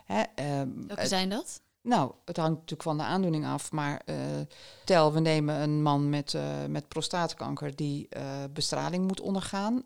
Hè, 0.06 0.22
ehm, 0.36 0.70
Welke 0.88 1.08
zijn 1.08 1.30
dat? 1.30 1.62
Nou, 1.82 2.12
het 2.26 2.38
hangt 2.38 2.54
natuurlijk 2.54 2.84
van 2.84 2.98
de 2.98 3.04
aandoening 3.04 3.46
af. 3.46 3.72
Maar 3.72 4.02
eh 4.06 4.16
tel, 4.86 5.14
we 5.14 5.20
nemen 5.20 5.62
een 5.62 5.82
man 5.82 6.10
met, 6.10 6.34
eh, 6.34 6.66
met 6.66 6.88
prostaatkanker 6.88 7.76
die 7.76 8.08
eh, 8.10 8.44
bestraling 8.54 9.08
moet 9.08 9.22
ondergaan. 9.22 9.84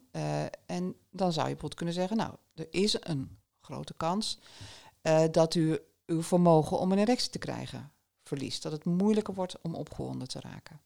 en 0.65 0.95
dan 1.10 1.32
zou 1.34 1.47
je 1.47 1.51
bijvoorbeeld 1.51 1.73
kunnen 1.75 1.93
zeggen, 1.95 2.17
nou, 2.17 2.34
er 2.56 2.67
is 2.69 2.97
een 2.99 3.38
grote 3.62 3.93
kans 3.97 4.39
dat 5.32 5.56
u 5.56 5.80
uw 6.06 6.23
vermogen 6.23 6.80
om 6.80 6.91
een 6.91 6.97
erectie 6.97 7.30
te 7.30 7.38
krijgen 7.38 7.91
verliest. 8.23 8.63
Dat 8.63 8.71
het 8.71 8.86
moeilijker 8.86 9.34
wordt 9.34 9.62
om 9.62 9.75
opgewonden 9.75 10.27
te 10.27 10.39
raken. 10.39 10.80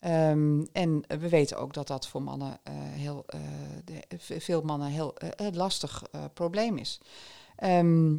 Ehm, 0.00 0.64
en 0.72 1.04
we 1.08 1.28
weten 1.28 1.58
ook 1.58 1.72
dat 1.72 1.86
dat 1.86 2.06
voor 2.08 2.22
mannen 2.22 2.60
heel, 2.90 3.24
de, 3.84 4.02
ve- 4.18 4.40
veel 4.40 4.62
mannen 4.62 4.88
heel 4.88 5.14
lastig 5.52 6.02
probleem 6.34 6.76
is. 6.76 7.00
Ehm, 7.56 8.14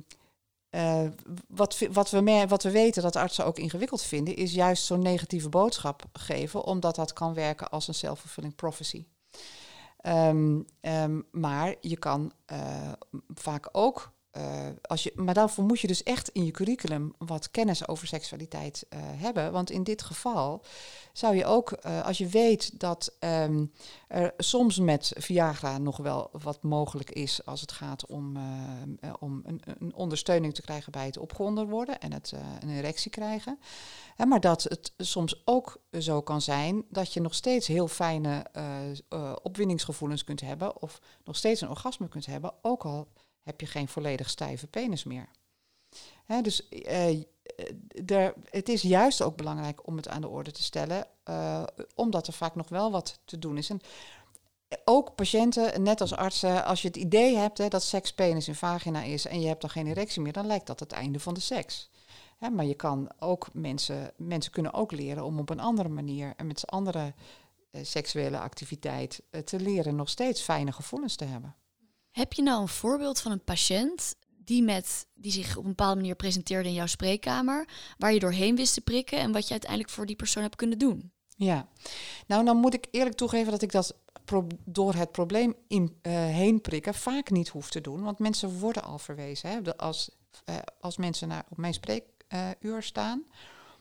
eh, 0.78 1.08
wat, 1.48 1.88
wat, 1.92 2.10
we 2.10 2.46
wat 2.48 2.64
we 2.64 2.72
weten 2.72 3.02
dat 3.02 3.16
artsen 3.16 3.46
ook 3.46 3.58
ingewikkeld 3.58 4.02
vinden, 4.02 4.36
is 4.36 4.54
juist 4.54 4.86
zo'n 4.86 5.02
negatieve 5.02 5.50
boodschap 5.50 6.04
geven, 6.14 6.64
omdat 6.64 6.96
dat 6.96 7.14
kan 7.14 7.34
werken 7.34 7.70
als 7.70 7.88
een 7.88 7.94
self-fulfilling 7.94 8.56
prophecy. 8.56 9.06
Ehm, 9.98 10.62
ehm, 10.80 11.22
maar 11.32 11.76
je 11.82 11.98
kan 11.98 12.32
eh, 12.46 12.92
vaak 13.34 13.70
ook 13.72 14.12
als 14.82 15.04
je, 15.04 15.12
maar 15.16 15.34
daarvoor 15.34 15.64
moet 15.64 15.80
je 15.80 15.88
dus 15.88 16.04
echt 16.04 16.30
in 16.30 16.46
je 16.46 16.52
curriculum 16.52 17.14
wat 17.18 17.52
kennis 17.52 17.88
over 17.88 18.08
seksualiteit 18.08 18.86
eh, 18.90 19.00
hebben. 19.02 19.52
Want 19.52 19.72
in 19.72 19.84
dit 19.84 20.02
geval 20.02 20.64
zou 21.14 21.36
je 21.36 21.46
ook, 21.46 21.72
eh, 21.72 22.06
als 22.06 22.18
je 22.18 22.28
weet 22.28 22.80
dat 22.80 23.16
ehm, 23.20 23.66
er 24.08 24.34
soms 24.38 24.80
met 24.80 25.12
Viagra 25.16 25.78
nog 25.78 25.98
wel 25.98 26.30
wat 26.32 26.64
mogelijk 26.64 27.12
is 27.12 27.46
als 27.46 27.62
het 27.62 27.72
gaat 27.72 28.06
om, 28.06 28.38
om 29.20 29.42
een, 29.46 29.62
een, 29.80 29.96
ondersteuning 29.96 30.54
te 30.54 30.62
krijgen 30.62 30.92
bij 30.92 31.06
het 31.06 31.18
opgewonden 31.18 31.70
worden 31.70 32.00
en 32.00 32.14
het, 32.14 32.34
een 32.60 32.70
erectie 32.70 33.12
krijgen. 33.12 33.60
maar 34.28 34.40
dat 34.40 34.64
het 34.64 34.94
soms 34.98 35.42
ook 35.46 35.78
zo 36.00 36.22
kan 36.22 36.42
zijn 36.42 36.84
dat 36.90 37.14
je 37.14 37.22
nog 37.22 37.34
steeds 37.34 37.68
heel 37.68 37.88
fijne 37.88 38.46
opwinningsgevoelens 39.42 40.24
kunt 40.24 40.42
hebben 40.42 40.82
of 40.82 41.02
nog 41.24 41.36
steeds 41.36 41.62
een 41.62 41.70
orgasme 41.70 42.08
kunt 42.08 42.26
hebben, 42.26 42.54
ook 42.62 42.86
al 42.86 43.08
heb 43.48 43.62
je 43.62 43.68
geen 43.68 43.88
volledig 43.88 44.30
stijve 44.30 44.68
penis 44.68 45.04
meer. 45.04 45.30
Dus 46.42 46.70
uh, 46.72 47.20
het 48.50 48.70
is 48.70 48.82
juist 48.82 49.22
ook 49.22 49.38
belangrijk 49.38 49.88
om 49.88 49.96
het 49.96 50.08
aan 50.08 50.22
de 50.22 50.28
orde 50.28 50.52
te 50.52 50.64
stellen, 50.64 51.08
uh, 51.30 51.64
omdat 51.96 52.28
er 52.28 52.34
vaak 52.34 52.56
nog 52.56 52.70
wel 52.70 52.92
wat 52.92 53.20
te 53.26 53.40
doen 53.40 53.58
is. 53.58 53.70
En 53.70 53.82
ook 54.86 55.16
patiënten, 55.16 55.84
net 55.84 56.02
als 56.02 56.14
artsen, 56.14 56.66
als 56.66 56.82
je 56.82 56.88
het 56.88 56.98
idee 56.98 57.36
hebt 57.36 57.72
dat 57.72 57.84
seks 57.84 58.14
penis 58.14 58.48
en 58.48 58.56
vagina 58.56 59.04
is 59.04 59.26
en 59.26 59.42
je 59.42 59.48
hebt 59.48 59.62
dan 59.62 59.70
geen 59.70 59.88
erectie 59.88 60.22
meer, 60.22 60.34
dan 60.34 60.48
lijkt 60.48 60.68
dat 60.68 60.80
het 60.80 60.92
einde 60.92 61.20
van 61.20 61.34
de 61.34 61.40
seks. 61.40 61.90
Maar 62.52 62.66
je 62.66 62.76
kan 62.76 63.12
ook 63.20 63.48
mensen, 63.54 64.12
mensen 64.18 64.52
kunnen 64.52 64.74
ook 64.74 64.92
leren 64.92 65.24
om 65.24 65.40
op 65.40 65.50
een 65.50 65.60
andere 65.60 65.90
manier 65.90 66.34
en 66.38 66.48
met 66.48 66.68
andere 66.68 67.14
seksuele 67.82 68.40
activiteit 68.40 69.22
te 69.44 69.60
leren 69.60 69.96
nog 69.96 70.10
steeds 70.10 70.42
fijne 70.42 70.72
gevoelens 70.72 71.16
te 71.16 71.26
hebben. 71.26 71.56
Heb 72.18 72.34
je 72.34 72.42
nou 72.42 72.62
een 72.62 72.68
voorbeeld 72.68 73.20
van 73.20 73.32
een 73.32 73.44
patiënt 73.44 74.16
die, 74.44 74.64
met, 74.64 75.08
die 75.14 75.32
zich 75.32 75.58
op 75.58 75.64
een 75.64 75.70
bepaalde 75.70 75.96
manier 75.96 76.16
presenteerde 76.16 76.70
in 76.70 76.76
jouw 76.76 76.86
spreekkamer, 76.86 77.68
waar 77.98 78.14
je 78.14 78.20
doorheen 78.20 78.56
wist 78.56 78.74
te 78.74 78.82
prikken 78.82 79.18
en 79.18 79.32
wat 79.32 79.46
je 79.46 79.52
uiteindelijk 79.52 79.92
voor 79.92 80.06
die 80.06 80.16
persoon 80.16 80.44
hebt 80.44 80.56
kunnen 80.56 80.78
doen? 80.78 81.12
Ja, 81.36 81.68
nou 82.28 82.46
dan 82.46 82.58
moet 82.58 82.74
ik 82.74 82.88
eerlijk 82.92 83.16
toegeven 83.16 83.52
dat 83.52 83.62
ik 83.62 83.72
dat 83.72 83.96
door 84.66 84.94
het 84.94 85.12
probleem 85.12 85.56
in, 85.68 86.00
uh, 86.02 86.14
heen 86.14 86.62
prikken 86.62 86.94
vaak 86.94 87.30
niet 87.30 87.48
hoef 87.48 87.70
te 87.70 87.82
doen, 87.82 88.04
want 88.04 88.20
mensen 88.20 88.60
worden 88.60 88.84
al 88.84 89.00
verwezen. 89.00 89.50
Hè? 89.50 89.78
Als, 89.78 90.10
uh, 90.50 90.56
als 90.80 90.98
mensen 90.98 91.28
naar, 91.28 91.46
op 91.50 91.58
mijn 91.58 91.74
spreekuur 91.74 92.84
staan, 92.84 93.24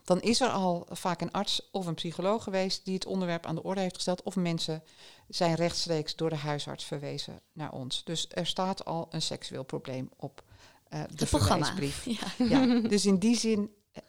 dan 0.07 0.21
is 0.21 0.41
er 0.41 0.49
al 0.49 0.87
vaak 0.91 1.21
een 1.21 1.33
arts 1.33 1.69
of 1.71 1.87
een 1.87 1.95
psycholoog 1.95 2.43
geweest 2.43 2.85
die 2.85 2.95
het 2.95 3.07
onderwerp 3.07 3.47
aan 3.47 3.55
de 3.55 3.63
orde 3.63 3.81
heeft 3.81 3.95
gesteld. 3.95 4.23
Of 4.23 4.37
mensen 4.37 4.83
zijn 5.29 5.55
rechtstreeks 5.55 6.17
door 6.17 6.31
de 6.31 6.37
huisarts 6.37 6.85
verwezen 6.85 7.41
naar 7.53 7.73
ons. 7.73 8.05
Dus 8.05 8.27
er 8.31 8.47
staat 8.47 8.85
al 8.85 9.07
een 9.11 9.23
seksueel 9.23 9.63
probleem 9.63 10.11
op 10.17 10.43
uh, 10.91 11.01
de 11.15 11.27
verwijsbrief. 11.27 12.05
Ja. 12.39 12.45
ja. 12.49 12.81
dus 12.89 13.07
in 13.07 13.19
die 13.19 13.37
zin 13.37 13.71
uh, 13.97 14.03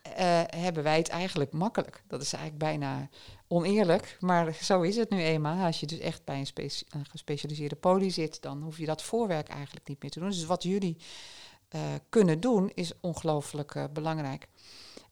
hebben 0.45 0.83
wij 0.83 0.97
het 0.97 1.07
eigenlijk 1.07 1.51
makkelijk. 1.51 2.03
Dat 2.07 2.21
is 2.21 2.33
eigenlijk 2.33 2.63
bijna 2.63 3.09
oneerlijk, 3.47 4.17
maar 4.19 4.53
zo 4.61 4.81
is 4.81 4.95
het 4.95 5.09
nu 5.09 5.21
eenmaal. 5.21 5.65
Als 5.65 5.79
je 5.79 5.85
dus 5.85 5.99
echt 5.99 6.23
bij 6.23 6.39
een, 6.39 6.69
een 6.89 7.05
gespecialiseerde 7.09 7.75
poli 7.75 8.11
zit, 8.11 8.41
dan 8.41 8.61
hoef 8.61 8.77
je 8.77 8.85
dat 8.85 9.03
voorwerk 9.03 9.47
eigenlijk 9.47 9.87
niet 9.87 10.01
meer 10.01 10.11
te 10.11 10.19
doen. 10.19 10.29
Dus 10.29 10.45
wat 10.45 10.63
jullie 10.63 10.97
uh, 11.75 11.81
kunnen 12.09 12.39
doen, 12.39 12.71
is 12.73 12.91
ongelooflijk 13.01 13.87
belangrijk. 13.93 14.47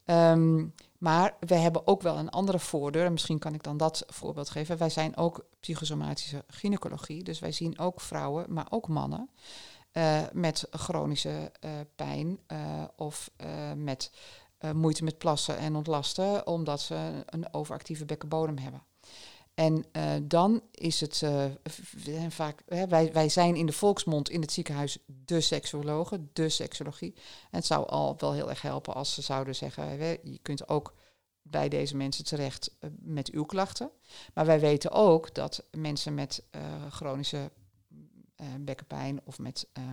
Um, 0.06 0.74
maar 0.98 1.36
we 1.40 1.56
hebben 1.56 1.88
ook 1.88 2.02
wel 2.02 2.18
een 2.18 2.30
andere 2.30 2.60
voordeur. 2.60 3.06
En 3.06 3.12
misschien 3.12 3.40
kan 3.40 3.54
ik 3.54 3.64
dan 3.64 3.78
dat 3.78 4.04
voorbeeld 4.08 4.50
geven. 4.50 4.78
Wij 4.78 4.90
zijn 4.90 5.18
ook 5.18 5.46
psychosomatische 5.60 6.44
gynaecologie. 6.48 7.24
Dus 7.24 7.40
wij 7.40 7.52
zien 7.52 7.80
ook 7.80 8.02
vrouwen, 8.02 8.46
maar 8.54 8.68
ook 8.70 8.88
mannen. 8.88 9.30
Uh, 9.94 10.22
met 10.32 10.68
chronische 10.72 11.52
uh, 11.66 11.72
pijn 11.96 12.40
uh, 12.48 12.84
of 12.96 13.32
met 13.76 14.12
moeite 14.74 15.04
met 15.04 15.18
plassen 15.18 15.58
en 15.58 15.76
ontlasten, 15.76 16.48
omdat 16.48 16.82
ze 16.82 17.24
een 17.26 17.54
overactieve 17.54 18.06
bekkenbodem 18.06 18.58
hebben. 18.58 18.84
En 19.56 19.86
uh, 19.92 20.14
dan 20.24 20.62
is 20.72 21.02
het 21.02 21.22
uh, 21.24 21.46
vaak, 22.30 22.64
hè, 22.68 22.88
wij, 22.88 23.14
wij 23.14 23.30
zijn 23.30 23.56
in 23.56 23.66
de 23.66 23.72
volksmond 23.72 24.30
in 24.30 24.42
het 24.42 24.52
ziekenhuis 24.52 24.98
de 25.06 25.42
seksuologen, 25.42 26.30
de 26.34 26.50
seksologie. 26.50 27.14
En 27.52 27.58
het 27.58 27.66
zou 27.66 27.88
al 27.88 28.16
wel 28.18 28.34
heel 28.34 28.50
erg 28.50 28.62
helpen 28.62 28.94
als 28.94 29.14
ze 29.14 29.22
zouden 29.22 29.56
zeggen, 29.56 29.98
je 30.24 30.40
kunt 30.42 30.70
ook 30.70 30.94
bij 31.42 31.70
deze 31.70 31.96
mensen 31.96 32.26
terecht 32.26 32.76
uh, 32.80 32.90
met 33.00 33.32
uw 33.32 33.44
klachten. 33.44 33.92
Maar 34.34 34.46
wij 34.46 34.60
weten 34.60 34.92
ook 34.92 35.34
dat 35.34 35.66
mensen 35.72 36.14
met 36.14 36.44
chronische 36.90 37.52
uh, 38.42 38.48
bekkenpijn 38.60 39.22
of 39.24 39.40
met 39.40 39.68
uh, 39.78 39.84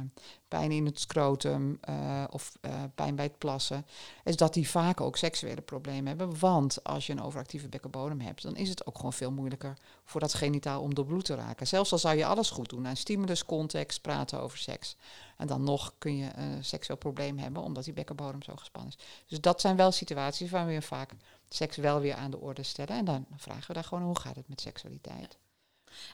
pijn 0.48 0.72
in 0.72 0.86
het 0.86 1.00
scrotum 1.00 1.78
uh, 1.88 2.24
of 2.30 2.52
pijn 2.94 3.14
bij 3.14 3.24
het 3.24 3.38
plassen, 3.38 3.86
is 4.24 4.36
dat 4.36 4.54
die 4.54 4.68
vaak 4.68 5.00
ook 5.00 5.16
seksuele 5.16 5.60
problemen 5.60 6.06
hebben. 6.06 6.38
Want 6.38 6.84
als 6.84 7.06
je 7.06 7.12
een 7.12 7.22
overactieve 7.22 7.68
bekkenbodem 7.68 8.20
hebt, 8.20 8.42
dan 8.42 8.56
is 8.56 8.68
het 8.68 8.86
ook 8.86 8.96
gewoon 8.96 9.12
veel 9.12 9.32
moeilijker 9.32 9.78
voor 10.04 10.20
dat 10.20 10.34
genitaal 10.34 10.82
om 10.82 10.94
door 10.94 11.06
bloed 11.06 11.24
te 11.24 11.34
raken. 11.34 11.66
Zelfs 11.66 11.92
al 11.92 11.98
zou 11.98 12.16
je 12.16 12.26
alles 12.26 12.50
goed 12.50 12.68
doen, 12.68 12.86
aan 12.86 12.96
stimulus, 12.96 13.44
context, 13.44 14.00
praten 14.00 14.40
over 14.40 14.58
seks. 14.58 14.96
En 15.36 15.46
dan 15.46 15.64
nog 15.64 15.94
kun 15.98 16.16
je 16.16 16.30
een 16.34 16.64
seksueel 16.64 16.98
probleem 16.98 17.38
hebben, 17.38 17.62
omdat 17.62 17.84
die 17.84 17.92
bekkenbodem 17.92 18.42
zo 18.42 18.56
gespannen 18.56 18.92
is. 18.96 19.04
Dus 19.26 19.40
dat 19.40 19.60
zijn 19.60 19.76
wel 19.76 19.92
situaties 19.92 20.50
waar 20.50 20.66
we 20.66 20.82
vaak 20.82 21.12
seks 21.48 21.76
wel 21.76 22.00
weer 22.00 22.14
aan 22.14 22.30
de 22.30 22.40
orde 22.40 22.62
stellen. 22.62 22.96
En 22.96 23.04
dan 23.04 23.26
vragen 23.36 23.66
we 23.66 23.72
daar 23.72 23.84
gewoon, 23.84 24.04
hoe 24.04 24.18
gaat 24.18 24.36
het 24.36 24.48
met 24.48 24.60
seksualiteit? 24.60 25.38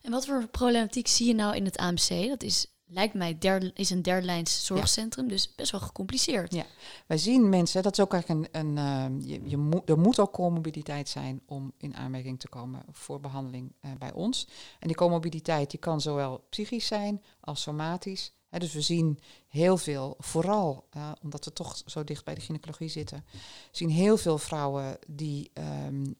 En 0.02 0.10
wat 0.10 0.26
voor 0.26 0.48
problematiek 0.48 1.06
zie 1.06 1.26
je 1.26 1.34
nou 1.34 1.56
in 1.56 1.64
het 1.64 1.76
AMC? 1.76 2.28
Dat 2.28 2.42
is, 2.42 2.66
lijkt 2.86 3.14
mij, 3.14 3.38
derde, 3.38 3.70
is 3.74 3.90
een 3.90 4.02
derdelijns 4.02 4.64
zorgcentrum, 4.64 5.28
dus 5.28 5.54
best 5.54 5.70
wel 5.70 5.80
gecompliceerd. 5.80 6.54
Ja, 6.54 6.64
wij 7.06 7.18
zien 7.18 7.48
mensen, 7.48 7.82
dat 7.82 7.92
is 7.92 8.04
ook 8.04 8.12
eigenlijk 8.12 8.54
een, 8.54 8.76
een 8.76 9.20
uh, 9.20 9.28
je, 9.28 9.48
je 9.48 9.56
moet, 9.56 9.88
er 9.88 9.98
moet 9.98 10.18
ook 10.18 10.32
comorbiditeit 10.32 11.08
zijn 11.08 11.40
om 11.46 11.72
in 11.78 11.96
aanmerking 11.96 12.40
te 12.40 12.48
komen 12.48 12.82
voor 12.90 13.20
behandeling 13.20 13.72
uh, 13.80 13.90
bij 13.98 14.12
ons. 14.12 14.48
En 14.78 14.86
die 14.86 14.96
comorbiditeit 14.96 15.70
die 15.70 15.80
kan 15.80 16.00
zowel 16.00 16.46
psychisch 16.50 16.86
zijn 16.86 17.22
als 17.40 17.62
somatisch. 17.62 18.32
He, 18.48 18.58
dus 18.58 18.72
we 18.72 18.80
zien 18.80 19.18
heel 19.48 19.76
veel, 19.76 20.14
vooral 20.18 20.88
uh, 20.96 21.12
omdat 21.22 21.44
we 21.44 21.52
toch 21.52 21.82
zo 21.86 22.04
dicht 22.04 22.24
bij 22.24 22.34
de 22.34 22.40
gynaecologie 22.40 22.88
zitten, 22.88 23.24
zien 23.70 23.90
heel 23.90 24.16
veel 24.16 24.38
vrouwen 24.38 24.98
die 25.06 25.50
um, 25.86 26.16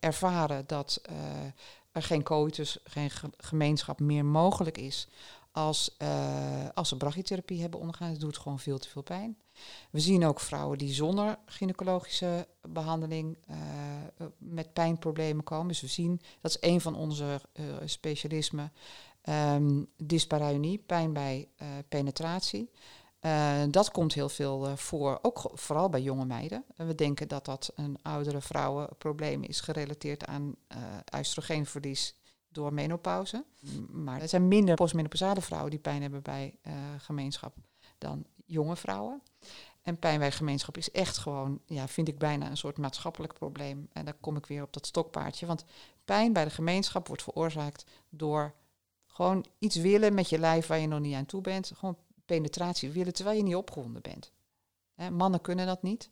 ervaren 0.00 0.66
dat 0.66 1.00
er 1.92 2.02
geen 2.02 2.22
coitus, 2.22 2.78
geen 2.84 3.10
gemeenschap 3.36 4.00
meer 4.00 4.24
mogelijk 4.24 4.78
is 4.78 5.08
als, 5.52 5.96
uh, 6.02 6.68
als 6.74 6.88
ze 6.88 6.96
brachytherapie 6.96 7.60
hebben 7.60 7.80
ondergaan. 7.80 8.10
Het 8.10 8.20
doet 8.20 8.38
gewoon 8.38 8.58
veel 8.58 8.78
te 8.78 8.88
veel 8.88 9.02
pijn. 9.02 9.38
We 9.90 10.00
zien 10.00 10.24
ook 10.24 10.40
vrouwen 10.40 10.78
die 10.78 10.92
zonder 10.92 11.38
gynaecologische 11.46 12.46
behandeling 12.68 13.38
uh, 13.50 13.56
met 14.38 14.72
pijnproblemen 14.72 15.44
komen. 15.44 15.68
Dus 15.68 15.80
we 15.80 15.86
zien, 15.86 16.20
dat 16.40 16.50
is 16.50 16.70
een 16.70 16.80
van 16.80 16.94
onze 16.94 17.40
uh, 17.52 17.64
specialismen, 17.84 18.72
um, 19.24 19.86
dyspareunie, 19.96 20.78
pijn 20.78 21.12
bij 21.12 21.48
penetratie. 21.88 22.70
Uh, 23.20 23.62
dat 23.70 23.90
komt 23.90 24.14
heel 24.14 24.28
veel 24.28 24.68
uh, 24.68 24.76
voor, 24.76 25.18
ook 25.22 25.50
vooral 25.54 25.88
bij 25.88 26.02
jonge 26.02 26.24
meiden. 26.24 26.64
Uh, 26.76 26.86
we 26.86 26.94
denken 26.94 27.28
dat 27.28 27.44
dat 27.44 27.72
een 27.74 27.98
oudere 28.02 28.40
vrouwenprobleem 28.40 29.42
is 29.42 29.60
gerelateerd 29.60 30.26
aan 30.26 30.54
oestrogeenverlies 31.18 32.14
door 32.48 32.72
menopauze. 32.72 33.44
Maar 33.90 34.20
er 34.20 34.28
zijn 34.28 34.48
minder 34.48 34.74
postmenopausale 34.74 35.40
vrouwen 35.40 35.70
die 35.70 35.80
pijn 35.80 36.02
hebben 36.02 36.22
bij 36.22 36.54
gemeenschap 36.98 37.54
dan 37.98 38.24
jonge 38.46 38.76
vrouwen. 38.76 39.22
En 39.82 39.98
pijn 39.98 40.18
bij 40.18 40.32
gemeenschap 40.32 40.76
is 40.76 40.90
echt 40.90 41.18
gewoon, 41.18 41.60
ja, 41.66 41.88
vind 41.88 42.08
ik 42.08 42.18
bijna 42.18 42.50
een 42.50 42.56
soort 42.56 42.78
maatschappelijk 42.78 43.34
probleem. 43.34 43.88
En 43.92 44.04
dan 44.04 44.14
kom 44.20 44.36
ik 44.36 44.46
weer 44.46 44.62
op 44.62 44.72
dat 44.72 44.86
stokpaardje. 44.86 45.46
Want 45.46 45.64
pijn 46.04 46.32
bij 46.32 46.44
de 46.44 46.50
gemeenschap 46.50 47.06
wordt 47.06 47.22
veroorzaakt 47.22 47.84
door 48.08 48.54
gewoon 49.06 49.46
iets 49.58 49.76
willen 49.76 50.14
met 50.14 50.28
je 50.28 50.38
lijf 50.38 50.66
waar 50.66 50.78
je 50.78 50.86
nog 50.86 51.00
niet 51.00 51.14
aan 51.14 51.26
toe 51.26 51.40
bent. 51.40 51.72
Gewoon 51.76 51.96
penetratie 52.34 52.90
willen 52.90 53.12
terwijl 53.12 53.36
je 53.36 53.42
niet 53.42 53.54
opgewonden 53.54 54.02
bent. 54.02 54.32
mannen 55.12 55.40
kunnen 55.40 55.66
dat 55.66 55.82
niet, 55.82 56.10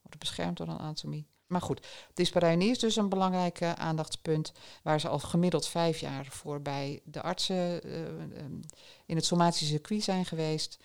worden 0.00 0.18
beschermd 0.18 0.56
door 0.56 0.68
een 0.68 0.78
anatomie. 0.78 1.26
Maar 1.46 1.60
goed, 1.60 1.86
dyspareunie 2.14 2.70
is 2.70 2.78
dus 2.78 2.96
een 2.96 3.08
belangrijk 3.08 3.62
aandachtspunt 3.62 4.52
waar 4.82 5.00
ze 5.00 5.08
al 5.08 5.18
gemiddeld 5.18 5.66
vijf 5.68 5.98
jaar 5.98 6.26
voor 6.26 6.62
bij 6.62 7.00
de 7.04 7.22
artsen 7.22 7.86
uh, 7.86 7.98
um, 7.98 8.60
in 9.06 9.16
het 9.16 9.24
somatische 9.24 9.66
circuit 9.66 10.02
zijn 10.02 10.24
geweest. 10.24 10.78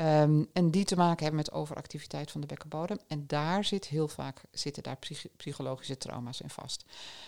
Um, 0.00 0.46
en 0.52 0.70
die 0.70 0.84
te 0.84 0.96
maken 0.96 1.22
hebben 1.22 1.36
met 1.36 1.52
overactiviteit 1.52 2.30
van 2.30 2.40
de 2.40 2.46
bekkenbodem. 2.46 2.98
En 3.06 3.26
daar 3.26 3.64
zit 3.64 3.86
heel 3.86 4.08
vaak 4.08 4.40
zitten 4.50 4.82
daar 4.82 4.96
psych 4.96 5.26
psychologische 5.36 5.98
trauma's 5.98 6.40
in 6.40 6.50
vast. 6.50 6.84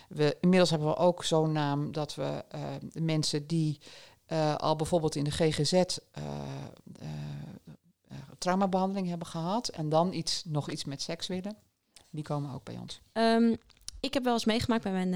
We, 0.07 0.37
inmiddels 0.41 0.69
hebben 0.69 0.87
we 0.87 0.95
ook 0.95 1.23
zo'n 1.23 1.51
naam 1.51 1.91
dat 1.91 2.15
we 2.15 2.43
uh, 2.55 2.61
mensen 2.93 3.47
die 3.47 3.79
uh, 4.31 4.55
al 4.55 4.75
bijvoorbeeld 4.75 5.15
in 5.15 5.23
de 5.23 5.31
GGZ 5.31 5.73
uh, 5.73 5.83
uh, 7.01 8.17
traumabehandeling 8.37 9.07
hebben 9.07 9.27
gehad 9.27 9.67
en 9.67 9.89
dan 9.89 10.13
iets, 10.13 10.43
nog 10.45 10.69
iets 10.69 10.85
met 10.85 11.01
seks 11.01 11.27
willen, 11.27 11.57
die 12.09 12.23
komen 12.23 12.53
ook 12.53 12.63
bij 12.63 12.77
ons. 12.77 13.01
Um, 13.13 13.57
ik 13.99 14.13
heb 14.13 14.23
wel 14.23 14.33
eens 14.33 14.45
meegemaakt 14.45 14.83
bij 14.83 15.05
mijn 15.05 15.11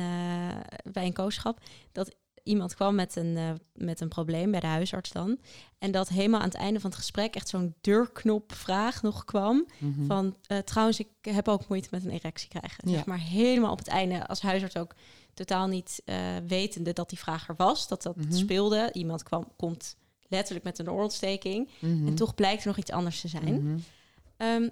bij 0.84 1.06
een 1.06 1.14
kooschap 1.14 1.60
dat 1.92 2.16
iemand 2.44 2.76
kwam 2.76 2.96
met 2.96 3.16
een, 3.16 3.38
uh, 3.38 3.50
met 3.74 4.02
een 4.02 4.08
probleem 4.08 4.52
bij 4.52 4.60
de 4.60 4.68
huisarts 4.68 5.12
dan. 5.12 5.38
En 5.78 5.92
dat 5.92 6.10
helemaal 6.10 6.40
aan 6.40 6.48
het 6.48 6.56
einde 6.56 6.80
van 6.80 6.90
het 6.90 7.00
gesprek 7.00 7.36
echt 7.36 7.50
zo'n 7.50 7.76
deurknopvraag 7.82 9.02
nog 9.02 9.26
kwam. 9.26 9.68
Mhm. 9.78 10.06
Van 10.06 10.38
uh, 10.48 10.58
trouwens, 10.58 11.00
ik 11.00 11.08
heb 11.22 11.48
ook 11.48 11.68
moeite 11.68 11.88
met 11.92 12.06
een 12.06 12.12
erectie 12.12 12.50
krijgen. 12.50 12.90
Zeg 12.90 13.06
maar 13.06 13.20
helemaal 13.20 13.72
op 13.72 13.78
het 13.78 13.88
einde 13.88 14.28
als 14.28 14.42
huisarts 14.42 14.78
ook 14.78 14.96
totaal 15.34 15.68
niet 15.68 16.02
uh, 16.06 16.16
wetende 16.48 16.94
dat 16.94 17.10
die 17.10 17.20
vraag 17.20 17.48
er 17.48 17.56
was, 17.56 17.88
dat 17.88 18.02
dat 18.04 18.16
Mhm. 18.16 18.34
speelde. 18.34 18.90
Iemand 18.94 19.24
kwam, 19.24 19.48
komt 19.58 19.96
letterlijk 20.28 20.66
met 20.66 20.80
een 20.80 20.90
oorontsteking. 20.92 21.70
Mhm. 21.80 22.08
En 22.08 22.16
toch 22.16 22.36
blijkt 22.36 22.62
er 22.62 22.68
nog 22.68 22.78
iets 22.78 22.92
anders 22.92 23.22
te 23.22 23.28
zijn. 23.28 23.64
Mhm. 23.68 23.80
Ehm, 24.38 24.70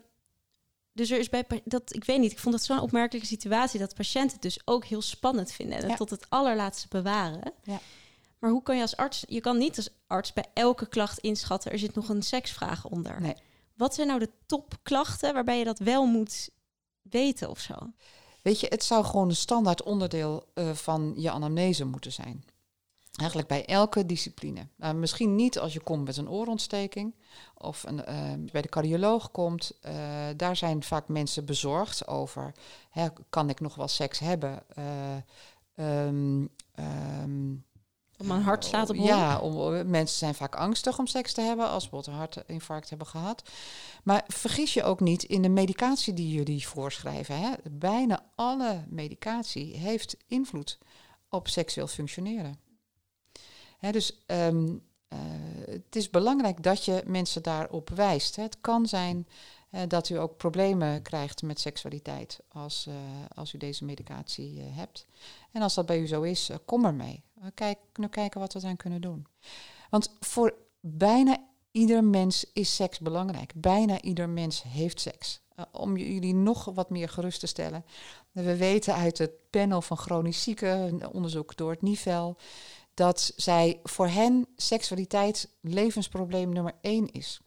dus 0.93 1.09
er 1.09 1.19
is 1.19 1.29
bij 1.29 1.45
dat, 1.65 1.95
ik 1.95 2.03
weet 2.03 2.19
niet, 2.19 2.31
ik 2.31 2.39
vond 2.39 2.55
het 2.55 2.63
zo'n 2.63 2.79
opmerkelijke 2.79 3.27
situatie 3.27 3.79
dat 3.79 3.95
patiënten 3.95 4.31
het 4.33 4.41
dus 4.41 4.59
ook 4.65 4.85
heel 4.85 5.01
spannend 5.01 5.51
vinden 5.51 5.77
en 5.77 5.87
Ja. 5.87 5.95
tot 5.95 6.09
het 6.09 6.25
allerlaatste 6.29 6.87
bewaren. 6.89 7.53
Ja. 7.63 7.79
Maar 8.39 8.49
hoe 8.49 8.63
kan 8.63 8.75
je 8.75 8.81
als 8.81 8.95
arts, 8.97 9.23
je 9.27 9.41
kan 9.41 9.57
niet 9.57 9.77
als 9.77 9.89
arts 10.07 10.33
bij 10.33 10.45
elke 10.53 10.87
klacht 10.87 11.19
inschatten, 11.19 11.71
er 11.71 11.79
zit 11.79 11.95
nog 11.95 12.09
een 12.09 12.21
seksvraag 12.23 12.85
onder. 12.85 13.21
Nee. 13.21 13.35
Wat 13.75 13.95
zijn 13.95 14.07
nou 14.07 14.19
de 14.19 14.29
topklachten 14.45 15.33
waarbij 15.33 15.57
je 15.57 15.63
dat 15.65 15.79
wel 15.79 16.05
moet 16.05 16.49
weten 17.01 17.49
of 17.49 17.59
zo? 17.59 17.75
Weet 18.41 18.59
je, 18.59 18.67
het 18.69 18.83
zou 18.83 19.05
gewoon 19.05 19.29
een 19.29 19.35
standaard 19.35 19.83
onderdeel 19.83 20.45
eh, 20.53 20.71
van 20.71 21.13
je 21.15 21.31
anamnese 21.31 21.85
moeten 21.85 22.11
zijn. 22.11 22.43
Eigenlijk 23.11 23.49
bij 23.49 23.65
elke 23.65 24.05
discipline. 24.05 24.67
Nou, 24.75 24.95
misschien 24.95 25.35
niet 25.35 25.59
als 25.59 25.73
je 25.73 25.79
komt 25.79 26.05
met 26.05 26.17
een 26.17 26.29
oorontsteking 26.29 27.15
of 27.57 27.83
een, 27.83 28.05
eh, 28.05 28.33
bij 28.51 28.61
de 28.61 28.69
cardioloog 28.69 29.31
komt. 29.31 29.77
eh, 29.81 29.93
daar 30.35 30.55
zijn 30.55 30.83
vaak 30.83 31.07
mensen 31.07 31.45
bezorgd 31.45 32.07
over. 32.07 32.51
Hè, 32.89 33.07
kan 33.29 33.49
ik 33.49 33.59
nog 33.59 33.75
wel 33.75 33.87
seks 33.87 34.19
hebben? 34.19 34.63
Ehm, 35.75 36.45
Om 38.21 38.27
mijn 38.27 38.41
hart 38.41 38.65
slaat 38.65 38.89
op 38.89 38.95
hol? 38.95 39.05
Ja, 39.05 39.39
om, 39.39 39.89
mensen 39.89 40.17
zijn 40.17 40.35
vaak 40.35 40.55
angstig 40.55 40.99
om 40.99 41.07
seks 41.07 41.33
te 41.33 41.41
hebben 41.41 41.69
als 41.69 41.83
ze 41.83 41.89
een 41.91 42.13
hartinfarct 42.13 42.89
hebben 42.89 43.07
gehad. 43.07 43.49
Maar 44.03 44.23
vergis 44.27 44.73
je 44.73 44.83
ook 44.83 44.99
niet 44.99 45.23
in 45.23 45.41
de 45.41 45.49
medicatie 45.49 46.13
die 46.13 46.31
jullie 46.31 46.67
voorschrijven. 46.67 47.39
Hè? 47.39 47.51
Bijna 47.71 48.25
alle 48.35 48.83
medicatie 48.87 49.77
heeft 49.77 50.17
invloed 50.27 50.77
op 51.29 51.47
seksueel 51.47 51.87
functioneren. 51.87 52.59
Hè, 53.77 53.91
dus 53.91 54.23
ehm, 54.25 54.75
eh, 55.07 55.19
het 55.65 55.95
is 55.95 56.09
belangrijk 56.09 56.63
dat 56.63 56.85
je 56.85 57.03
mensen 57.05 57.43
daarop 57.43 57.89
wijst. 57.89 58.35
Hè. 58.35 58.43
Het 58.43 58.61
kan 58.61 58.85
zijn 58.85 59.27
dat 59.87 60.09
u 60.09 60.19
ook 60.19 60.37
problemen 60.37 61.01
krijgt 61.01 61.41
met 61.41 61.59
seksualiteit 61.59 62.39
als, 62.47 62.85
eh, 62.87 62.95
als 63.35 63.53
u 63.53 63.57
deze 63.57 63.85
medicatie 63.85 64.59
eh, 64.59 64.65
hebt. 64.77 65.05
En 65.51 65.61
als 65.61 65.73
dat 65.73 65.85
bij 65.85 65.99
u 65.99 66.07
zo 66.07 66.21
is, 66.21 66.49
eh, 66.49 66.57
kom 66.65 66.85
ermee. 66.85 67.23
Uh, 67.39 67.45
kijk, 67.53 67.77
kunnen 67.91 68.11
kijken 68.11 68.39
wat 68.39 68.53
we 68.53 68.59
eraan 68.59 68.75
kunnen 68.77 69.01
doen. 69.01 69.27
Want 69.89 70.15
voor 70.19 70.53
bijna 70.79 71.37
ieder 71.71 72.03
mens 72.03 72.45
is 72.53 72.75
seks 72.75 72.99
belangrijk. 72.99 73.53
Bijna 73.55 74.01
ieder 74.01 74.29
mens 74.29 74.63
heeft 74.63 74.99
seks. 74.99 75.41
Uh, 75.55 75.65
om 75.71 75.97
jullie 75.97 76.33
nog 76.33 76.65
wat 76.65 76.89
meer 76.89 77.09
gerust 77.09 77.39
te 77.39 77.47
stellen. 77.47 77.85
We 78.31 78.57
weten 78.57 78.95
uit 78.95 79.17
het 79.17 79.31
panel 79.49 79.81
van 79.81 79.97
chronisch 79.97 80.43
zieken, 80.43 81.13
onderzoek 81.13 81.57
door 81.57 81.71
het 81.71 81.81
NIVEL, 81.81 82.37
dat 82.93 83.33
zij 83.35 83.79
voor 83.83 84.07
hen 84.07 84.47
seksualiteit 84.55 85.49
levensprobleem 85.61 86.53
nummer 86.53 86.73
één 86.81 87.11
is. 87.11 87.39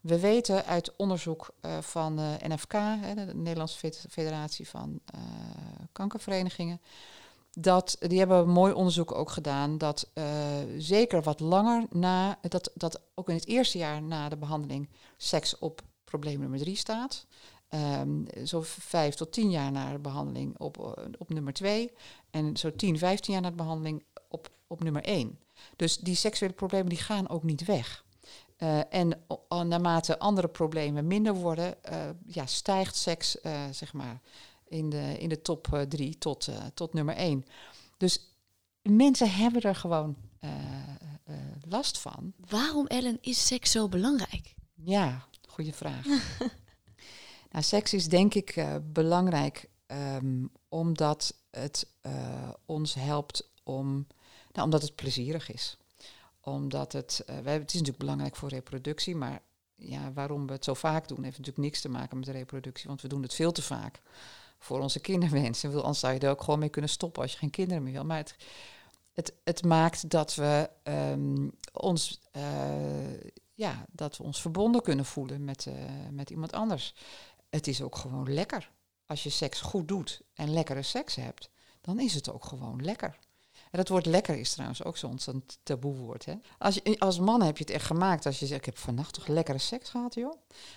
We 0.00 0.20
weten 0.20 0.64
uit 0.64 0.96
onderzoek 0.96 1.54
van 1.80 2.20
uh, 2.20 2.32
NFK, 2.48 2.72
de 3.14 3.30
Nederlandse 3.34 3.92
Federatie 4.10 4.68
van 4.68 5.00
Kankerverenigingen, 5.92 6.80
dat 7.58 7.96
die 8.00 8.18
hebben 8.18 8.48
mooi 8.48 8.72
onderzoek 8.72 9.14
ook 9.14 9.30
gedaan 9.30 9.78
dat 9.78 10.10
uh, 10.14 10.24
zeker 10.78 11.22
wat 11.22 11.40
langer 11.40 11.86
na 11.90 12.38
dat, 12.40 12.70
dat 12.74 13.00
ook 13.14 13.28
in 13.28 13.34
het 13.34 13.46
eerste 13.46 13.78
jaar 13.78 14.02
na 14.02 14.28
de 14.28 14.36
behandeling 14.36 14.88
seks 15.16 15.58
op 15.58 15.82
probleem 16.04 16.40
nummer 16.40 16.58
drie 16.58 16.76
staat. 16.76 17.26
Um, 18.00 18.26
zo 18.44 18.60
vijf 18.64 19.14
tot 19.14 19.32
tien 19.32 19.50
jaar 19.50 19.72
na 19.72 19.92
de 19.92 19.98
behandeling 19.98 20.58
op, 20.58 21.06
op 21.18 21.28
nummer 21.28 21.52
twee. 21.52 21.92
En 22.30 22.56
zo 22.56 22.76
tien, 22.76 22.98
vijftien 22.98 23.32
jaar 23.32 23.42
na 23.42 23.50
de 23.50 23.56
behandeling 23.56 24.04
op, 24.28 24.50
op 24.66 24.82
nummer 24.82 25.04
één. 25.04 25.38
Dus 25.76 25.96
die 25.96 26.14
seksuele 26.14 26.54
problemen 26.54 26.88
die 26.88 26.98
gaan 26.98 27.28
ook 27.28 27.42
niet 27.42 27.64
weg. 27.64 28.04
Uh, 28.58 28.94
en 28.94 29.22
naarmate 29.48 30.18
andere 30.18 30.48
problemen 30.48 31.06
minder 31.06 31.34
worden, 31.34 31.74
ja, 32.26 32.46
stijgt 32.46 32.96
seks 32.96 33.36
zeg 33.70 33.92
maar 33.92 34.20
in 34.72 34.90
de, 34.90 35.18
in 35.18 35.28
de 35.28 35.42
top 35.42 35.84
drie 35.88 36.18
tot, 36.18 36.48
tot 36.74 36.92
nummer 36.92 37.14
één. 37.14 37.44
Dus 37.96 38.34
mensen 38.82 39.30
hebben 39.30 39.62
er 39.62 39.74
gewoon 39.74 40.16
eh, 40.38 40.50
last 41.68 41.98
van. 41.98 42.32
Waarom, 42.48 42.86
Ellen, 42.86 43.18
is 43.20 43.46
seks 43.46 43.70
zo 43.70 43.88
belangrijk? 43.88 44.54
Ja, 44.74 45.26
goede 45.48 45.72
vraag. 45.72 46.06
nou, 47.50 47.64
seks 47.64 47.92
is 47.92 48.08
denk 48.08 48.34
ik 48.34 48.66
belangrijk 48.92 49.68
um, 49.86 50.50
omdat 50.68 51.34
het 51.50 51.86
ons 52.66 52.94
helpt 52.94 53.50
om, 53.62 54.06
nou, 54.52 54.64
omdat 54.64 54.82
het 54.82 54.94
plezierig 54.94 55.52
is. 55.52 55.76
Omdat 56.40 56.92
het, 56.92 57.24
uh, 57.30 57.38
wij, 57.38 57.52
het 57.52 57.68
is 57.68 57.72
natuurlijk 57.72 57.98
belangrijk 57.98 58.36
voor 58.36 58.48
reproductie, 58.48 59.16
maar 59.16 59.42
ja, 59.74 60.12
waarom 60.12 60.46
we 60.46 60.52
het 60.52 60.64
zo 60.64 60.74
vaak 60.74 61.08
doen, 61.08 61.22
heeft 61.22 61.38
natuurlijk 61.38 61.64
niks 61.64 61.80
te 61.80 61.88
maken 61.88 62.16
met 62.16 62.26
de 62.26 62.32
reproductie, 62.32 62.88
want 62.88 63.02
we 63.02 63.08
doen 63.08 63.22
het 63.22 63.34
veel 63.34 63.52
te 63.52 63.62
vaak 63.62 64.00
voor 64.62 64.80
onze 64.80 65.00
kinderwensen. 65.00 65.74
Anders 65.74 65.98
zou 65.98 66.14
je 66.14 66.20
er 66.20 66.30
ook 66.30 66.42
gewoon 66.42 66.58
mee 66.58 66.68
kunnen 66.68 66.90
stoppen 66.90 67.22
als 67.22 67.32
je 67.32 67.38
geen 67.38 67.50
kinderen 67.50 67.82
meer 67.82 67.92
wil. 67.92 68.04
Maar 68.04 68.16
het, 68.16 68.36
het, 69.12 69.34
het 69.44 69.64
maakt 69.64 70.10
dat 70.10 70.34
we 70.34 70.70
um, 70.84 71.50
ons 71.72 72.20
ja, 73.54 73.84
dat 73.90 74.16
we 74.16 74.22
ons 74.22 74.40
verbonden 74.40 74.82
kunnen 74.82 75.04
voelen 75.04 75.44
met, 75.44 75.66
uh, 75.66 75.74
met 76.10 76.30
iemand 76.30 76.52
anders. 76.52 76.94
Het 77.50 77.66
is 77.66 77.82
ook 77.82 77.96
gewoon 77.96 78.32
lekker. 78.32 78.70
Als 79.06 79.22
je 79.22 79.30
seks 79.30 79.60
goed 79.60 79.88
doet 79.88 80.22
en 80.34 80.52
lekkere 80.52 80.82
seks 80.82 81.14
hebt, 81.14 81.50
dan 81.80 82.00
is 82.00 82.14
het 82.14 82.30
ook 82.30 82.44
gewoon 82.44 82.84
lekker. 82.84 83.18
En 83.72 83.78
dat 83.78 83.88
woord 83.88 84.06
lekker 84.06 84.38
is 84.38 84.52
trouwens 84.52 84.84
ook 84.84 84.96
zo'n 84.96 85.18
zo 85.18 85.40
taboe 85.62 85.94
woord. 85.94 86.24
Hè? 86.24 86.34
Als, 86.58 86.74
je, 86.74 86.98
als 86.98 87.18
man 87.18 87.42
heb 87.42 87.56
je 87.56 87.64
het 87.64 87.72
echt 87.72 87.86
gemaakt. 87.86 88.26
Als 88.26 88.38
je 88.38 88.46
zegt, 88.46 88.60
ik 88.60 88.66
heb 88.66 88.78
vannacht 88.78 89.14
toch 89.14 89.26
lekkere 89.26 89.58
seks 89.58 89.90
gehad, 89.90 90.14
joh. 90.14 90.34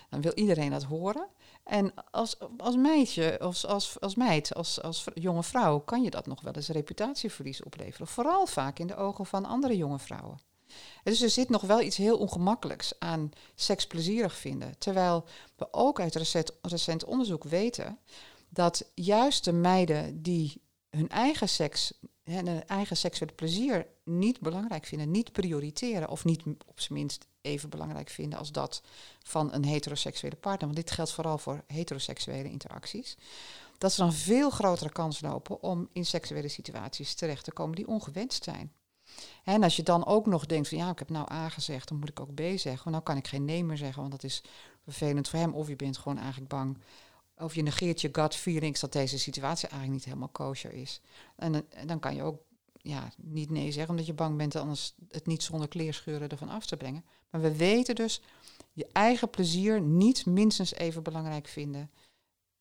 Dan 0.09 0.21
wil 0.21 0.33
iedereen 0.33 0.69
dat 0.69 0.83
horen. 0.83 1.27
En 1.63 1.93
als, 2.11 2.35
als 2.57 2.75
meidje, 2.75 3.39
als, 3.39 3.65
als, 3.65 3.99
als 3.99 4.15
meid, 4.15 4.53
als, 4.53 4.81
als 4.81 5.05
jonge 5.13 5.43
vrouw, 5.43 5.79
kan 5.79 6.03
je 6.03 6.09
dat 6.09 6.25
nog 6.25 6.41
wel 6.41 6.53
eens 6.53 6.67
reputatieverlies 6.67 7.63
opleveren. 7.63 8.07
Vooral 8.07 8.45
vaak 8.45 8.79
in 8.79 8.87
de 8.87 8.95
ogen 8.95 9.25
van 9.25 9.45
andere 9.45 9.77
jonge 9.77 9.99
vrouwen. 9.99 10.39
Dus 11.03 11.21
er 11.21 11.29
zit 11.29 11.49
nog 11.49 11.61
wel 11.61 11.81
iets 11.81 11.97
heel 11.97 12.17
ongemakkelijks 12.17 12.93
aan 12.99 13.31
seks 13.55 13.87
plezierig 13.87 14.35
vinden. 14.35 14.77
Terwijl 14.77 15.25
we 15.55 15.67
ook 15.71 15.99
uit 15.99 16.15
recent, 16.15 16.51
recent 16.61 17.05
onderzoek 17.05 17.43
weten 17.43 17.99
dat 18.49 18.91
juist 18.93 19.43
de 19.43 19.53
meiden 19.53 20.21
die 20.21 20.61
hun 20.89 21.09
eigen 21.09 21.49
seks, 21.49 21.93
hun 22.25 22.67
eigen 22.67 22.97
seksuele 22.97 23.33
plezier 23.33 23.87
niet 24.03 24.39
belangrijk 24.39 24.85
vinden, 24.85 25.11
niet 25.11 25.31
prioriteren 25.31 26.09
of 26.09 26.25
niet 26.25 26.43
op 26.65 26.79
zijn 26.79 26.99
minst 26.99 27.27
even 27.41 27.69
belangrijk 27.69 28.09
vinden 28.09 28.39
als 28.39 28.51
dat 28.51 28.81
van 29.23 29.53
een 29.53 29.65
heteroseksuele 29.65 30.35
partner, 30.35 30.65
want 30.65 30.75
dit 30.75 30.91
geldt 30.91 31.11
vooral 31.11 31.37
voor 31.37 31.63
heteroseksuele 31.67 32.49
interacties, 32.49 33.17
dat 33.77 33.93
ze 33.93 34.01
dan 34.01 34.13
veel 34.13 34.49
grotere 34.49 34.91
kans 34.91 35.21
lopen 35.21 35.61
om 35.61 35.89
in 35.93 36.05
seksuele 36.05 36.47
situaties 36.47 37.13
terecht 37.13 37.43
te 37.43 37.51
komen 37.51 37.75
die 37.75 37.87
ongewenst 37.87 38.43
zijn. 38.43 38.73
En 39.43 39.63
als 39.63 39.75
je 39.75 39.83
dan 39.83 40.05
ook 40.05 40.25
nog 40.25 40.45
denkt 40.45 40.67
van 40.67 40.77
ja, 40.77 40.89
ik 40.89 40.99
heb 40.99 41.09
nou 41.09 41.31
A 41.31 41.49
gezegd, 41.49 41.87
dan 41.87 41.97
moet 41.97 42.09
ik 42.09 42.19
ook 42.19 42.33
B 42.33 42.41
zeggen. 42.55 42.91
Nou 42.91 43.03
kan 43.03 43.17
ik 43.17 43.27
geen 43.27 43.45
nee 43.45 43.63
meer 43.63 43.77
zeggen, 43.77 43.99
want 43.99 44.11
dat 44.11 44.23
is 44.23 44.43
vervelend 44.83 45.29
voor 45.29 45.39
hem. 45.39 45.53
Of 45.53 45.67
je 45.67 45.75
bent 45.75 45.97
gewoon 45.97 46.17
eigenlijk 46.17 46.49
bang. 46.49 46.77
Of 47.37 47.55
je 47.55 47.61
negeert 47.61 48.01
je 48.01 48.09
gut 48.11 48.35
feelings 48.35 48.79
dat 48.79 48.93
deze 48.93 49.19
situatie 49.19 49.67
eigenlijk 49.67 49.93
niet 49.93 50.05
helemaal 50.05 50.29
kosher 50.29 50.73
is. 50.73 51.01
En, 51.35 51.65
dan 51.85 51.99
kan 51.99 52.15
je 52.15 52.23
ook 52.23 52.39
ja, 52.81 53.11
niet 53.15 53.49
nee 53.49 53.71
zeggen, 53.71 53.89
omdat 53.89 54.05
je 54.05 54.13
bang 54.13 54.37
bent 54.37 54.55
anders 54.55 54.93
het 55.09 55.25
niet 55.25 55.43
zonder 55.43 55.67
kleerscheuren 55.67 56.29
ervan 56.29 56.49
af 56.49 56.65
te 56.65 56.77
brengen. 56.77 57.05
Maar 57.29 57.41
we 57.41 57.55
weten 57.55 57.95
dus 57.95 58.21
je 58.73 58.87
eigen 58.91 59.29
plezier 59.29 59.81
niet 59.81 60.25
minstens 60.25 60.73
even 60.73 61.03
belangrijk 61.03 61.47
vinden 61.47 61.91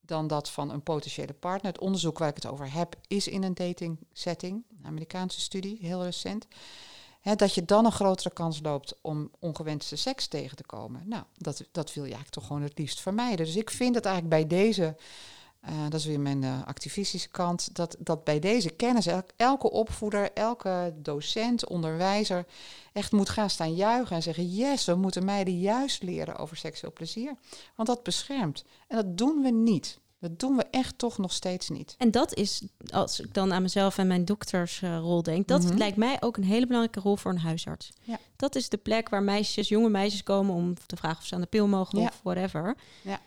dan 0.00 0.26
dat 0.26 0.50
van 0.50 0.70
een 0.70 0.82
potentiële 0.82 1.32
partner. 1.32 1.72
Het 1.72 1.80
onderzoek 1.80 2.18
waar 2.18 2.28
ik 2.28 2.34
het 2.34 2.46
over 2.46 2.72
heb 2.72 2.96
is 3.06 3.28
in 3.28 3.42
een 3.42 3.54
dating 3.54 3.98
setting, 4.12 4.64
een 4.78 4.86
Amerikaanse 4.86 5.40
studie, 5.40 5.78
heel 5.80 6.04
recent. 6.04 6.46
Dat 7.24 7.54
je 7.54 7.64
dan 7.64 7.84
een 7.84 7.92
grotere 7.92 8.30
kans 8.30 8.60
loopt 8.62 8.94
om 9.00 9.30
ongewenste 9.38 9.96
seks 9.96 10.26
tegen 10.26 10.56
te 10.56 10.64
komen. 10.64 11.02
Nou, 11.04 11.22
dat, 11.36 11.64
dat 11.72 11.94
wil 11.94 12.04
je 12.04 12.10
eigenlijk 12.10 12.30
toch 12.30 12.46
gewoon 12.46 12.62
het 12.62 12.78
liefst 12.78 13.00
vermijden. 13.00 13.46
Dus 13.46 13.56
ik 13.56 13.70
vind 13.70 13.94
het 13.94 14.04
eigenlijk 14.04 14.34
bij 14.36 14.58
deze, 14.58 14.96
uh, 15.68 15.70
dat 15.88 16.00
is 16.00 16.06
weer 16.06 16.20
mijn 16.20 16.42
uh, 16.42 16.66
activistische 16.66 17.28
kant, 17.28 17.74
dat, 17.74 17.96
dat 17.98 18.24
bij 18.24 18.38
deze 18.38 18.70
kennis 18.70 19.06
el 19.06 19.22
elke 19.36 19.70
opvoeder, 19.70 20.32
elke 20.32 20.94
docent, 20.96 21.66
onderwijzer 21.66 22.46
echt 22.92 23.12
moet 23.12 23.28
gaan 23.28 23.50
staan 23.50 23.74
juichen 23.74 24.16
en 24.16 24.22
zeggen: 24.22 24.54
yes, 24.54 24.84
we 24.84 24.94
moeten 24.94 25.24
meiden 25.24 25.60
juist 25.60 26.02
leren 26.02 26.36
over 26.36 26.56
seksueel 26.56 26.92
plezier. 26.92 27.36
Want 27.74 27.88
dat 27.88 28.02
beschermt. 28.02 28.64
En 28.88 28.96
dat 28.96 29.18
doen 29.18 29.42
we 29.42 29.50
niet. 29.50 29.98
Dat 30.28 30.38
doen 30.40 30.56
we 30.56 30.64
echt 30.70 30.98
toch 30.98 31.18
nog 31.18 31.32
steeds 31.32 31.68
niet. 31.68 31.94
En 31.98 32.10
dat 32.10 32.34
is, 32.34 32.62
als 32.92 33.20
ik 33.20 33.34
dan 33.34 33.52
aan 33.52 33.62
mezelf 33.62 33.98
en 33.98 34.06
mijn 34.06 34.24
doktersrol 34.24 35.22
denk, 35.22 35.48
dat 35.48 35.62
Mhm. 35.64 35.76
lijkt 35.76 35.96
mij 35.96 36.16
ook 36.20 36.36
een 36.36 36.44
hele 36.44 36.66
belangrijke 36.66 37.00
rol 37.00 37.16
voor 37.16 37.30
een 37.30 37.38
huisarts. 37.38 37.92
Ja. 38.02 38.18
Dat 38.36 38.54
is 38.54 38.68
de 38.68 38.76
plek 38.76 39.08
waar 39.08 39.22
meisjes, 39.22 39.68
jonge 39.68 39.88
meisjes 39.88 40.22
komen 40.22 40.54
om 40.54 40.74
te 40.86 40.96
vragen 40.96 41.18
of 41.18 41.26
ze 41.26 41.34
aan 41.34 41.40
de 41.40 41.46
pil 41.46 41.66
mogen 41.66 41.98
Ja. 42.00 42.06
of 42.06 42.20
whatever. 42.22 42.76
Ja. 43.02 43.20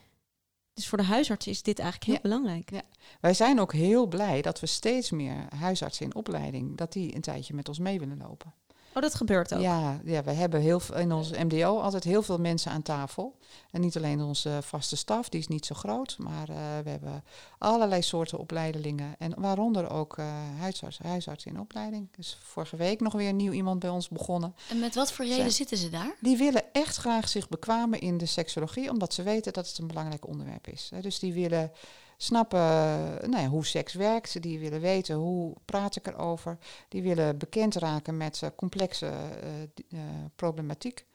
Dus 0.73 0.87
voor 0.87 0.97
de 0.97 1.03
huisarts 1.03 1.47
is 1.47 1.63
dit 1.63 1.79
eigenlijk 1.79 2.11
heel 2.11 2.21
belangrijk. 2.31 2.71
Ja. 2.71 2.81
Wij 3.21 3.33
zijn 3.33 3.59
ook 3.59 3.73
heel 3.73 4.05
blij 4.07 4.41
dat 4.41 4.59
we 4.59 4.65
steeds 4.67 5.11
meer 5.11 5.45
huisartsen 5.55 6.05
in 6.05 6.15
opleiding, 6.15 6.77
dat 6.77 6.93
die 6.93 7.15
een 7.15 7.21
tijdje 7.21 7.53
met 7.53 7.67
ons 7.69 7.79
mee 7.79 7.99
willen 7.99 8.17
lopen. 8.17 8.53
Oh, 8.97 9.03
dat 9.03 9.15
gebeurt 9.15 9.53
ook. 9.53 9.61
Ja, 9.61 9.99
ja, 10.03 10.23
we 10.23 10.31
hebben 10.31 10.59
heel 10.61 10.79
veel, 10.79 10.95
in 10.95 11.11
ons 11.11 11.31
MDO 11.31 11.79
altijd 11.79 12.03
heel 12.03 12.21
veel 12.23 12.37
mensen 12.37 12.71
aan 12.71 12.81
tafel. 12.81 13.37
En 13.71 13.81
niet 13.81 13.97
alleen 13.97 14.21
onze 14.21 14.59
vaste 14.61 14.95
staf, 14.95 15.29
die 15.29 15.39
is 15.39 15.47
niet 15.47 15.65
zo 15.65 15.75
groot, 15.75 16.15
maar 16.19 16.49
eh, 16.49 16.55
we 16.83 16.89
hebben 16.89 17.23
allerlei 17.57 18.01
soorten 18.01 18.37
opleidelingen. 18.37 19.15
En 19.19 19.33
waaronder 19.41 19.89
ook 19.89 20.17
eh 20.17 20.25
huisarts, 20.59 20.97
huisartsen 20.97 21.51
in 21.51 21.59
opleiding. 21.59 22.07
Dus 22.15 22.37
vorige 22.43 22.75
week 22.75 22.99
nog 22.99 23.13
weer 23.13 23.33
nieuw 23.33 23.51
iemand 23.51 23.79
bij 23.79 23.89
ons 23.89 24.09
begonnen. 24.09 24.55
En 24.69 24.79
met 24.79 24.95
wat 24.95 25.11
voor 25.11 25.25
reden 25.25 25.39
Zij- 25.41 25.49
zitten 25.49 25.77
ze 25.77 25.89
daar? 25.89 26.15
Die 26.21 26.37
willen 26.37 26.63
echt 26.71 26.95
graag 26.97 27.29
zich 27.29 27.49
bekwamen 27.49 27.99
in 27.99 28.17
de 28.17 28.25
seksologie, 28.25 28.89
omdat 28.89 29.13
ze 29.13 29.23
weten 29.23 29.53
dat 29.53 29.67
het 29.67 29.77
een 29.77 29.87
belangrijk 29.87 30.27
onderwerp 30.27 30.67
is. 30.67 30.89
hè. 30.93 31.01
Dus 31.01 31.19
die 31.19 31.33
willen 31.33 31.71
snappen 32.17 32.59
eh, 32.59 33.27
nou 33.29 33.41
ja, 33.43 33.47
hoe 33.47 33.65
seks 33.65 33.93
werkt, 33.93 34.41
die 34.41 34.59
willen 34.59 34.81
weten 34.81 35.15
hoe 35.15 35.55
praat 35.65 35.95
ik 35.95 36.07
erover, 36.07 36.57
die 36.89 37.01
willen 37.01 37.37
bekend 37.37 37.75
raken 37.75 38.17
met 38.17 38.51
complexe 38.55 39.05
eh, 39.05 39.61
eh, 39.63 39.99
problematiek. 40.35 41.05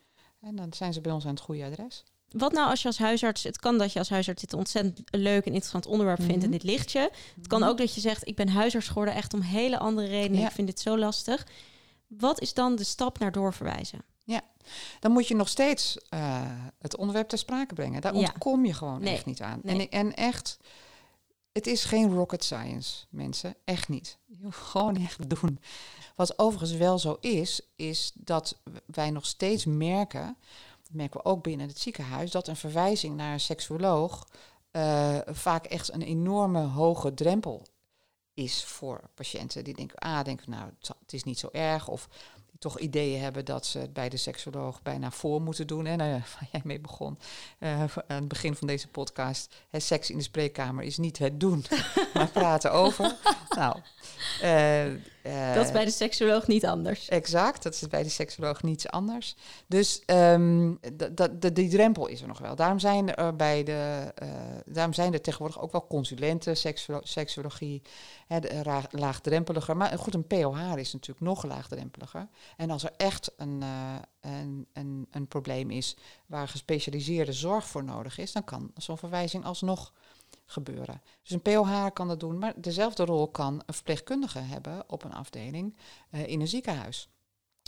En 0.40 0.56
dan 0.56 0.72
zijn 0.72 0.92
ze 0.92 1.00
bij 1.00 1.12
ons 1.12 1.24
aan 1.24 1.30
het 1.34 1.40
goede 1.40 1.64
adres. 1.64 2.04
Wat 2.28 2.52
nou 2.52 2.70
als 2.70 2.82
je 2.82 2.88
als 2.88 2.98
huisarts, 2.98 3.42
het 3.42 3.58
kan 3.58 3.78
dat 3.78 3.92
je 3.92 3.98
als 3.98 4.10
huisarts 4.10 4.40
dit 4.40 4.52
ontzettend 4.52 5.00
leuk 5.10 5.40
en 5.44 5.52
interessant 5.52 5.86
onderwerp 5.86 6.18
vindt 6.22 6.42
en 6.42 6.48
Mhm. 6.48 6.50
dit 6.50 6.62
ligt 6.62 6.92
je. 6.92 7.10
Het 7.36 7.46
kan 7.46 7.62
ook 7.62 7.78
dat 7.78 7.94
je 7.94 8.00
zegt, 8.00 8.26
ik 8.28 8.36
ben 8.36 8.48
huisarts 8.48 8.88
geworden 8.88 9.14
echt 9.14 9.34
om 9.34 9.40
hele 9.40 9.78
andere 9.78 10.06
redenen. 10.06 10.40
Ja. 10.40 10.46
Ik 10.46 10.52
vind 10.52 10.66
dit 10.66 10.80
zo 10.80 10.98
lastig. 10.98 11.46
Wat 12.06 12.40
is 12.40 12.54
dan 12.54 12.76
de 12.76 12.84
stap 12.84 13.18
naar 13.18 13.32
doorverwijzen? 13.32 14.04
Dan 15.00 15.12
moet 15.12 15.28
je 15.28 15.34
nog 15.34 15.48
steeds 15.48 15.96
het 16.78 16.96
onderwerp 16.96 17.28
ter 17.28 17.38
sprake 17.38 17.74
brengen. 17.74 18.00
Daar 18.00 18.14
Ja. 18.14 18.18
ontkom 18.20 18.64
je 18.66 18.72
gewoon 18.74 19.00
Nee. 19.02 19.14
echt 19.14 19.26
niet 19.26 19.40
aan. 19.40 19.60
Nee. 19.62 19.88
En, 19.88 19.90
en 20.08 20.14
echt, 20.14 20.58
het 21.52 21.66
is 21.66 21.84
geen 21.84 22.14
rocket 22.14 22.44
science, 22.44 23.06
mensen. 23.10 23.54
Echt 23.64 23.88
niet. 23.88 24.18
Je 24.26 24.38
hoeft 24.42 24.58
gewoon 24.58 24.96
echt 24.96 25.30
doen. 25.40 25.58
Wat 26.16 26.38
overigens 26.38 26.72
wel 26.72 26.98
zo 26.98 27.16
is, 27.20 27.60
is 27.76 28.12
dat 28.14 28.58
wij 28.86 29.10
nog 29.10 29.26
steeds 29.26 29.64
merken, 29.64 30.36
dat 30.82 30.92
merken 30.92 31.20
we 31.22 31.24
ook 31.24 31.42
binnen 31.42 31.68
het 31.68 31.78
ziekenhuis, 31.78 32.30
dat 32.30 32.48
een 32.48 32.56
verwijzing 32.56 33.16
naar 33.16 33.32
een 33.32 33.40
seksuoloog 33.40 34.26
eh, 34.70 35.18
vaak 35.26 35.64
echt 35.66 35.92
een 35.92 36.02
enorme 36.02 36.60
hoge 36.60 37.14
drempel 37.14 37.66
is 38.34 38.64
voor 38.64 39.00
patiënten. 39.14 39.64
Die 39.64 39.74
denken, 39.74 39.98
ah, 39.98 40.24
denken, 40.24 40.50
nou, 40.50 40.70
het 40.80 41.12
is 41.12 41.24
niet 41.24 41.38
zo 41.38 41.48
erg. 41.52 41.88
Of 41.88 42.08
toch 42.62 42.78
ideeën 42.78 43.20
hebben 43.20 43.44
dat 43.44 43.66
ze 43.66 43.78
het 43.78 43.92
bij 43.92 44.08
de 44.08 44.16
seksoloog 44.16 44.82
bijna 44.82 45.10
voor 45.10 45.42
moeten 45.42 45.66
doen. 45.66 45.86
En 45.86 45.98
nou 45.98 46.10
ja, 46.10 46.16
waar 46.38 46.48
jij 46.52 46.60
mee 46.64 46.80
begon 46.80 47.18
eh, 47.58 47.80
aan 47.80 47.90
het 48.06 48.28
begin 48.28 48.54
van 48.54 48.66
deze 48.66 48.88
podcast. 48.88 49.54
Hè, 49.70 49.80
seks 49.80 50.10
in 50.10 50.16
de 50.16 50.22
spreekkamer 50.22 50.84
is 50.84 50.98
niet 50.98 51.18
het 51.18 51.40
doen, 51.40 51.64
maar 52.14 52.28
praten 52.28 52.72
over. 52.72 53.16
nou, 53.56 53.76
eh, 54.40 54.92
eh, 55.22 55.54
dat 55.54 55.64
is 55.64 55.72
bij 55.72 55.84
de 55.84 55.90
seksuoloog 55.90 56.46
niet 56.46 56.66
anders. 56.66 57.08
Exact, 57.08 57.62
dat 57.62 57.72
is 57.74 57.88
bij 57.88 58.02
de 58.02 58.08
seksoloog 58.08 58.62
niets 58.62 58.88
anders. 58.88 59.36
Dus 59.66 59.98
d- 59.98 61.54
die 61.54 61.68
drempel 61.68 62.06
is 62.06 62.20
er 62.20 62.28
nog 62.28 62.38
wel. 62.38 62.56
Daarom 62.56 62.78
zijn 62.78 63.14
er 63.14 63.36
bij 63.36 63.62
de, 63.62 64.12
daarom 64.66 64.92
zijn 64.92 65.12
er 65.12 65.20
tegenwoordig 65.20 65.60
ook 65.60 65.72
wel 65.72 65.86
consulenten 65.86 66.56
seksuolo- 66.56 67.04
seksologie, 67.04 67.82
hè, 68.26 68.38
laagdrempeliger. 68.90 69.76
Maar 69.76 69.98
goed, 69.98 70.14
een 70.14 70.26
POH 70.26 70.76
is 70.76 70.92
natuurlijk 70.92 71.26
nog 71.26 71.44
laagdrempeliger. 71.44 72.28
En 72.56 72.70
als 72.70 72.82
er 72.82 72.92
echt 72.96 73.32
een, 73.36 73.62
eh, 73.62 73.94
een, 74.20 74.66
een, 74.72 75.06
een 75.10 75.28
probleem 75.28 75.70
is 75.70 75.96
waar 76.26 76.48
gespecialiseerde 76.48 77.32
zorg 77.32 77.66
voor 77.66 77.84
nodig 77.84 78.18
is, 78.18 78.32
dan 78.32 78.44
kan 78.44 78.70
zo'n 78.76 78.98
verwijzing 78.98 79.44
alsnog 79.44 79.92
gebeuren. 80.46 81.02
Dus 81.22 81.30
een 81.30 81.42
POH 81.42 81.86
kan 81.92 82.08
dat 82.08 82.20
doen, 82.20 82.38
maar 82.38 82.52
dezelfde 82.56 83.04
rol 83.04 83.28
kan 83.28 83.62
een 83.66 83.74
verpleegkundige 83.74 84.38
hebben 84.38 84.84
op 84.86 85.04
een 85.04 85.14
afdeling 85.14 85.76
eh, 86.10 86.26
in 86.26 86.40
een 86.40 86.48
ziekenhuis. 86.48 87.08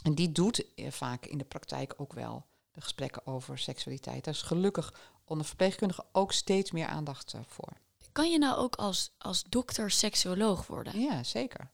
En 0.02 0.14
die 0.14 0.32
doet 0.32 0.74
eh, 0.74 0.90
vaak 0.90 1.26
in 1.26 1.38
de 1.38 1.44
praktijk 1.44 1.94
ook 1.96 2.12
wel 2.12 2.46
de 2.72 2.80
gesprekken 2.80 3.26
over 3.26 3.58
seksualiteit. 3.58 4.24
Daar 4.24 4.34
is 4.34 4.42
gelukkig 4.42 4.94
onder 5.24 5.46
verpleegkundigen 5.46 6.04
ook 6.12 6.32
steeds 6.32 6.70
meer 6.70 6.86
aandacht 6.86 7.34
voor. 7.46 7.72
Kan 8.12 8.30
je 8.30 8.38
nou 8.38 8.56
ook 8.56 8.76
als, 8.76 9.12
als 9.18 9.44
dokter 9.48 9.90
seksuoloog 9.90 10.66
worden? 10.66 11.00
Ja, 11.00 11.22
zeker. 11.22 11.70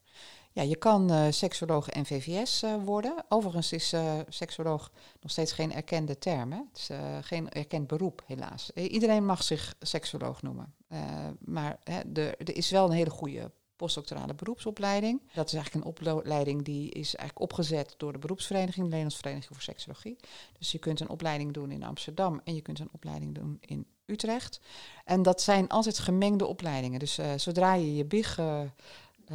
Ja, 0.53 0.61
je 0.61 0.75
kan 0.75 1.11
eh 1.11 1.25
seksoloog 1.29 1.89
en 1.89 2.05
VVS 2.05 2.63
eh, 2.63 2.75
worden. 2.83 3.25
Overigens 3.29 3.71
is 3.71 3.93
eh 3.93 4.19
seksoloog 4.27 4.91
nog 5.21 5.31
steeds 5.31 5.51
geen 5.51 5.73
erkende 5.73 6.17
term. 6.17 6.51
Hè? 6.51 6.57
Het 6.71 6.77
is 6.77 6.89
geen 7.21 7.49
erkend 7.49 7.87
beroep, 7.87 8.23
helaas. 8.25 8.71
Iedereen 8.73 9.25
mag 9.25 9.43
zich 9.43 9.75
seksoloog 9.79 10.41
noemen. 10.41 10.73
Maar 11.39 11.79
er, 12.13 12.55
is 12.55 12.69
wel 12.69 12.85
een 12.85 12.91
hele 12.91 13.09
goede 13.09 13.51
postdoctorale 13.75 14.33
beroepsopleiding. 14.33 15.21
Dat 15.33 15.47
is 15.47 15.53
eigenlijk 15.53 15.85
een 15.85 16.11
opleiding 16.13 16.63
die 16.63 16.89
is 16.89 17.15
eigenlijk 17.15 17.39
opgezet 17.39 17.93
door 17.97 18.11
de 18.11 18.19
beroepsvereniging, 18.19 18.75
de 18.75 18.83
Nederlandse 18.83 19.17
Vereniging 19.17 19.53
voor 19.53 19.63
Seksologie. 19.63 20.17
Dus 20.57 20.71
je 20.71 20.79
kunt 20.79 20.99
een 20.99 21.09
opleiding 21.09 21.53
doen 21.53 21.71
in 21.71 21.83
Amsterdam 21.83 22.41
en 22.43 22.55
je 22.55 22.61
kunt 22.61 22.79
een 22.79 22.89
opleiding 22.91 23.35
doen 23.35 23.57
in 23.61 23.85
Utrecht. 24.05 24.59
En 25.05 25.21
dat 25.21 25.41
zijn 25.41 25.67
altijd 25.67 25.99
gemengde 25.99 26.45
opleidingen. 26.45 26.99
Dus 26.99 27.19
zodra 27.35 27.73
je 27.73 27.95
je 27.95 28.05
BIG 28.05 28.39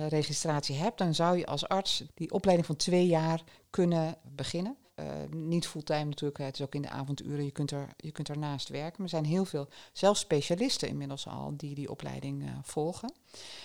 registratie 0.08 0.76
hebt, 0.76 0.98
dan 0.98 1.14
zou 1.14 1.38
je 1.38 1.46
als 1.46 1.68
arts 1.68 2.04
die 2.14 2.30
opleiding 2.30 2.66
van 2.66 2.76
twee 2.76 3.06
jaar 3.06 3.42
kunnen 3.70 4.18
beginnen. 4.22 4.76
Eh, 4.94 5.06
niet 5.30 5.66
fulltime 5.66 6.04
natuurlijk, 6.04 6.38
het 6.38 6.54
is 6.54 6.64
ook 6.64 6.74
in 6.74 6.82
de 6.82 6.88
avonduren, 6.88 7.44
je 7.44 7.50
kunt, 7.50 7.70
er, 7.70 7.88
je 7.96 8.12
kunt 8.12 8.28
ernaast 8.28 8.68
werken. 8.68 8.94
Maar 8.96 9.02
er 9.02 9.08
zijn 9.08 9.24
heel 9.24 9.44
veel, 9.44 9.68
zelfs 9.92 10.20
specialisten 10.20 10.88
inmiddels 10.88 11.26
al, 11.28 11.56
die 11.56 11.74
die 11.74 11.90
opleiding 11.90 12.42
eh, 12.42 12.48
volgen. 12.62 13.12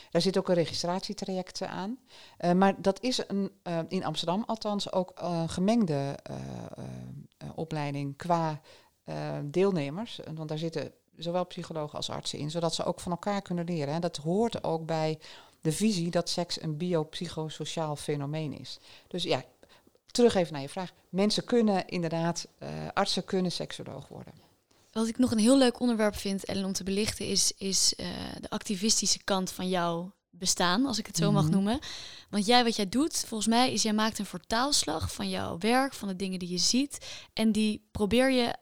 Daar 0.10 0.22
zit 0.22 0.38
ook 0.38 0.50
een 0.50 0.56
registratietraject 0.56 1.62
eh, 1.62 1.72
aan. 1.72 1.98
Eh, 2.38 2.52
maar 2.52 2.82
dat 2.82 3.02
is 3.02 3.24
een, 3.28 3.52
eh, 3.64 3.80
in 3.88 4.06
Amsterdam 4.06 4.44
althans 4.46 4.92
ook 4.92 5.12
een 5.16 5.50
gemengde 5.50 6.18
eh, 6.24 6.36
eh, 6.36 6.84
eh, 7.38 7.50
opleiding 7.56 8.18
qua 8.18 8.62
eh, 9.04 9.38
deelnemers. 9.44 10.20
Want 10.36 10.50
daar 10.50 10.58
zitten 10.58 10.94
zowel 11.16 11.46
psychologen 11.46 11.98
als 11.98 12.10
artsen 12.10 12.40
in, 12.40 12.52
zodat 12.52 12.76
ze 12.76 12.84
ook 12.84 13.00
van 13.00 13.12
elkaar 13.12 13.42
kunnen 13.42 13.66
leren. 13.66 13.94
En 13.94 14.02
dat 14.02 14.18
hoort 14.18 14.64
ook 14.64 14.86
bij 14.86 15.20
de 15.62 15.72
visie 15.72 16.10
dat 16.12 16.30
seks 16.30 16.62
een 16.62 16.78
biopsychosociaal 16.78 17.96
fenomeen 17.96 18.60
is. 18.60 18.78
Dus 19.08 19.24
ja, 19.24 19.44
terug 20.12 20.36
even 20.36 20.54
naar 20.54 20.62
je 20.62 20.70
vraag. 20.70 20.92
Mensen 21.10 21.44
kunnen 21.44 21.88
inderdaad, 21.88 22.48
eh, 22.58 22.70
artsen 22.94 23.24
kunnen 23.26 23.52
seksoloog 23.52 24.08
worden. 24.08 24.34
Wat 24.92 25.08
ik 25.08 25.18
nog 25.18 25.32
een 25.32 25.38
heel 25.40 25.58
leuk 25.58 25.80
onderwerp 25.80 26.16
vind, 26.16 26.46
Ellen, 26.46 26.66
om 26.66 26.74
te 26.74 26.84
belichten, 26.84 27.26
is, 27.28 27.52
is 27.58 27.96
eh, 27.96 28.08
de 28.42 28.50
activistische 28.50 29.24
kant 29.24 29.52
van 29.52 29.70
jouw 29.70 30.12
bestaan, 30.30 30.86
als 30.86 30.98
ik 30.98 31.06
het 31.08 31.18
zo 31.18 31.32
mag 31.32 31.44
Mhm. 31.44 31.52
noemen. 31.52 31.80
Want 32.30 32.46
jij, 32.46 32.64
wat 32.64 32.76
jij 32.76 32.90
doet, 32.90 33.18
volgens 33.28 33.50
mij, 33.50 33.74
is 33.74 33.82
jij 33.84 33.94
maakt 33.94 34.20
een 34.20 34.26
vertaalslag 34.26 35.14
van 35.14 35.30
jouw 35.30 35.58
werk, 35.58 35.94
van 35.94 36.08
de 36.08 36.16
dingen 36.16 36.40
die 36.40 36.50
je 36.50 36.58
ziet. 36.58 36.98
En 37.34 37.52
die 37.52 37.88
probeer 37.92 38.32
je 38.32 38.56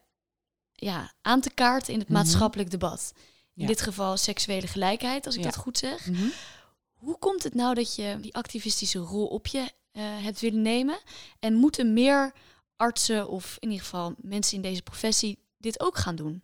ja, 0.72 1.12
aan 1.22 1.40
te 1.40 1.50
kaarten 1.50 1.92
in 1.92 1.98
het 1.98 2.08
Mhm. 2.08 2.16
maatschappelijk 2.18 2.70
debat. 2.70 3.12
In 3.54 3.62
Ja. 3.62 3.66
dit 3.66 3.80
geval 3.80 4.16
seksuele 4.16 4.66
gelijkheid, 4.66 5.26
als 5.26 5.34
ik 5.34 5.40
Ja. 5.44 5.50
dat 5.50 5.58
goed 5.58 5.78
zeg. 5.78 6.08
Hoe 7.00 7.18
komt 7.18 7.42
het 7.42 7.54
nou 7.54 7.74
dat 7.74 7.94
je 7.94 8.18
die 8.20 8.34
activistische 8.34 8.98
rol 8.98 9.26
op 9.26 9.46
je 9.46 9.58
eh, 9.92 10.02
hebt 10.04 10.40
willen 10.40 10.62
nemen? 10.62 10.98
En 11.38 11.54
moeten 11.54 11.92
meer 11.92 12.32
artsen 12.76 13.28
of 13.28 13.56
in 13.60 13.68
ieder 13.70 13.84
geval 13.84 14.14
mensen 14.18 14.56
in 14.56 14.62
deze 14.62 14.82
professie 14.82 15.38
dit 15.58 15.80
ook 15.80 15.96
gaan 15.98 16.16
doen? 16.16 16.42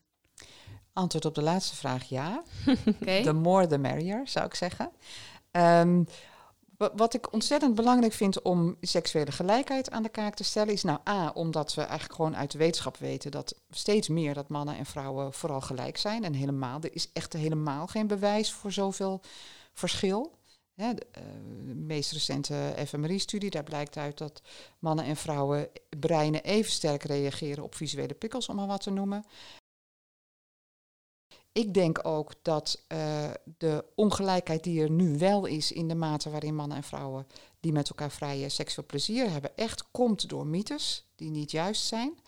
Antwoord 0.92 1.24
op 1.24 1.34
de 1.34 1.42
laatste 1.42 1.76
vraag 1.76 2.04
ja. 2.08 2.42
Oké. 3.00 3.22
The 3.22 3.32
more 3.32 3.66
the 3.66 3.78
merrier, 3.78 4.28
zou 4.28 4.46
ik 4.46 4.54
zeggen. 4.54 4.90
Ehm, 5.50 6.04
wa- 6.76 6.92
wat 6.96 7.14
ik 7.14 7.32
ontzettend 7.32 7.74
belangrijk 7.74 8.12
vind 8.12 8.42
om 8.42 8.76
seksuele 8.80 9.32
gelijkheid 9.32 9.90
aan 9.90 10.02
de 10.02 10.08
kaak 10.08 10.34
te 10.34 10.44
stellen, 10.44 10.72
is 10.72 10.82
nou 10.82 10.98
A, 11.08 11.30
omdat 11.34 11.74
we 11.74 11.80
eigenlijk 11.80 12.14
gewoon 12.14 12.36
uit 12.36 12.50
de 12.50 12.58
wetenschap 12.58 12.96
weten 12.96 13.30
dat 13.30 13.54
steeds 13.70 14.08
meer 14.08 14.34
dat 14.34 14.48
mannen 14.48 14.76
en 14.76 14.86
vrouwen 14.86 15.32
vooral 15.32 15.60
gelijk 15.60 15.96
zijn. 15.96 16.24
En 16.24 16.32
helemaal, 16.34 16.80
er 16.80 16.94
is 16.94 17.12
echt 17.12 17.32
helemaal 17.32 17.86
geen 17.86 18.06
bewijs 18.06 18.52
voor 18.52 18.72
zoveel 18.72 19.20
verschil. 19.72 20.34
Hè, 20.76 20.94
de, 20.94 21.06
eh, 21.12 21.22
de 21.66 21.74
meest 21.74 22.12
recente 22.12 22.74
fMRI-studie, 22.86 23.50
daar 23.50 23.62
blijkt 23.62 23.96
uit 23.96 24.18
dat 24.18 24.42
mannen 24.78 25.04
en 25.04 25.16
vrouwen 25.16 25.68
breinen 25.98 26.44
even 26.44 26.72
sterk 26.72 27.02
reageren 27.02 27.64
op 27.64 27.74
visuele 27.74 28.14
prikkels, 28.14 28.48
om 28.48 28.56
maar 28.56 28.66
wat 28.66 28.82
te 28.82 28.90
noemen. 28.90 29.24
Ik 31.52 31.74
denk 31.74 32.06
ook 32.06 32.32
dat 32.42 32.84
eh, 32.86 33.30
de 33.58 33.84
ongelijkheid 33.94 34.64
die 34.64 34.82
er 34.82 34.90
nu 34.90 35.18
wel 35.18 35.46
is 35.46 35.72
in 35.72 35.88
de 35.88 35.94
mate 35.94 36.30
waarin 36.30 36.54
mannen 36.54 36.76
en 36.76 36.82
vrouwen 36.82 37.26
die 37.60 37.72
met 37.72 37.88
elkaar 37.88 38.10
vrije 38.10 38.48
seksueel 38.48 38.86
plezier 38.86 39.30
hebben, 39.30 39.56
echt 39.56 39.90
komt 39.90 40.28
door 40.28 40.46
mythes 40.46 41.06
die 41.14 41.30
niet 41.30 41.50
juist 41.50 41.86
zijn. 41.86 42.18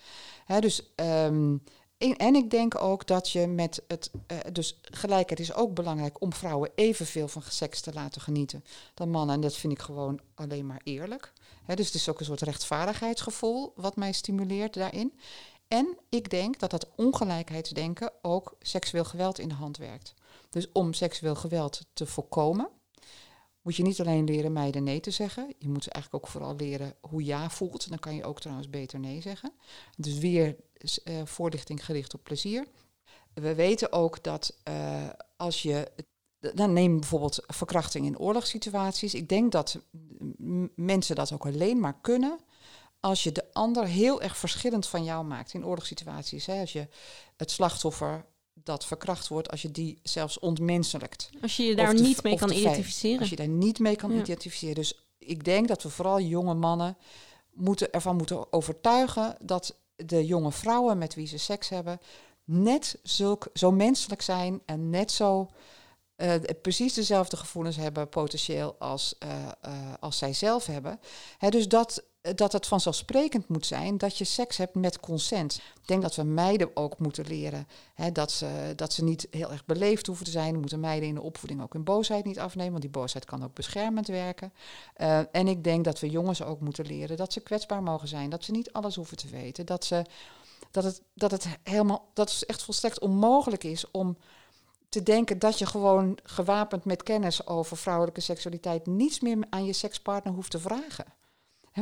Hè, 0.44 0.60
dus 0.60 0.94
ehm, 0.94 1.56
En, 1.98 2.34
ik 2.34 2.50
denk 2.50 2.82
ook 2.82 3.06
dat 3.06 3.30
je 3.30 3.46
met 3.46 3.82
het. 3.88 4.10
eh, 4.26 4.36
dus 4.52 4.78
gelijkheid 4.82 5.40
is 5.40 5.54
ook 5.54 5.74
belangrijk 5.74 6.20
om 6.20 6.32
vrouwen 6.32 6.70
evenveel 6.74 7.28
van 7.28 7.42
seks 7.42 7.80
te 7.80 7.92
laten 7.92 8.20
genieten 8.20 8.64
dan 8.94 9.10
mannen. 9.10 9.34
En 9.34 9.40
dat 9.40 9.56
vind 9.56 9.72
ik 9.72 9.80
gewoon 9.80 10.20
alleen 10.34 10.66
maar 10.66 10.80
eerlijk. 10.84 11.32
Dus 11.66 11.86
het 11.86 11.94
is 11.94 12.08
ook 12.08 12.18
een 12.18 12.24
soort 12.24 12.40
rechtvaardigheidsgevoel 12.40 13.72
wat 13.76 13.96
mij 13.96 14.12
stimuleert 14.12 14.74
daarin. 14.74 15.12
En 15.68 15.98
ik 16.08 16.30
denk 16.30 16.58
dat 16.58 16.70
dat 16.70 16.88
ongelijkheidsdenken 16.96 18.12
ook 18.22 18.56
seksueel 18.60 19.04
geweld 19.04 19.38
in 19.38 19.48
de 19.48 19.54
hand 19.54 19.76
werkt. 19.76 20.14
Dus 20.50 20.72
om 20.72 20.92
seksueel 20.92 21.34
geweld 21.34 21.80
te 21.92 22.06
voorkomen, 22.06 22.68
moet 23.68 23.76
je 23.76 23.82
niet 23.82 24.00
alleen 24.00 24.24
leren 24.24 24.52
meiden 24.52 24.82
nee 24.82 25.00
te 25.00 25.10
zeggen. 25.10 25.54
Je 25.58 25.68
moet 25.68 25.88
eigenlijk 25.88 26.24
ook 26.24 26.30
vooral 26.30 26.56
leren 26.56 26.94
hoe 27.00 27.24
ja 27.24 27.50
voelt. 27.50 27.88
Dan 27.88 27.98
kan 27.98 28.14
je 28.14 28.24
ook 28.24 28.40
trouwens 28.40 28.70
beter 28.70 28.98
nee 28.98 29.20
zeggen. 29.20 29.52
Dus 29.96 30.18
weer 30.18 30.56
eh, 31.04 31.14
voorlichting 31.24 31.84
gericht 31.84 32.14
op 32.14 32.24
plezier. 32.24 32.66
We 33.34 33.54
weten 33.54 33.92
ook 33.92 34.22
dat 34.22 34.56
eh, 34.62 35.08
als 35.36 35.62
je. 35.62 35.90
Dan 36.54 36.72
neem 36.72 37.00
bijvoorbeeld 37.00 37.44
verkrachting 37.46 38.06
in 38.06 38.18
oorlogssituaties. 38.18 39.14
Ik 39.14 39.28
denk 39.28 39.52
dat 39.52 39.78
mensen 40.74 41.16
dat 41.16 41.32
ook 41.32 41.46
alleen 41.46 41.80
maar 41.80 42.00
kunnen 42.00 42.38
als 43.00 43.22
je 43.22 43.32
de 43.32 43.52
ander 43.52 43.84
heel 43.86 44.22
erg 44.22 44.36
verschillend 44.36 44.86
van 44.86 45.04
jou 45.04 45.24
maakt 45.24 45.54
in 45.54 45.66
oorlogssituaties. 45.66 46.46
Hè? 46.46 46.60
Als 46.60 46.72
je 46.72 46.88
het 47.36 47.50
slachtoffer 47.50 48.24
dat 48.64 48.84
verkracht 48.84 49.28
wordt, 49.28 49.50
als 49.50 49.62
je 49.62 49.70
die 49.70 49.98
zelfs 50.02 50.38
ontmenselijkt. 50.38 51.30
Als 51.42 51.56
je 51.56 51.62
je 51.62 51.76
daar 51.76 51.94
de 51.94 52.02
niet 52.02 52.22
mee 52.22 52.36
kan 52.36 52.50
identificeren. 52.50 53.20
Als 53.20 53.30
je 53.30 53.36
daar 53.36 53.48
niet 53.48 53.78
mee 53.78 53.96
kan 53.96 54.12
Ja. 54.12 54.20
identificeren. 54.20 54.74
Dus 54.74 55.06
ik 55.18 55.44
denk 55.44 55.68
dat 55.68 55.82
we 55.82 55.88
vooral 55.88 56.20
jonge 56.20 56.54
mannen 56.54 56.96
moeten, 57.52 57.92
ervan 57.92 58.16
moeten 58.16 58.52
overtuigen 58.52 59.36
dat 59.42 59.74
de 59.96 60.26
jonge 60.26 60.52
vrouwen 60.52 60.98
met 60.98 61.14
wie 61.14 61.26
ze 61.26 61.38
seks 61.38 61.68
hebben 61.68 62.00
net 62.44 62.98
zulk, 63.02 63.46
zo 63.54 63.70
menselijk 63.72 64.22
zijn 64.22 64.60
en 64.64 64.90
net 64.90 65.12
zo 65.12 65.48
eh, 66.18 66.34
precies 66.62 66.94
dezelfde 66.94 67.36
gevoelens 67.36 67.76
hebben 67.76 68.08
potentieel 68.08 68.76
als, 68.78 69.14
eh, 69.18 69.28
eh, 69.60 69.72
als 70.00 70.18
zij 70.18 70.32
zelf 70.32 70.66
hebben. 70.66 71.00
Hè, 71.38 71.48
dus 71.48 71.68
dat, 71.68 72.04
dat 72.34 72.52
het 72.52 72.66
vanzelfsprekend 72.66 73.48
moet 73.48 73.66
zijn 73.66 73.98
dat 73.98 74.18
je 74.18 74.24
seks 74.24 74.56
hebt 74.56 74.74
met 74.74 75.00
consent. 75.00 75.54
Ik 75.54 75.86
denk 75.86 76.02
dat 76.02 76.16
we 76.16 76.22
meiden 76.22 76.70
ook 76.74 76.98
moeten 76.98 77.26
leren 77.26 77.68
hè, 77.94 78.12
dat, 78.12 78.32
ze, 78.32 78.72
dat 78.76 78.92
ze 78.92 79.04
niet 79.04 79.26
heel 79.30 79.50
erg 79.50 79.64
beleefd 79.64 80.06
hoeven 80.06 80.24
te 80.24 80.30
zijn. 80.30 80.52
We 80.52 80.58
moeten 80.58 80.80
meiden 80.80 81.08
in 81.08 81.14
de 81.14 81.22
opvoeding 81.22 81.62
ook 81.62 81.72
hun 81.72 81.84
boosheid 81.84 82.24
niet 82.24 82.38
afnemen, 82.38 82.70
want 82.70 82.82
die 82.82 82.92
boosheid 82.92 83.24
kan 83.24 83.44
ook 83.44 83.54
beschermend 83.54 84.06
werken. 84.06 84.52
En 85.32 85.48
ik 85.48 85.64
denk 85.64 85.84
dat 85.84 86.00
we 86.00 86.10
jongens 86.10 86.42
ook 86.42 86.60
moeten 86.60 86.86
leren 86.86 87.16
dat 87.16 87.32
ze 87.32 87.40
kwetsbaar 87.40 87.82
mogen 87.82 88.08
zijn, 88.08 88.30
dat 88.30 88.44
ze 88.44 88.50
niet 88.50 88.72
alles 88.72 88.96
hoeven 88.96 89.16
te 89.16 89.28
weten, 89.28 89.66
dat, 89.66 89.84
ze, 89.84 90.04
dat, 90.70 90.84
het, 90.84 91.02
dat 91.14 91.30
het 91.30 91.46
helemaal, 91.62 92.10
dat 92.14 92.32
het 92.32 92.46
echt 92.46 92.62
volstrekt 92.62 93.00
onmogelijk 93.00 93.64
is 93.64 93.90
om 93.90 94.16
te 94.88 95.02
denken 95.02 95.38
dat 95.38 95.58
je 95.58 95.66
gewoon 95.66 96.18
gewapend 96.22 96.84
met 96.84 97.02
kennis 97.02 97.46
over 97.46 97.76
vrouwelijke 97.76 98.20
seksualiteit 98.20 98.86
niets 98.86 99.20
meer 99.20 99.46
aan 99.50 99.64
je 99.64 99.72
sekspartner 99.72 100.34
hoeft 100.34 100.50
te 100.50 100.58
vragen. 100.58 101.16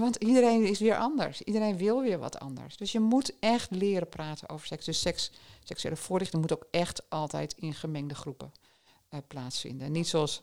Want 0.01 0.17
iedereen 0.17 0.65
is 0.65 0.79
weer 0.79 0.97
anders. 0.97 1.43
Iedereen 1.43 1.77
wil 1.77 2.03
weer 2.03 2.19
wat 2.19 2.39
anders. 2.39 2.77
Dus 2.77 2.93
je 2.93 3.01
moet 3.01 3.39
echt 3.39 3.71
leren 3.71 4.09
praten 4.09 4.49
over 4.49 4.67
seks. 4.67 4.85
Dus 4.85 5.01
seks, 5.01 5.33
seksuele 5.65 5.97
voorlichting 5.97 6.43
moet 6.43 6.53
ook 6.53 6.67
echt 6.71 7.11
altijd 7.11 7.53
in 7.53 7.75
gemengde 7.75 8.15
groepen 8.15 8.53
eh, 9.09 9.21
plaatsvinden. 9.29 9.93
Niet 9.93 10.09
zoals 10.09 10.43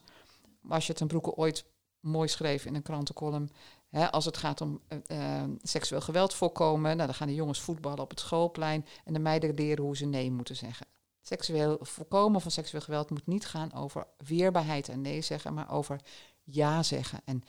als 0.70 0.88
je 0.88 0.94
ten 0.94 1.08
broeke 1.08 1.36
ooit 1.36 1.66
mooi 2.00 2.28
schreef 2.28 2.66
in 2.66 2.76
een 2.76 2.82
krantencolumn. 2.82 3.52
Hè, 3.90 4.12
als 4.12 4.26
het 4.26 4.38
gaat 4.38 4.62
om 4.62 4.82
eh, 4.88 4.98
eh, 5.42 5.50
seksueel 5.62 6.02
geweld 6.02 6.34
voorkomen, 6.34 6.96
nou, 6.96 7.08
dan 7.08 7.16
gaan 7.16 7.28
de 7.28 7.36
jongens 7.36 7.62
voetballen 7.62 8.00
op 8.00 8.10
het 8.10 8.20
schoolplein 8.20 8.86
en 9.06 9.14
de 9.14 9.20
meiden 9.20 9.54
leren 9.54 9.84
hoe 9.84 9.98
ze 9.98 10.06
nee 10.06 10.32
moeten 10.32 10.56
zeggen. 10.56 10.88
Seksueel 11.26 11.78
voorkomen 11.82 12.42
van 12.42 12.52
seksueel 12.52 12.84
geweld 12.84 13.10
moet 13.10 13.28
niet 13.28 13.46
gaan 13.46 13.74
over 13.74 14.08
weerbaarheid 14.18 14.90
en 14.90 15.02
nee 15.02 15.22
zeggen, 15.22 15.54
maar 15.54 15.72
over 15.72 16.00
ja 16.44 16.84
zeggen. 16.84 17.22
En 17.26 17.44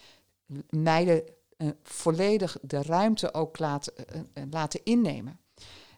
meiden 0.70 1.22
eh, 1.56 1.68
volledig 1.82 2.56
de 2.62 2.82
ruimte 2.82 3.34
ook 3.34 3.58
laten, 3.58 3.96
eh, 3.96 4.20
eh, 4.32 4.44
laten 4.50 4.80
innemen. 4.84 5.38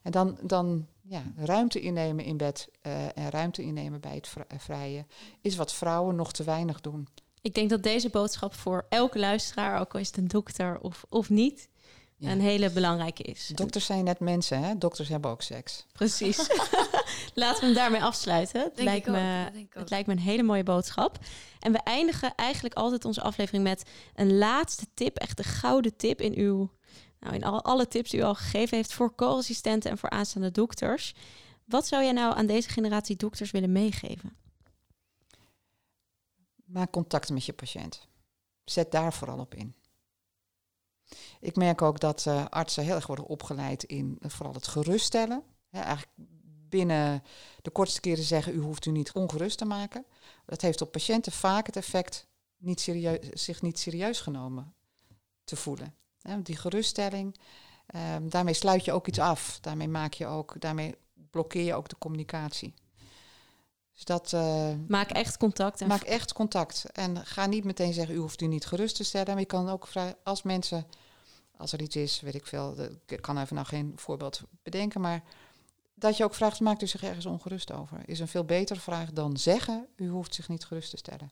En 0.03 0.11
dan, 0.11 0.39
dan 0.43 0.87
ja, 1.03 1.23
ruimte 1.37 1.81
innemen 1.81 2.25
in 2.25 2.37
bed 2.37 2.69
en 3.15 3.31
ruimte 3.31 3.63
innemen 3.63 4.01
bij 4.01 4.15
het 4.15 4.29
vri- 4.29 4.59
vrije 4.59 5.07
is 5.41 5.57
wat 5.57 5.73
vrouwen 5.73 6.17
nog 6.17 6.33
te 6.33 6.45
weinig 6.45 6.81
doen. 6.81 7.09
Ik 7.41 7.55
denk 7.55 7.71
dat 7.71 7.83
deze 7.83 8.09
boodschap 8.09 8.55
voor 8.55 8.87
elke 8.89 9.19
luisteraar, 9.19 9.81
ook 9.81 9.95
al 9.95 10.01
is 10.01 10.07
het 10.07 10.17
een 10.17 10.29
dokter 10.29 10.81
of, 10.81 11.05
of 11.09 11.31
niet, 11.31 11.69
Ja. 12.19 12.31
een 12.31 12.41
hele 12.41 12.71
belangrijke 12.71 13.23
is. 13.23 13.47
Dokters 13.55 13.87
zijn 13.87 14.05
net 14.05 14.21
mensen, 14.21 14.63
hè? 14.63 14.79
Dokters 14.79 15.09
hebben 15.09 15.31
ook 15.31 15.43
seks. 15.43 15.87
Precies. 15.93 16.37
Laten 17.35 17.61
we 17.61 17.67
hem 17.67 17.75
daarmee 17.75 18.03
afsluiten. 18.03 18.61
Het 18.61 18.77
Denk 18.77 18.89
lijkt, 18.89 19.07
ik 19.07 19.13
ook, 19.13 19.21
me, 19.21 19.67
het 19.71 19.91
lijkt 19.91 20.07
me 20.07 20.13
een 20.13 20.19
hele 20.19 20.43
mooie 20.43 20.63
boodschap. 20.63 21.19
En 21.61 21.73
we 21.73 21.79
eindigen 21.79 22.35
eigenlijk 22.35 22.75
altijd 22.75 23.05
onze 23.05 23.21
aflevering 23.21 23.65
met 23.65 23.91
een 24.15 24.39
laatste 24.39 24.87
tip, 24.95 25.17
echt 25.17 25.37
de 25.37 25.43
gouden 25.43 25.97
tip 25.97 26.21
in 26.21 26.35
uw, 26.35 26.71
nou 27.21 27.35
in 27.35 27.45
al, 27.45 27.65
alle 27.65 27.89
tips 27.89 28.11
die 28.11 28.21
u 28.21 28.23
al 28.23 28.35
gegeven 28.35 28.77
heeft 28.77 28.93
voor 28.93 29.15
co-assistenten 29.15 29.91
en 29.91 29.99
voor 29.99 30.11
aanstaande 30.11 30.51
dokters. 30.51 31.15
Wat 31.65 31.87
zou 31.87 32.03
jij 32.03 32.13
nou 32.13 32.37
aan 32.37 32.47
deze 32.47 32.69
generatie 32.69 33.17
dokters 33.17 33.51
willen 33.51 33.73
meegeven? 33.73 34.37
Maak 36.65 36.91
contact 36.91 37.31
met 37.31 37.45
je 37.45 37.53
patiënt. 37.53 38.09
Zet 38.65 38.91
daar 38.93 39.13
vooral 39.13 39.39
op 39.39 39.55
in. 39.55 39.75
Ik 41.41 41.57
merk 41.57 41.83
ook 41.83 42.01
dat 42.01 42.27
eh, 42.27 42.45
artsen 42.47 42.85
heel 42.85 42.95
erg 42.95 43.07
worden 43.07 43.27
opgeleid 43.27 43.83
in 43.83 44.17
eh, 44.21 44.31
vooral 44.31 44.55
het 44.55 44.67
geruststellen. 44.67 45.43
Eigenlijk 45.71 46.13
binnen 46.69 47.23
de 47.63 47.71
kortste 47.71 48.01
keren 48.01 48.25
zeggen, 48.25 48.55
u 48.55 48.59
hoeft 48.59 48.87
u 48.87 48.91
niet 48.91 49.13
ongerust 49.13 49.59
te 49.59 49.65
maken. 49.65 50.07
Dat 50.47 50.61
heeft 50.61 50.81
op 50.81 50.93
patiënten 50.93 51.33
vaak 51.33 51.67
het 51.67 51.77
effect 51.77 52.27
niet 52.57 52.81
zich 53.33 53.63
niet 53.63 53.79
serieus 53.79 54.21
genomen 54.21 54.75
te 55.45 55.57
voelen. 55.57 55.95
Die 56.43 56.57
geruststelling, 56.57 57.37
ehm, 57.87 58.29
daarmee 58.29 58.55
sluit 58.55 58.85
je 58.85 58.93
ook 58.93 59.07
iets 59.07 59.19
af. 59.19 59.59
Daarmee, 59.61 59.89
maak 59.89 60.13
je 60.13 60.27
ook, 60.27 60.61
daarmee 60.61 60.95
blokkeer 61.31 61.65
je 61.65 61.75
ook 61.75 61.89
de 61.89 61.99
communicatie. 61.99 62.75
Dus 63.97 64.05
dat, 64.05 64.33
eh, 64.33 64.71
Maak 64.89 65.11
echt 65.11 65.37
contact. 65.37 65.81
En 65.81 65.89
Maak 65.89 66.03
echt 66.03 66.33
contact. 66.33 66.85
En 66.93 67.27
ga 67.27 67.47
niet 67.47 67.65
meteen 67.65 67.93
zeggen, 67.93 68.15
u 68.15 68.19
hoeft 68.19 68.41
u 68.41 68.47
niet 68.47 68.67
gerust 68.67 68.97
te 68.97 69.05
stellen. 69.05 69.29
Maar 69.29 69.39
je 69.39 69.45
kan 69.45 69.69
ook 69.69 69.87
vragen, 69.87 70.17
als 70.23 70.43
mensen, 70.43 70.87
als 71.57 71.73
er 71.73 71.83
iets 71.83 71.97
is, 71.97 72.21
weet 72.21 72.35
ik 72.35 72.47
veel, 72.47 72.77
ik 73.07 73.23
kan 73.23 73.39
even 73.39 73.55
nou 73.55 73.67
geen 73.67 73.93
voorbeeld 73.97 74.41
bedenken, 74.63 75.01
maar 75.01 75.23
dat 75.95 76.17
je 76.17 76.25
ook 76.25 76.35
vraagt, 76.35 76.61
maakt 76.61 76.83
u 76.83 76.87
zich 76.87 77.03
ergens 77.03 77.27
ongerust 77.27 77.73
over? 77.73 77.99
Is 78.05 78.21
een 78.21 78.29
veel 78.29 78.45
betere 78.45 78.81
vraag 78.81 79.13
dan 79.13 79.37
zeggen, 79.37 79.87
u 79.97 80.09
hoeft 80.09 80.35
zich 80.35 80.49
niet 80.49 80.65
gerust 80.65 80.91
te 80.91 80.97
stellen. 80.97 81.29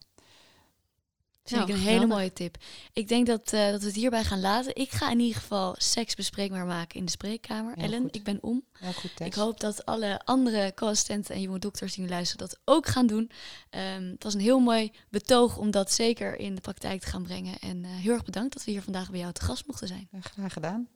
Vind 1.45 1.61
ik 1.61 1.67
Nou, 1.67 1.79
een 1.79 1.85
hele 1.85 1.99
geweldig. 1.99 2.17
mooie 2.17 2.33
tip. 2.33 2.57
Ik 2.93 3.07
denk 3.07 3.27
dat, 3.27 3.53
eh, 3.53 3.71
dat 3.71 3.79
we 3.81 3.85
het 3.85 3.95
hierbij 3.95 4.23
gaan 4.23 4.39
laten. 4.39 4.75
Ik 4.75 4.91
ga 4.91 5.11
in 5.11 5.19
ieder 5.19 5.39
geval 5.41 5.75
seks 5.77 6.15
bespreekbaar 6.15 6.65
maken 6.65 6.99
in 6.99 7.05
de 7.05 7.11
spreekkamer. 7.11 7.77
Ellen, 7.77 8.01
goed. 8.01 8.15
ik 8.15 8.23
ben 8.23 8.37
om. 8.41 8.63
Goed. 8.95 9.19
Ik 9.19 9.33
hoop 9.33 9.59
dat 9.59 9.85
alle 9.85 10.21
andere 10.23 10.71
co-assistenten 10.75 11.35
en 11.35 11.41
jonge 11.41 11.59
dokters 11.59 11.93
die 11.93 12.03
nu 12.03 12.09
luisteren 12.09 12.47
dat 12.47 12.59
ook 12.65 12.87
gaan 12.87 13.07
doen. 13.07 13.31
Ehm, 13.69 14.03
het 14.03 14.23
was 14.23 14.33
een 14.33 14.39
heel 14.39 14.59
mooi 14.59 14.91
betoog 15.09 15.57
om 15.57 15.71
dat 15.71 15.91
zeker 15.91 16.39
in 16.39 16.55
de 16.55 16.61
praktijk 16.61 17.01
te 17.01 17.07
gaan 17.07 17.23
brengen. 17.23 17.59
En 17.59 17.83
eh, 17.85 17.91
heel 17.91 18.13
erg 18.13 18.23
bedankt 18.25 18.53
dat 18.53 18.63
we 18.63 18.71
hier 18.71 18.81
vandaag 18.81 19.09
bij 19.11 19.19
jou 19.19 19.31
te 19.33 19.41
gast 19.41 19.67
mochten 19.67 19.87
zijn. 19.87 20.07
Ja, 20.11 20.19
Graag 20.21 20.53
gedaan. 20.53 20.87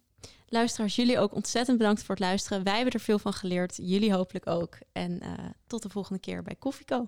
Luisteraars, 0.47 0.95
jullie 0.95 1.19
ook 1.19 1.33
ontzettend 1.33 1.77
bedankt 1.77 2.03
voor 2.03 2.15
het 2.15 2.23
luisteren. 2.23 2.63
Wij 2.63 2.75
hebben 2.75 2.93
er 2.93 2.99
veel 2.99 3.19
van 3.19 3.33
geleerd. 3.33 3.79
Jullie 3.81 4.13
hopelijk 4.13 4.47
ook. 4.47 4.77
En 4.91 5.19
eh, 5.19 5.31
tot 5.67 5.81
de 5.81 5.89
volgende 5.89 6.19
keer 6.19 6.43
bij 6.43 6.55
Koffieko. 6.55 7.07